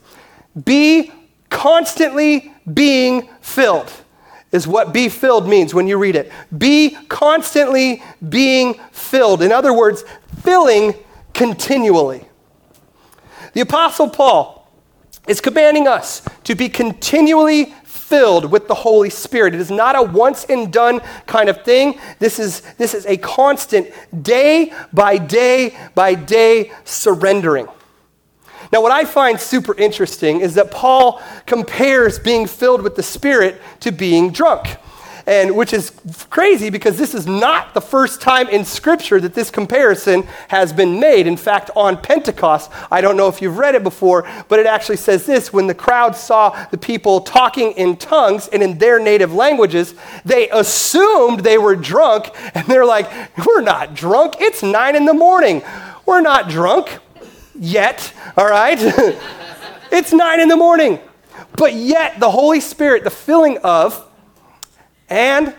Be 0.64 1.12
constantly 1.50 2.52
being 2.72 3.28
filled 3.40 3.92
is 4.52 4.66
what 4.66 4.92
be 4.92 5.08
filled 5.08 5.48
means 5.48 5.74
when 5.74 5.86
you 5.86 5.98
read 5.98 6.16
it. 6.16 6.30
Be 6.56 6.96
constantly 7.08 8.02
being 8.26 8.74
filled. 8.92 9.42
In 9.42 9.52
other 9.52 9.72
words, 9.72 10.04
filling 10.42 10.94
continually. 11.34 12.24
The 13.52 13.60
Apostle 13.60 14.08
Paul 14.08 14.70
is 15.26 15.40
commanding 15.40 15.88
us 15.88 16.22
to 16.44 16.54
be 16.54 16.68
continually 16.68 17.74
filled 17.84 18.50
with 18.52 18.68
the 18.68 18.74
Holy 18.74 19.10
Spirit. 19.10 19.54
It 19.54 19.60
is 19.60 19.70
not 19.70 19.96
a 19.96 20.02
once 20.02 20.44
and 20.44 20.72
done 20.72 21.00
kind 21.26 21.48
of 21.48 21.64
thing. 21.64 21.98
This 22.20 22.38
is, 22.38 22.60
this 22.78 22.94
is 22.94 23.04
a 23.06 23.16
constant 23.16 23.88
day 24.22 24.72
by 24.92 25.18
day 25.18 25.76
by 25.94 26.14
day 26.14 26.70
surrendering. 26.84 27.66
Now, 28.72 28.82
what 28.82 28.92
I 28.92 29.04
find 29.04 29.40
super 29.40 29.74
interesting 29.76 30.40
is 30.40 30.54
that 30.54 30.70
Paul 30.70 31.22
compares 31.46 32.18
being 32.18 32.46
filled 32.46 32.82
with 32.82 32.96
the 32.96 33.02
Spirit 33.02 33.60
to 33.80 33.92
being 33.92 34.30
drunk. 34.30 34.76
And 35.28 35.56
which 35.56 35.72
is 35.72 35.90
crazy 36.30 36.70
because 36.70 36.98
this 36.98 37.12
is 37.12 37.26
not 37.26 37.74
the 37.74 37.80
first 37.80 38.20
time 38.20 38.48
in 38.48 38.64
Scripture 38.64 39.20
that 39.20 39.34
this 39.34 39.50
comparison 39.50 40.22
has 40.46 40.72
been 40.72 41.00
made. 41.00 41.26
In 41.26 41.36
fact, 41.36 41.68
on 41.74 42.00
Pentecost, 42.00 42.70
I 42.92 43.00
don't 43.00 43.16
know 43.16 43.26
if 43.26 43.42
you've 43.42 43.58
read 43.58 43.74
it 43.74 43.82
before, 43.82 44.28
but 44.48 44.60
it 44.60 44.66
actually 44.66 44.98
says 44.98 45.26
this 45.26 45.52
when 45.52 45.66
the 45.66 45.74
crowd 45.74 46.14
saw 46.14 46.50
the 46.70 46.78
people 46.78 47.20
talking 47.22 47.72
in 47.72 47.96
tongues 47.96 48.46
and 48.46 48.62
in 48.62 48.78
their 48.78 49.00
native 49.00 49.34
languages, 49.34 49.96
they 50.24 50.48
assumed 50.50 51.40
they 51.40 51.58
were 51.58 51.74
drunk, 51.74 52.30
and 52.54 52.64
they're 52.68 52.86
like, 52.86 53.10
We're 53.44 53.62
not 53.62 53.94
drunk. 53.96 54.34
It's 54.38 54.62
nine 54.62 54.94
in 54.94 55.06
the 55.06 55.14
morning. 55.14 55.62
We're 56.06 56.20
not 56.20 56.48
drunk 56.48 57.00
yet, 57.58 58.12
all 58.36 58.48
right? 58.48 58.78
it's 59.92 60.12
nine 60.12 60.40
in 60.40 60.48
the 60.48 60.56
morning. 60.56 61.00
But 61.56 61.74
yet, 61.74 62.20
the 62.20 62.30
Holy 62.30 62.60
Spirit, 62.60 63.04
the 63.04 63.10
filling 63.10 63.58
of, 63.58 64.04
and 65.08 65.54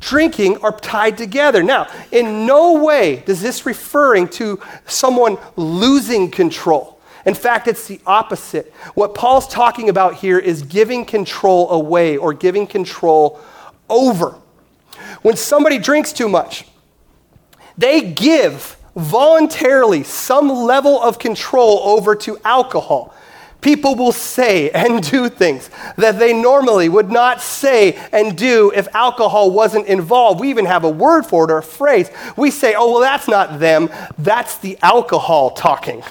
drinking 0.00 0.58
are 0.58 0.78
tied 0.78 1.18
together. 1.18 1.62
Now, 1.62 1.88
in 2.12 2.46
no 2.46 2.84
way 2.84 3.16
does 3.26 3.40
this 3.40 3.66
referring 3.66 4.28
to 4.28 4.60
someone 4.86 5.38
losing 5.56 6.30
control. 6.30 7.00
In 7.24 7.34
fact, 7.34 7.66
it's 7.66 7.88
the 7.88 8.00
opposite. 8.06 8.72
What 8.94 9.14
Paul's 9.14 9.48
talking 9.48 9.88
about 9.88 10.14
here 10.14 10.38
is 10.38 10.62
giving 10.62 11.04
control 11.04 11.70
away 11.70 12.16
or 12.16 12.32
giving 12.32 12.66
control 12.66 13.40
over. 13.88 14.38
When 15.22 15.36
somebody 15.36 15.78
drinks 15.78 16.12
too 16.12 16.28
much, 16.28 16.66
they 17.76 18.12
give 18.12 18.75
voluntarily 18.96 20.02
some 20.02 20.48
level 20.48 21.00
of 21.00 21.18
control 21.18 21.80
over 21.84 22.14
to 22.16 22.38
alcohol. 22.44 23.14
People 23.60 23.94
will 23.94 24.12
say 24.12 24.70
and 24.70 25.02
do 25.10 25.28
things 25.28 25.70
that 25.96 26.18
they 26.18 26.32
normally 26.32 26.88
would 26.88 27.10
not 27.10 27.40
say 27.40 27.94
and 28.12 28.36
do 28.36 28.72
if 28.74 28.88
alcohol 28.94 29.50
wasn't 29.50 29.86
involved. 29.86 30.40
We 30.40 30.50
even 30.50 30.66
have 30.66 30.84
a 30.84 30.90
word 30.90 31.26
for 31.26 31.44
it 31.44 31.50
or 31.50 31.58
a 31.58 31.62
phrase. 31.62 32.10
We 32.36 32.50
say, 32.50 32.74
oh, 32.76 32.92
well, 32.92 33.00
that's 33.00 33.28
not 33.28 33.58
them, 33.58 33.90
that's 34.18 34.58
the 34.58 34.78
alcohol 34.82 35.50
talking 35.50 36.02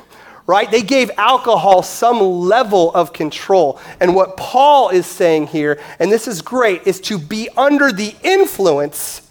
right? 0.48 0.70
They 0.70 0.84
gave 0.84 1.10
alcohol 1.18 1.82
some 1.82 2.20
level 2.20 2.94
of 2.94 3.14
control. 3.14 3.80
And 4.00 4.14
what 4.14 4.38
Paul 4.38 4.90
is 4.90 5.08
saying 5.08 5.48
here, 5.48 5.82
and 5.98 6.12
this 6.12 6.28
is 6.28 6.44
great, 6.44 6.86
is 6.86 7.02
to 7.02 7.18
be 7.18 7.50
under 7.58 7.92
the 7.92 8.14
influence 8.22 9.28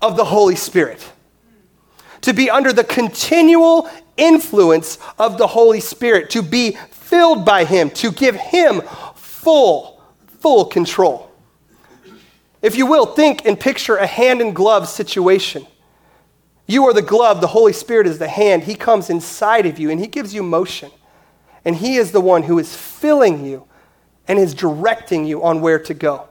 of 0.00 0.16
the 0.16 0.24
Holy 0.24 0.56
Spirit 0.56 1.06
to 2.22 2.32
be 2.32 2.50
under 2.50 2.72
the 2.72 2.84
continual 2.84 3.88
influence 4.16 4.98
of 5.18 5.38
the 5.38 5.46
Holy 5.46 5.80
Spirit, 5.80 6.30
to 6.30 6.42
be 6.42 6.76
filled 6.90 7.44
by 7.44 7.64
Him, 7.64 7.90
to 7.90 8.12
give 8.12 8.36
Him 8.36 8.82
full, 9.14 10.02
full 10.40 10.66
control. 10.66 11.30
If 12.60 12.76
you 12.76 12.86
will, 12.86 13.06
think 13.06 13.46
and 13.46 13.58
picture 13.58 13.96
a 13.96 14.06
hand 14.06 14.40
in 14.40 14.52
glove 14.52 14.88
situation. 14.88 15.66
You 16.66 16.84
are 16.84 16.92
the 16.92 17.02
glove, 17.02 17.40
the 17.40 17.46
Holy 17.46 17.72
Spirit 17.72 18.06
is 18.06 18.18
the 18.18 18.28
hand. 18.28 18.64
He 18.64 18.74
comes 18.74 19.08
inside 19.08 19.64
of 19.64 19.78
you 19.78 19.90
and 19.90 20.00
He 20.00 20.06
gives 20.06 20.34
you 20.34 20.42
motion. 20.42 20.90
And 21.64 21.76
He 21.76 21.96
is 21.96 22.12
the 22.12 22.20
one 22.20 22.42
who 22.42 22.58
is 22.58 22.76
filling 22.76 23.44
you 23.44 23.66
and 24.26 24.38
is 24.38 24.54
directing 24.54 25.24
you 25.24 25.42
on 25.42 25.60
where 25.60 25.78
to 25.78 25.94
go. 25.94 26.28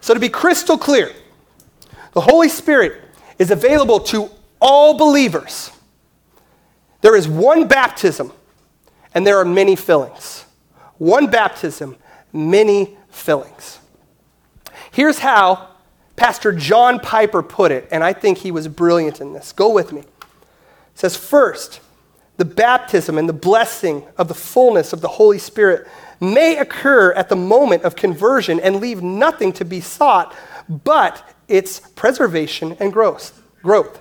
So, 0.00 0.12
to 0.12 0.20
be 0.20 0.28
crystal 0.28 0.76
clear, 0.76 1.12
the 2.12 2.20
Holy 2.20 2.48
Spirit 2.48 3.02
is 3.38 3.50
available 3.50 4.00
to 4.00 4.30
all 4.60 4.96
believers. 4.96 5.70
There 7.00 7.16
is 7.16 7.28
one 7.28 7.68
baptism, 7.68 8.32
and 9.14 9.26
there 9.26 9.38
are 9.38 9.44
many 9.44 9.76
fillings. 9.76 10.44
One 10.98 11.30
baptism, 11.30 11.96
many 12.32 12.96
fillings. 13.10 13.78
Here's 14.90 15.18
how 15.18 15.68
Pastor 16.16 16.52
John 16.52 17.00
Piper 17.00 17.42
put 17.42 17.70
it, 17.70 17.86
and 17.90 18.02
I 18.02 18.12
think 18.12 18.38
he 18.38 18.50
was 18.50 18.68
brilliant 18.68 19.20
in 19.20 19.32
this. 19.32 19.52
Go 19.52 19.70
with 19.70 19.92
me. 19.92 20.00
It 20.00 20.08
says, 20.94 21.16
First, 21.16 21.80
the 22.38 22.44
baptism 22.44 23.18
and 23.18 23.28
the 23.28 23.34
blessing 23.34 24.04
of 24.16 24.28
the 24.28 24.34
fullness 24.34 24.92
of 24.92 25.00
the 25.00 25.08
Holy 25.08 25.38
Spirit 25.38 25.86
may 26.20 26.56
occur 26.56 27.12
at 27.12 27.28
the 27.28 27.36
moment 27.36 27.82
of 27.82 27.96
conversion 27.96 28.58
and 28.60 28.76
leave 28.76 29.02
nothing 29.02 29.52
to 29.52 29.64
be 29.64 29.80
sought 29.80 30.34
but 30.68 31.34
its 31.48 31.80
preservation 31.80 32.76
and 32.80 32.92
growth. 32.92 33.42
growth. 33.62 34.00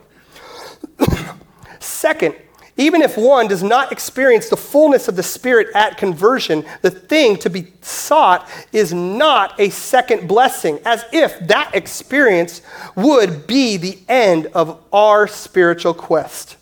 Second, 2.06 2.36
even 2.78 3.02
if 3.02 3.18
one 3.18 3.48
does 3.48 3.64
not 3.64 3.92
experience 3.92 4.48
the 4.48 4.56
fullness 4.56 5.08
of 5.08 5.16
the 5.16 5.24
Spirit 5.24 5.70
at 5.74 5.98
conversion, 5.98 6.64
the 6.84 6.92
thing 6.92 7.36
to 7.38 7.50
be 7.50 7.74
sought 7.82 8.48
is 8.72 8.94
not 8.94 9.60
a 9.60 9.72
second 9.72 10.28
blessing, 10.28 10.78
as 10.86 11.04
if 11.12 11.40
that 11.48 11.74
experience 11.74 12.62
would 12.96 13.48
be 13.48 13.78
the 13.78 13.98
end 14.08 14.46
of 14.54 14.80
our 14.94 15.26
spiritual 15.26 15.96
quest. 15.96 16.58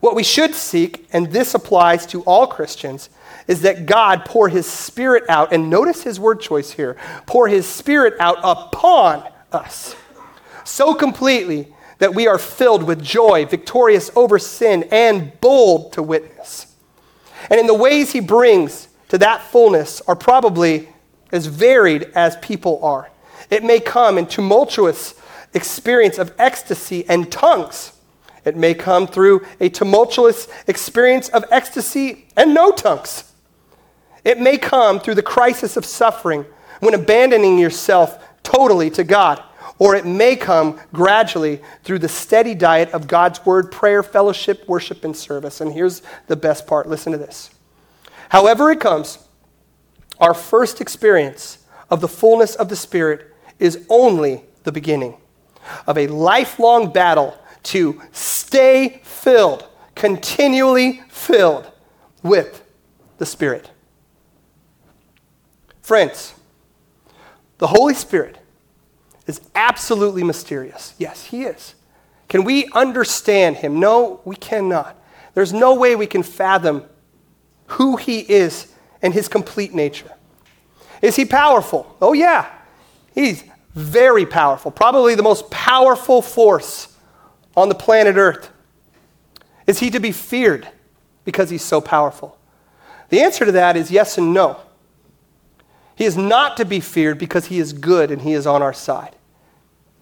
What 0.00 0.16
we 0.16 0.24
should 0.24 0.56
seek, 0.56 1.06
and 1.12 1.30
this 1.30 1.54
applies 1.54 2.04
to 2.06 2.22
all 2.22 2.48
Christians, 2.48 3.10
is 3.46 3.62
that 3.62 3.86
God 3.86 4.24
pour 4.24 4.48
his 4.48 4.66
Spirit 4.66 5.22
out, 5.28 5.52
and 5.52 5.70
notice 5.70 6.02
his 6.02 6.18
word 6.18 6.40
choice 6.40 6.72
here 6.72 6.96
pour 7.24 7.46
his 7.46 7.68
Spirit 7.68 8.14
out 8.18 8.38
upon 8.42 9.30
us 9.52 9.94
so 10.64 10.92
completely 10.92 11.73
that 11.98 12.14
we 12.14 12.26
are 12.26 12.38
filled 12.38 12.82
with 12.82 13.02
joy, 13.02 13.46
victorious 13.46 14.10
over 14.16 14.38
sin, 14.38 14.88
and 14.90 15.38
bold 15.40 15.92
to 15.92 16.02
witness. 16.02 16.74
And 17.50 17.60
in 17.60 17.66
the 17.66 17.74
ways 17.74 18.12
he 18.12 18.20
brings 18.20 18.88
to 19.08 19.18
that 19.18 19.42
fullness 19.42 20.00
are 20.02 20.16
probably 20.16 20.88
as 21.30 21.46
varied 21.46 22.10
as 22.14 22.36
people 22.36 22.82
are. 22.82 23.10
It 23.50 23.62
may 23.62 23.80
come 23.80 24.18
in 24.18 24.26
tumultuous 24.26 25.14
experience 25.52 26.18
of 26.18 26.32
ecstasy 26.38 27.08
and 27.08 27.30
tongues. 27.30 27.92
It 28.44 28.56
may 28.56 28.74
come 28.74 29.06
through 29.06 29.46
a 29.60 29.68
tumultuous 29.68 30.48
experience 30.66 31.28
of 31.30 31.44
ecstasy 31.50 32.26
and 32.36 32.54
no 32.54 32.72
tongues. 32.72 33.32
It 34.24 34.40
may 34.40 34.58
come 34.58 35.00
through 35.00 35.14
the 35.14 35.22
crisis 35.22 35.76
of 35.76 35.84
suffering 35.84 36.44
when 36.80 36.94
abandoning 36.94 37.58
yourself 37.58 38.18
totally 38.42 38.90
to 38.90 39.04
God 39.04 39.42
or 39.78 39.94
it 39.94 40.06
may 40.06 40.36
come 40.36 40.80
gradually 40.92 41.60
through 41.82 41.98
the 41.98 42.08
steady 42.08 42.54
diet 42.54 42.90
of 42.90 43.08
God's 43.08 43.44
word, 43.44 43.72
prayer, 43.72 44.02
fellowship, 44.02 44.68
worship, 44.68 45.04
and 45.04 45.16
service. 45.16 45.60
And 45.60 45.72
here's 45.72 46.02
the 46.26 46.36
best 46.36 46.66
part 46.66 46.88
listen 46.88 47.12
to 47.12 47.18
this. 47.18 47.50
However, 48.28 48.70
it 48.70 48.80
comes, 48.80 49.18
our 50.20 50.34
first 50.34 50.80
experience 50.80 51.58
of 51.90 52.00
the 52.00 52.08
fullness 52.08 52.54
of 52.54 52.68
the 52.68 52.76
Spirit 52.76 53.34
is 53.58 53.84
only 53.88 54.44
the 54.62 54.72
beginning 54.72 55.16
of 55.86 55.98
a 55.98 56.06
lifelong 56.06 56.92
battle 56.92 57.36
to 57.64 58.00
stay 58.12 59.00
filled, 59.02 59.66
continually 59.94 61.02
filled 61.08 61.70
with 62.22 62.64
the 63.18 63.26
Spirit. 63.26 63.70
Friends, 65.82 66.34
the 67.58 67.66
Holy 67.68 67.94
Spirit 67.94 68.38
is 69.26 69.40
absolutely 69.54 70.22
mysterious. 70.22 70.94
Yes, 70.98 71.24
He 71.26 71.44
is. 71.44 71.74
Can 72.28 72.44
we 72.44 72.68
understand 72.72 73.56
Him? 73.56 73.80
No, 73.80 74.20
we 74.24 74.36
cannot. 74.36 74.96
There's 75.34 75.52
no 75.52 75.74
way 75.74 75.96
we 75.96 76.06
can 76.06 76.22
fathom 76.22 76.84
who 77.66 77.96
He 77.96 78.20
is 78.20 78.72
and 79.02 79.14
His 79.14 79.28
complete 79.28 79.74
nature. 79.74 80.10
Is 81.02 81.16
He 81.16 81.24
powerful? 81.24 81.96
Oh, 82.00 82.12
yeah. 82.12 82.50
He's 83.14 83.44
very 83.74 84.26
powerful, 84.26 84.70
probably 84.70 85.14
the 85.14 85.22
most 85.22 85.50
powerful 85.50 86.22
force 86.22 86.96
on 87.56 87.68
the 87.68 87.74
planet 87.74 88.16
Earth. 88.16 88.50
Is 89.66 89.80
He 89.80 89.90
to 89.90 90.00
be 90.00 90.12
feared 90.12 90.68
because 91.24 91.50
He's 91.50 91.64
so 91.64 91.80
powerful? 91.80 92.38
The 93.08 93.20
answer 93.20 93.44
to 93.44 93.52
that 93.52 93.76
is 93.76 93.90
yes 93.90 94.18
and 94.18 94.32
no. 94.32 94.60
He 95.96 96.04
is 96.04 96.16
not 96.16 96.56
to 96.56 96.64
be 96.64 96.80
feared 96.80 97.18
because 97.18 97.46
he 97.46 97.58
is 97.58 97.72
good 97.72 98.10
and 98.10 98.22
he 98.22 98.32
is 98.32 98.46
on 98.46 98.62
our 98.62 98.72
side. 98.72 99.16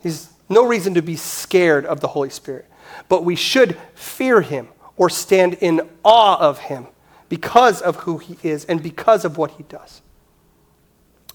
He's 0.03 0.31
no 0.49 0.67
reason 0.67 0.95
to 0.95 1.03
be 1.03 1.17
scared 1.17 1.85
of 1.87 2.01
the 2.01 2.09
Holy 2.09 2.31
Spirit. 2.31 2.67
But 3.09 3.25
we 3.25 3.37
should 3.37 3.77
fear 3.95 4.41
him 4.41 4.69
or 4.97 5.11
stand 5.11 5.55
in 5.55 5.89
awe 6.05 6.39
of 6.39 6.59
him 6.59 6.87
because 7.29 7.81
of 7.81 7.97
who 7.97 8.19
he 8.19 8.37
is 8.43 8.65
and 8.65 8.83
because 8.83 9.25
of 9.25 9.39
what 9.39 9.53
he 9.53 9.63
does. 9.65 10.03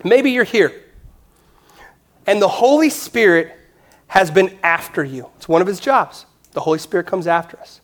Maybe 0.04 0.32
you're 0.32 0.44
here 0.44 0.74
and 2.28 2.42
the 2.42 2.48
Holy 2.48 2.90
Spirit 2.90 3.54
has 4.08 4.30
been 4.30 4.58
after 4.62 5.04
you. 5.04 5.30
It's 5.38 5.48
one 5.48 5.62
of 5.62 5.68
his 5.68 5.80
jobs. 5.80 6.26
The 6.52 6.60
Holy 6.60 6.78
Spirit 6.78 7.08
comes 7.08 7.26
after 7.26 7.58
us. 7.60 7.82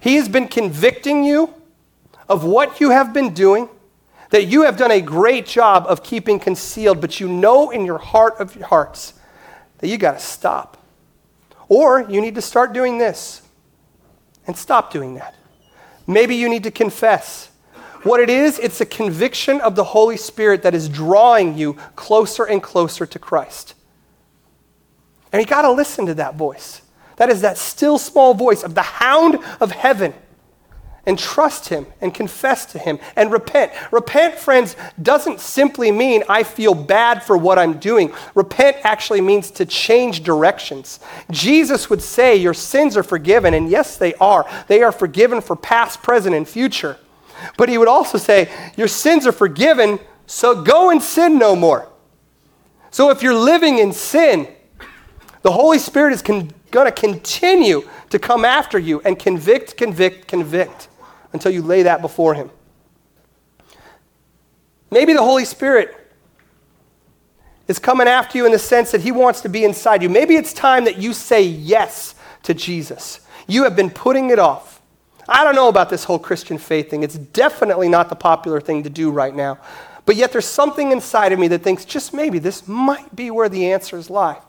He 0.00 0.16
has 0.16 0.28
been 0.28 0.48
convicting 0.48 1.24
you 1.24 1.54
of 2.28 2.44
what 2.44 2.80
you 2.80 2.90
have 2.90 3.12
been 3.12 3.32
doing 3.32 3.68
that 4.30 4.44
you 4.44 4.62
have 4.62 4.76
done 4.76 4.90
a 4.90 5.00
great 5.00 5.46
job 5.46 5.86
of 5.86 6.02
keeping 6.02 6.38
concealed, 6.38 7.00
but 7.00 7.20
you 7.20 7.28
know 7.28 7.70
in 7.70 7.84
your 7.84 7.98
heart 7.98 8.34
of 8.38 8.56
your 8.56 8.66
hearts 8.66 9.14
that 9.78 9.88
you 9.88 9.98
got 9.98 10.18
to 10.18 10.24
stop. 10.24 10.76
Or 11.68 12.00
you 12.08 12.20
need 12.20 12.34
to 12.36 12.42
start 12.42 12.72
doing 12.72 12.98
this 12.98 13.42
and 14.46 14.56
stop 14.56 14.92
doing 14.92 15.14
that. 15.14 15.34
Maybe 16.06 16.36
you 16.36 16.48
need 16.48 16.64
to 16.64 16.70
confess. 16.70 17.50
What 18.02 18.20
it 18.20 18.30
is, 18.30 18.58
it's 18.58 18.80
a 18.80 18.86
conviction 18.86 19.60
of 19.60 19.74
the 19.74 19.82
Holy 19.82 20.16
Spirit 20.16 20.62
that 20.62 20.74
is 20.74 20.88
drawing 20.88 21.58
you 21.58 21.74
closer 21.96 22.44
and 22.44 22.62
closer 22.62 23.04
to 23.06 23.18
Christ. 23.18 23.74
And 25.32 25.42
you 25.42 25.46
got 25.46 25.62
to 25.62 25.72
listen 25.72 26.06
to 26.06 26.14
that 26.14 26.36
voice. 26.36 26.82
That 27.16 27.30
is 27.30 27.40
that 27.40 27.58
still 27.58 27.98
small 27.98 28.34
voice 28.34 28.62
of 28.62 28.74
the 28.74 28.82
hound 28.82 29.38
of 29.60 29.72
heaven 29.72 30.14
and 31.06 31.16
trust 31.16 31.68
Him 31.68 31.86
and 32.00 32.12
confess 32.12 32.66
to 32.66 32.78
Him 32.78 32.98
and 33.14 33.30
repent. 33.30 33.72
Repent, 33.92 34.34
friends, 34.34 34.76
doesn't 35.00 35.40
simply 35.40 35.92
mean 35.92 36.24
I 36.28 36.42
feel 36.42 36.74
bad 36.74 37.22
for 37.22 37.38
what 37.38 37.58
I'm 37.58 37.78
doing. 37.78 38.12
Repent 38.34 38.78
actually 38.82 39.20
means 39.20 39.50
to 39.52 39.64
change 39.64 40.24
directions. 40.24 40.98
Jesus 41.30 41.88
would 41.88 42.02
say, 42.02 42.36
Your 42.36 42.54
sins 42.54 42.96
are 42.96 43.04
forgiven, 43.04 43.54
and 43.54 43.70
yes, 43.70 43.96
they 43.96 44.14
are. 44.14 44.46
They 44.66 44.82
are 44.82 44.92
forgiven 44.92 45.40
for 45.40 45.54
past, 45.54 46.02
present, 46.02 46.34
and 46.34 46.46
future. 46.46 46.98
But 47.56 47.68
He 47.68 47.78
would 47.78 47.88
also 47.88 48.18
say, 48.18 48.50
Your 48.76 48.88
sins 48.88 49.26
are 49.26 49.32
forgiven, 49.32 50.00
so 50.26 50.60
go 50.62 50.90
and 50.90 51.00
sin 51.00 51.38
no 51.38 51.54
more. 51.54 51.88
So 52.90 53.10
if 53.10 53.22
you're 53.22 53.34
living 53.34 53.78
in 53.78 53.92
sin, 53.92 54.48
the 55.42 55.52
Holy 55.52 55.78
Spirit 55.78 56.14
is 56.14 56.22
con- 56.22 56.50
going 56.72 56.86
to 56.86 56.92
continue 56.92 57.88
to 58.10 58.18
come 58.18 58.44
after 58.44 58.78
you 58.78 59.00
and 59.04 59.16
convict, 59.16 59.76
convict, 59.76 60.26
convict 60.26 60.88
until 61.36 61.52
you 61.52 61.62
lay 61.62 61.82
that 61.82 62.00
before 62.00 62.34
Him. 62.34 62.50
Maybe 64.90 65.12
the 65.12 65.22
Holy 65.22 65.44
Spirit 65.44 65.94
is 67.68 67.78
coming 67.78 68.08
after 68.08 68.38
you 68.38 68.46
in 68.46 68.52
the 68.52 68.58
sense 68.58 68.90
that 68.92 69.02
He 69.02 69.12
wants 69.12 69.42
to 69.42 69.50
be 69.50 69.64
inside 69.64 70.02
you. 70.02 70.08
Maybe 70.08 70.36
it's 70.36 70.54
time 70.54 70.84
that 70.86 70.96
you 70.96 71.12
say 71.12 71.42
yes 71.42 72.14
to 72.44 72.54
Jesus. 72.54 73.20
You 73.46 73.64
have 73.64 73.76
been 73.76 73.90
putting 73.90 74.30
it 74.30 74.38
off. 74.38 74.80
I 75.28 75.44
don't 75.44 75.54
know 75.54 75.68
about 75.68 75.90
this 75.90 76.04
whole 76.04 76.18
Christian 76.18 76.56
faith 76.56 76.88
thing. 76.88 77.02
It's 77.02 77.18
definitely 77.18 77.88
not 77.88 78.08
the 78.08 78.16
popular 78.16 78.60
thing 78.60 78.84
to 78.84 78.90
do 78.90 79.10
right 79.10 79.34
now. 79.34 79.58
But 80.06 80.16
yet 80.16 80.32
there's 80.32 80.46
something 80.46 80.92
inside 80.92 81.32
of 81.32 81.38
me 81.38 81.48
that 81.48 81.62
thinks 81.62 81.84
just 81.84 82.14
maybe 82.14 82.38
this 82.38 82.66
might 82.66 83.14
be 83.14 83.30
where 83.30 83.48
the 83.48 83.72
answers 83.72 84.08
lie. 84.08 84.40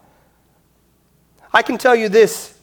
I 1.51 1.63
can 1.63 1.77
tell 1.77 1.95
you 1.95 2.07
this 2.09 2.56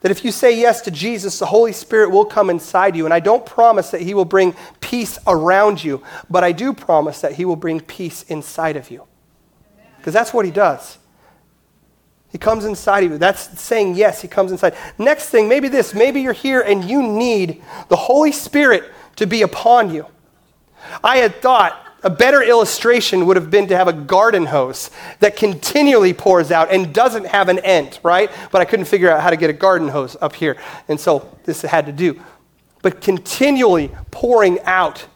that 0.00 0.10
if 0.10 0.24
you 0.24 0.30
say 0.30 0.58
yes 0.58 0.80
to 0.82 0.90
Jesus, 0.90 1.38
the 1.38 1.46
Holy 1.46 1.72
Spirit 1.72 2.10
will 2.10 2.24
come 2.24 2.50
inside 2.50 2.94
you. 2.94 3.04
And 3.04 3.12
I 3.12 3.20
don't 3.20 3.44
promise 3.44 3.90
that 3.90 4.00
He 4.00 4.14
will 4.14 4.24
bring 4.24 4.54
peace 4.80 5.18
around 5.26 5.82
you, 5.82 6.02
but 6.30 6.44
I 6.44 6.52
do 6.52 6.72
promise 6.72 7.20
that 7.20 7.32
He 7.32 7.44
will 7.44 7.56
bring 7.56 7.80
peace 7.80 8.22
inside 8.24 8.76
of 8.76 8.90
you. 8.90 9.04
Because 9.96 10.14
that's 10.14 10.32
what 10.32 10.44
He 10.44 10.52
does. 10.52 10.98
He 12.30 12.38
comes 12.38 12.64
inside 12.64 13.04
of 13.04 13.12
you. 13.12 13.18
That's 13.18 13.60
saying 13.60 13.96
yes, 13.96 14.22
He 14.22 14.28
comes 14.28 14.52
inside. 14.52 14.76
Next 14.98 15.30
thing, 15.30 15.48
maybe 15.48 15.68
this. 15.68 15.94
Maybe 15.94 16.20
you're 16.20 16.32
here 16.32 16.60
and 16.60 16.84
you 16.84 17.02
need 17.02 17.62
the 17.88 17.96
Holy 17.96 18.32
Spirit 18.32 18.84
to 19.16 19.26
be 19.26 19.42
upon 19.42 19.92
you. 19.92 20.06
I 21.02 21.18
had 21.18 21.42
thought 21.42 21.87
a 22.02 22.10
better 22.10 22.42
illustration 22.42 23.26
would 23.26 23.36
have 23.36 23.50
been 23.50 23.66
to 23.68 23.76
have 23.76 23.88
a 23.88 23.92
garden 23.92 24.46
hose 24.46 24.90
that 25.18 25.36
continually 25.36 26.12
pours 26.12 26.50
out 26.50 26.70
and 26.70 26.94
doesn't 26.94 27.26
have 27.26 27.48
an 27.48 27.58
end, 27.60 27.98
right? 28.02 28.30
But 28.52 28.60
I 28.60 28.64
couldn't 28.64 28.86
figure 28.86 29.10
out 29.10 29.20
how 29.20 29.30
to 29.30 29.36
get 29.36 29.50
a 29.50 29.54
garden 29.54 29.88
hose 29.88 30.16
up 30.20 30.34
here. 30.34 30.56
And 30.86 31.00
so 31.00 31.36
this 31.44 31.62
had 31.62 31.86
to 31.86 31.92
do. 31.92 32.20
But 32.82 33.00
continually 33.00 33.90
pouring 34.12 34.60
out 34.60 35.06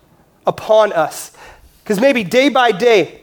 upon 0.46 0.92
us. 0.92 1.36
Because 1.84 2.00
maybe 2.00 2.24
day 2.24 2.48
by 2.48 2.72
day, 2.72 3.22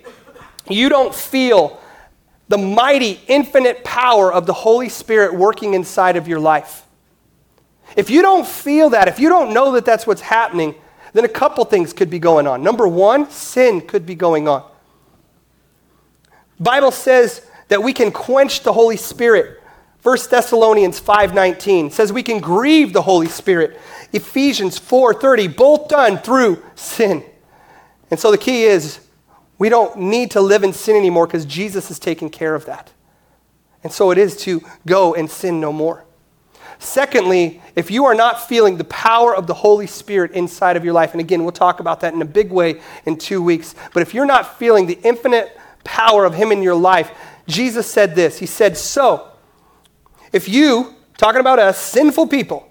you 0.70 0.88
don't 0.88 1.14
feel 1.14 1.82
the 2.47 2.57
mighty, 2.57 3.20
infinite 3.28 3.84
power 3.84 4.32
of 4.32 4.45
the 4.45 4.53
Holy 4.53 4.89
Spirit 4.89 5.36
working 5.36 5.74
inside 5.74 6.16
of 6.16 6.28
your 6.28 6.39
life. 6.39 6.86
If 7.97 8.10
you 8.10 8.22
don't 8.22 8.47
feel 8.47 8.91
that, 8.91 9.07
if 9.07 9.20
you 9.20 9.30
don't 9.30 9.53
know 9.53 9.74
that 9.74 9.86
that's 9.86 10.07
what's 10.07 10.22
happening, 10.22 10.76
then 11.14 11.26
a 11.26 11.30
couple 11.30 11.66
things 11.66 11.93
could 11.93 12.10
be 12.10 12.20
going 12.20 12.47
on. 12.47 12.64
Number 12.64 12.88
one, 12.88 13.30
sin 13.30 13.82
could 13.82 14.05
be 14.05 14.16
going 14.16 14.47
on. 14.47 14.64
Bible 16.60 16.91
says 16.91 17.45
that 17.70 17.82
we 17.82 17.93
can 17.93 18.12
quench 18.12 18.64
the 18.64 18.74
Holy 18.74 18.97
Spirit. 18.97 19.62
1 20.01 20.30
Thessalonians 20.30 20.99
5:19 20.99 21.91
says 21.91 22.14
we 22.14 22.24
can 22.24 22.39
grieve 22.39 22.93
the 22.93 23.01
Holy 23.01 23.28
Spirit. 23.28 23.80
Ephesians 24.14 24.80
4:30 24.80 25.47
both 25.47 25.88
done 25.88 26.18
through 26.18 26.64
sin. 26.76 27.24
And 28.10 28.20
so 28.20 28.32
the 28.32 28.38
key 28.38 28.64
is 28.64 28.99
we 29.57 29.70
don't 29.70 29.97
need 29.97 30.32
to 30.32 30.41
live 30.41 30.64
in 30.64 30.74
sin 30.74 30.95
anymore 30.95 31.28
because 31.28 31.45
Jesus 31.45 31.91
is 31.91 31.99
taking 31.99 32.30
care 32.30 32.55
of 32.55 32.66
that. 32.66 32.91
And 33.84 33.93
so 33.93 34.12
it 34.12 34.18
is 34.18 34.36
to 34.38 34.62
go 34.86 35.14
and 35.14 35.30
sin 35.30 35.60
no 35.60 35.72
more. 35.72 36.05
Secondly, 36.80 37.61
if 37.75 37.91
you 37.91 38.05
are 38.05 38.15
not 38.15 38.47
feeling 38.47 38.77
the 38.77 38.86
power 38.86 39.36
of 39.36 39.47
the 39.47 39.53
Holy 39.53 39.86
Spirit 39.86 40.32
inside 40.32 40.77
of 40.77 40.86
your 40.86 40.93
life, 40.93 41.11
and 41.11 41.19
again, 41.19 41.43
we'll 41.43 41.51
talk 41.51 41.82
about 41.82 41.99
that 41.99 42.13
in 42.13 42.21
a 42.21 42.25
big 42.25 42.51
way 42.51 42.80
in 43.05 43.17
two 43.17 43.43
weeks, 43.43 43.75
but 43.93 44.01
if 44.01 44.13
you're 44.13 44.25
not 44.25 44.57
feeling 44.57 44.88
the 44.88 44.97
infinite 45.03 45.55
power 45.84 46.23
of 46.23 46.34
Him 46.34 46.53
in 46.53 46.63
your 46.63 46.75
life, 46.75 47.11
Jesus 47.47 47.91
said 47.91 48.15
this 48.15 48.39
He 48.39 48.45
said, 48.45 48.77
So, 48.77 49.30
if 50.32 50.47
you, 50.47 50.95
talking 51.17 51.41
about 51.41 51.59
us, 51.59 51.77
sinful 51.77 52.27
people, 52.27 52.65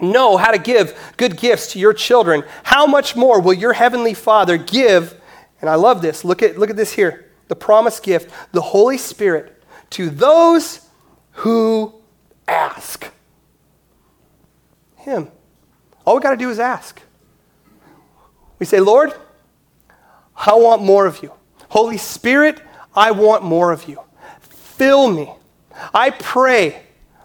know 0.00 0.36
how 0.36 0.50
to 0.50 0.58
give 0.58 0.98
good 1.16 1.36
gifts 1.36 1.72
to 1.72 1.78
your 1.78 1.94
children, 1.94 2.42
how 2.64 2.84
much 2.84 3.14
more 3.14 3.40
will 3.40 3.54
your 3.54 3.74
Heavenly 3.74 4.14
Father 4.14 4.56
give? 4.56 5.20
And 5.60 5.70
I 5.70 5.76
love 5.76 6.02
this. 6.02 6.24
Look 6.24 6.42
at, 6.42 6.58
look 6.58 6.68
at 6.68 6.76
this 6.76 6.92
here 6.92 7.26
the 7.46 7.54
promised 7.54 8.02
gift, 8.02 8.30
the 8.52 8.60
Holy 8.60 8.98
Spirit, 8.98 9.62
to 9.90 10.10
those 10.10 10.88
who 11.32 11.94
ask 12.46 13.10
Him. 14.96 15.28
All 16.04 16.16
we 16.16 16.20
got 16.22 16.32
to 16.32 16.36
do 16.36 16.50
is 16.50 16.58
ask. 16.58 17.00
We 18.58 18.66
say, 18.66 18.80
Lord, 18.80 19.12
I 20.36 20.54
want 20.54 20.82
more 20.82 21.06
of 21.06 21.22
you. 21.22 21.32
Holy 21.68 21.98
Spirit, 21.98 22.60
I 22.94 23.10
want 23.10 23.42
more 23.42 23.72
of 23.72 23.88
you. 23.88 24.00
Fill 24.40 25.10
me. 25.10 25.32
I 25.92 26.10
pray 26.10 26.82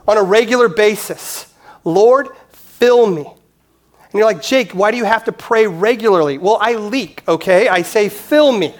on 0.07 0.17
a 0.17 0.24
regular 0.24 0.70
basis, 0.70 1.53
Lord, 1.84 2.30
fill 2.51 3.07
me. 3.07 3.26
And 3.26 4.13
you're 4.13 4.26
like, 4.26 4.41
Jake, 4.41 4.72
why 4.72 4.89
do 4.89 4.97
you 4.97 5.05
have 5.05 5.26
to 5.26 5.32
pray 5.32 5.67
regularly? 5.67 6.39
Well, 6.39 6.57
I 6.59 6.74
leak, 6.74 7.22
okay? 7.28 7.67
I 7.67 7.84
say, 7.84 8.09
fill 8.09 8.51
me. 8.51 8.74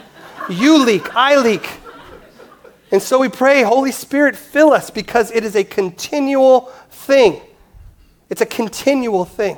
You 0.50 0.84
leak, 0.84 1.16
I 1.16 1.40
leak. 1.40 1.70
And 2.92 3.02
so 3.02 3.20
we 3.20 3.30
pray, 3.30 3.62
Holy 3.62 3.92
Spirit, 3.92 4.36
fill 4.36 4.72
us 4.72 4.90
because 4.90 5.32
it 5.32 5.44
is 5.44 5.56
a 5.56 5.64
continual 5.64 6.72
thing. 6.90 7.42
It's 8.30 8.42
a 8.42 8.46
continual 8.46 9.26
thing. 9.26 9.58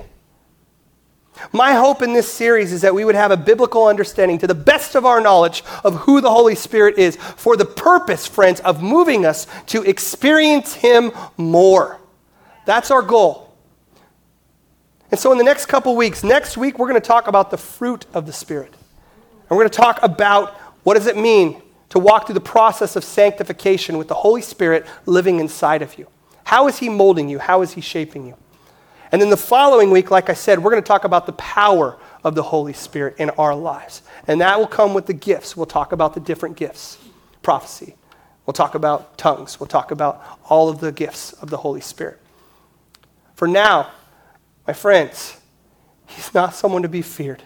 My 1.51 1.73
hope 1.73 2.01
in 2.01 2.13
this 2.13 2.31
series 2.31 2.71
is 2.71 2.81
that 2.81 2.93
we 2.93 3.05
would 3.05 3.15
have 3.15 3.31
a 3.31 3.37
biblical 3.37 3.87
understanding 3.87 4.37
to 4.39 4.47
the 4.47 4.55
best 4.55 4.95
of 4.95 5.05
our 5.05 5.21
knowledge 5.21 5.63
of 5.83 5.95
who 5.95 6.21
the 6.21 6.29
Holy 6.29 6.55
Spirit 6.55 6.97
is 6.97 7.15
for 7.15 7.57
the 7.57 7.65
purpose, 7.65 8.27
friends, 8.27 8.59
of 8.59 8.83
moving 8.83 9.25
us 9.25 9.47
to 9.67 9.81
experience 9.83 10.75
Him 10.75 11.11
more. 11.37 11.99
That's 12.65 12.91
our 12.91 13.01
goal. 13.01 13.55
And 15.09 15.19
so, 15.19 15.31
in 15.31 15.37
the 15.37 15.43
next 15.43 15.65
couple 15.65 15.95
weeks, 15.95 16.23
next 16.23 16.57
week, 16.57 16.77
we're 16.77 16.87
going 16.87 17.01
to 17.01 17.07
talk 17.07 17.27
about 17.27 17.49
the 17.49 17.57
fruit 17.57 18.05
of 18.13 18.25
the 18.25 18.33
Spirit. 18.33 18.73
And 19.49 19.57
we're 19.57 19.63
going 19.63 19.69
to 19.69 19.77
talk 19.77 19.99
about 20.03 20.53
what 20.83 20.93
does 20.93 21.07
it 21.07 21.17
mean 21.17 21.61
to 21.91 21.99
walk 21.99 22.25
through 22.25 22.33
the 22.33 22.41
process 22.41 22.95
of 22.95 23.03
sanctification 23.03 23.97
with 23.97 24.07
the 24.07 24.15
Holy 24.15 24.41
Spirit 24.41 24.85
living 25.05 25.39
inside 25.39 25.81
of 25.81 25.97
you. 25.97 26.07
How 26.45 26.67
is 26.67 26.79
He 26.79 26.89
molding 26.89 27.29
you? 27.29 27.37
How 27.37 27.61
is 27.61 27.73
He 27.73 27.81
shaping 27.81 28.25
you? 28.25 28.35
And 29.11 29.21
then 29.21 29.29
the 29.29 29.37
following 29.37 29.91
week, 29.91 30.09
like 30.09 30.29
I 30.29 30.33
said, 30.33 30.59
we're 30.59 30.71
going 30.71 30.81
to 30.81 30.87
talk 30.87 31.03
about 31.03 31.25
the 31.25 31.33
power 31.33 31.97
of 32.23 32.33
the 32.33 32.43
Holy 32.43 32.71
Spirit 32.71 33.15
in 33.17 33.29
our 33.31 33.53
lives. 33.53 34.03
And 34.25 34.39
that 34.39 34.57
will 34.57 34.67
come 34.67 34.93
with 34.93 35.05
the 35.05 35.13
gifts. 35.13 35.57
We'll 35.57 35.65
talk 35.65 35.91
about 35.91 36.13
the 36.13 36.21
different 36.21 36.55
gifts 36.55 36.97
prophecy, 37.41 37.95
we'll 38.45 38.53
talk 38.53 38.75
about 38.75 39.17
tongues, 39.17 39.59
we'll 39.59 39.67
talk 39.67 39.89
about 39.89 40.23
all 40.47 40.69
of 40.69 40.79
the 40.79 40.91
gifts 40.91 41.33
of 41.33 41.49
the 41.49 41.57
Holy 41.57 41.81
Spirit. 41.81 42.19
For 43.33 43.47
now, 43.47 43.91
my 44.67 44.73
friends, 44.73 45.37
He's 46.05 46.33
not 46.33 46.53
someone 46.53 46.83
to 46.83 46.89
be 46.89 47.01
feared, 47.01 47.43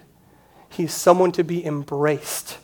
He's 0.70 0.94
someone 0.94 1.32
to 1.32 1.44
be 1.44 1.66
embraced. 1.66 2.58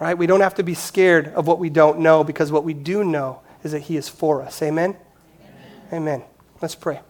Right? 0.00 0.16
We 0.16 0.26
don't 0.26 0.40
have 0.40 0.54
to 0.54 0.62
be 0.62 0.74
scared 0.74 1.28
of 1.28 1.46
what 1.46 1.58
we 1.58 1.68
don't 1.68 2.00
know 2.00 2.24
because 2.24 2.50
what 2.50 2.64
we 2.64 2.72
do 2.74 3.04
know 3.04 3.42
is 3.62 3.72
that 3.72 3.80
He 3.80 3.96
is 3.96 4.08
for 4.08 4.42
us. 4.42 4.62
Amen? 4.62 4.96
Amen. 5.92 5.92
Amen. 5.92 6.24
Let's 6.62 6.74
pray. 6.74 7.00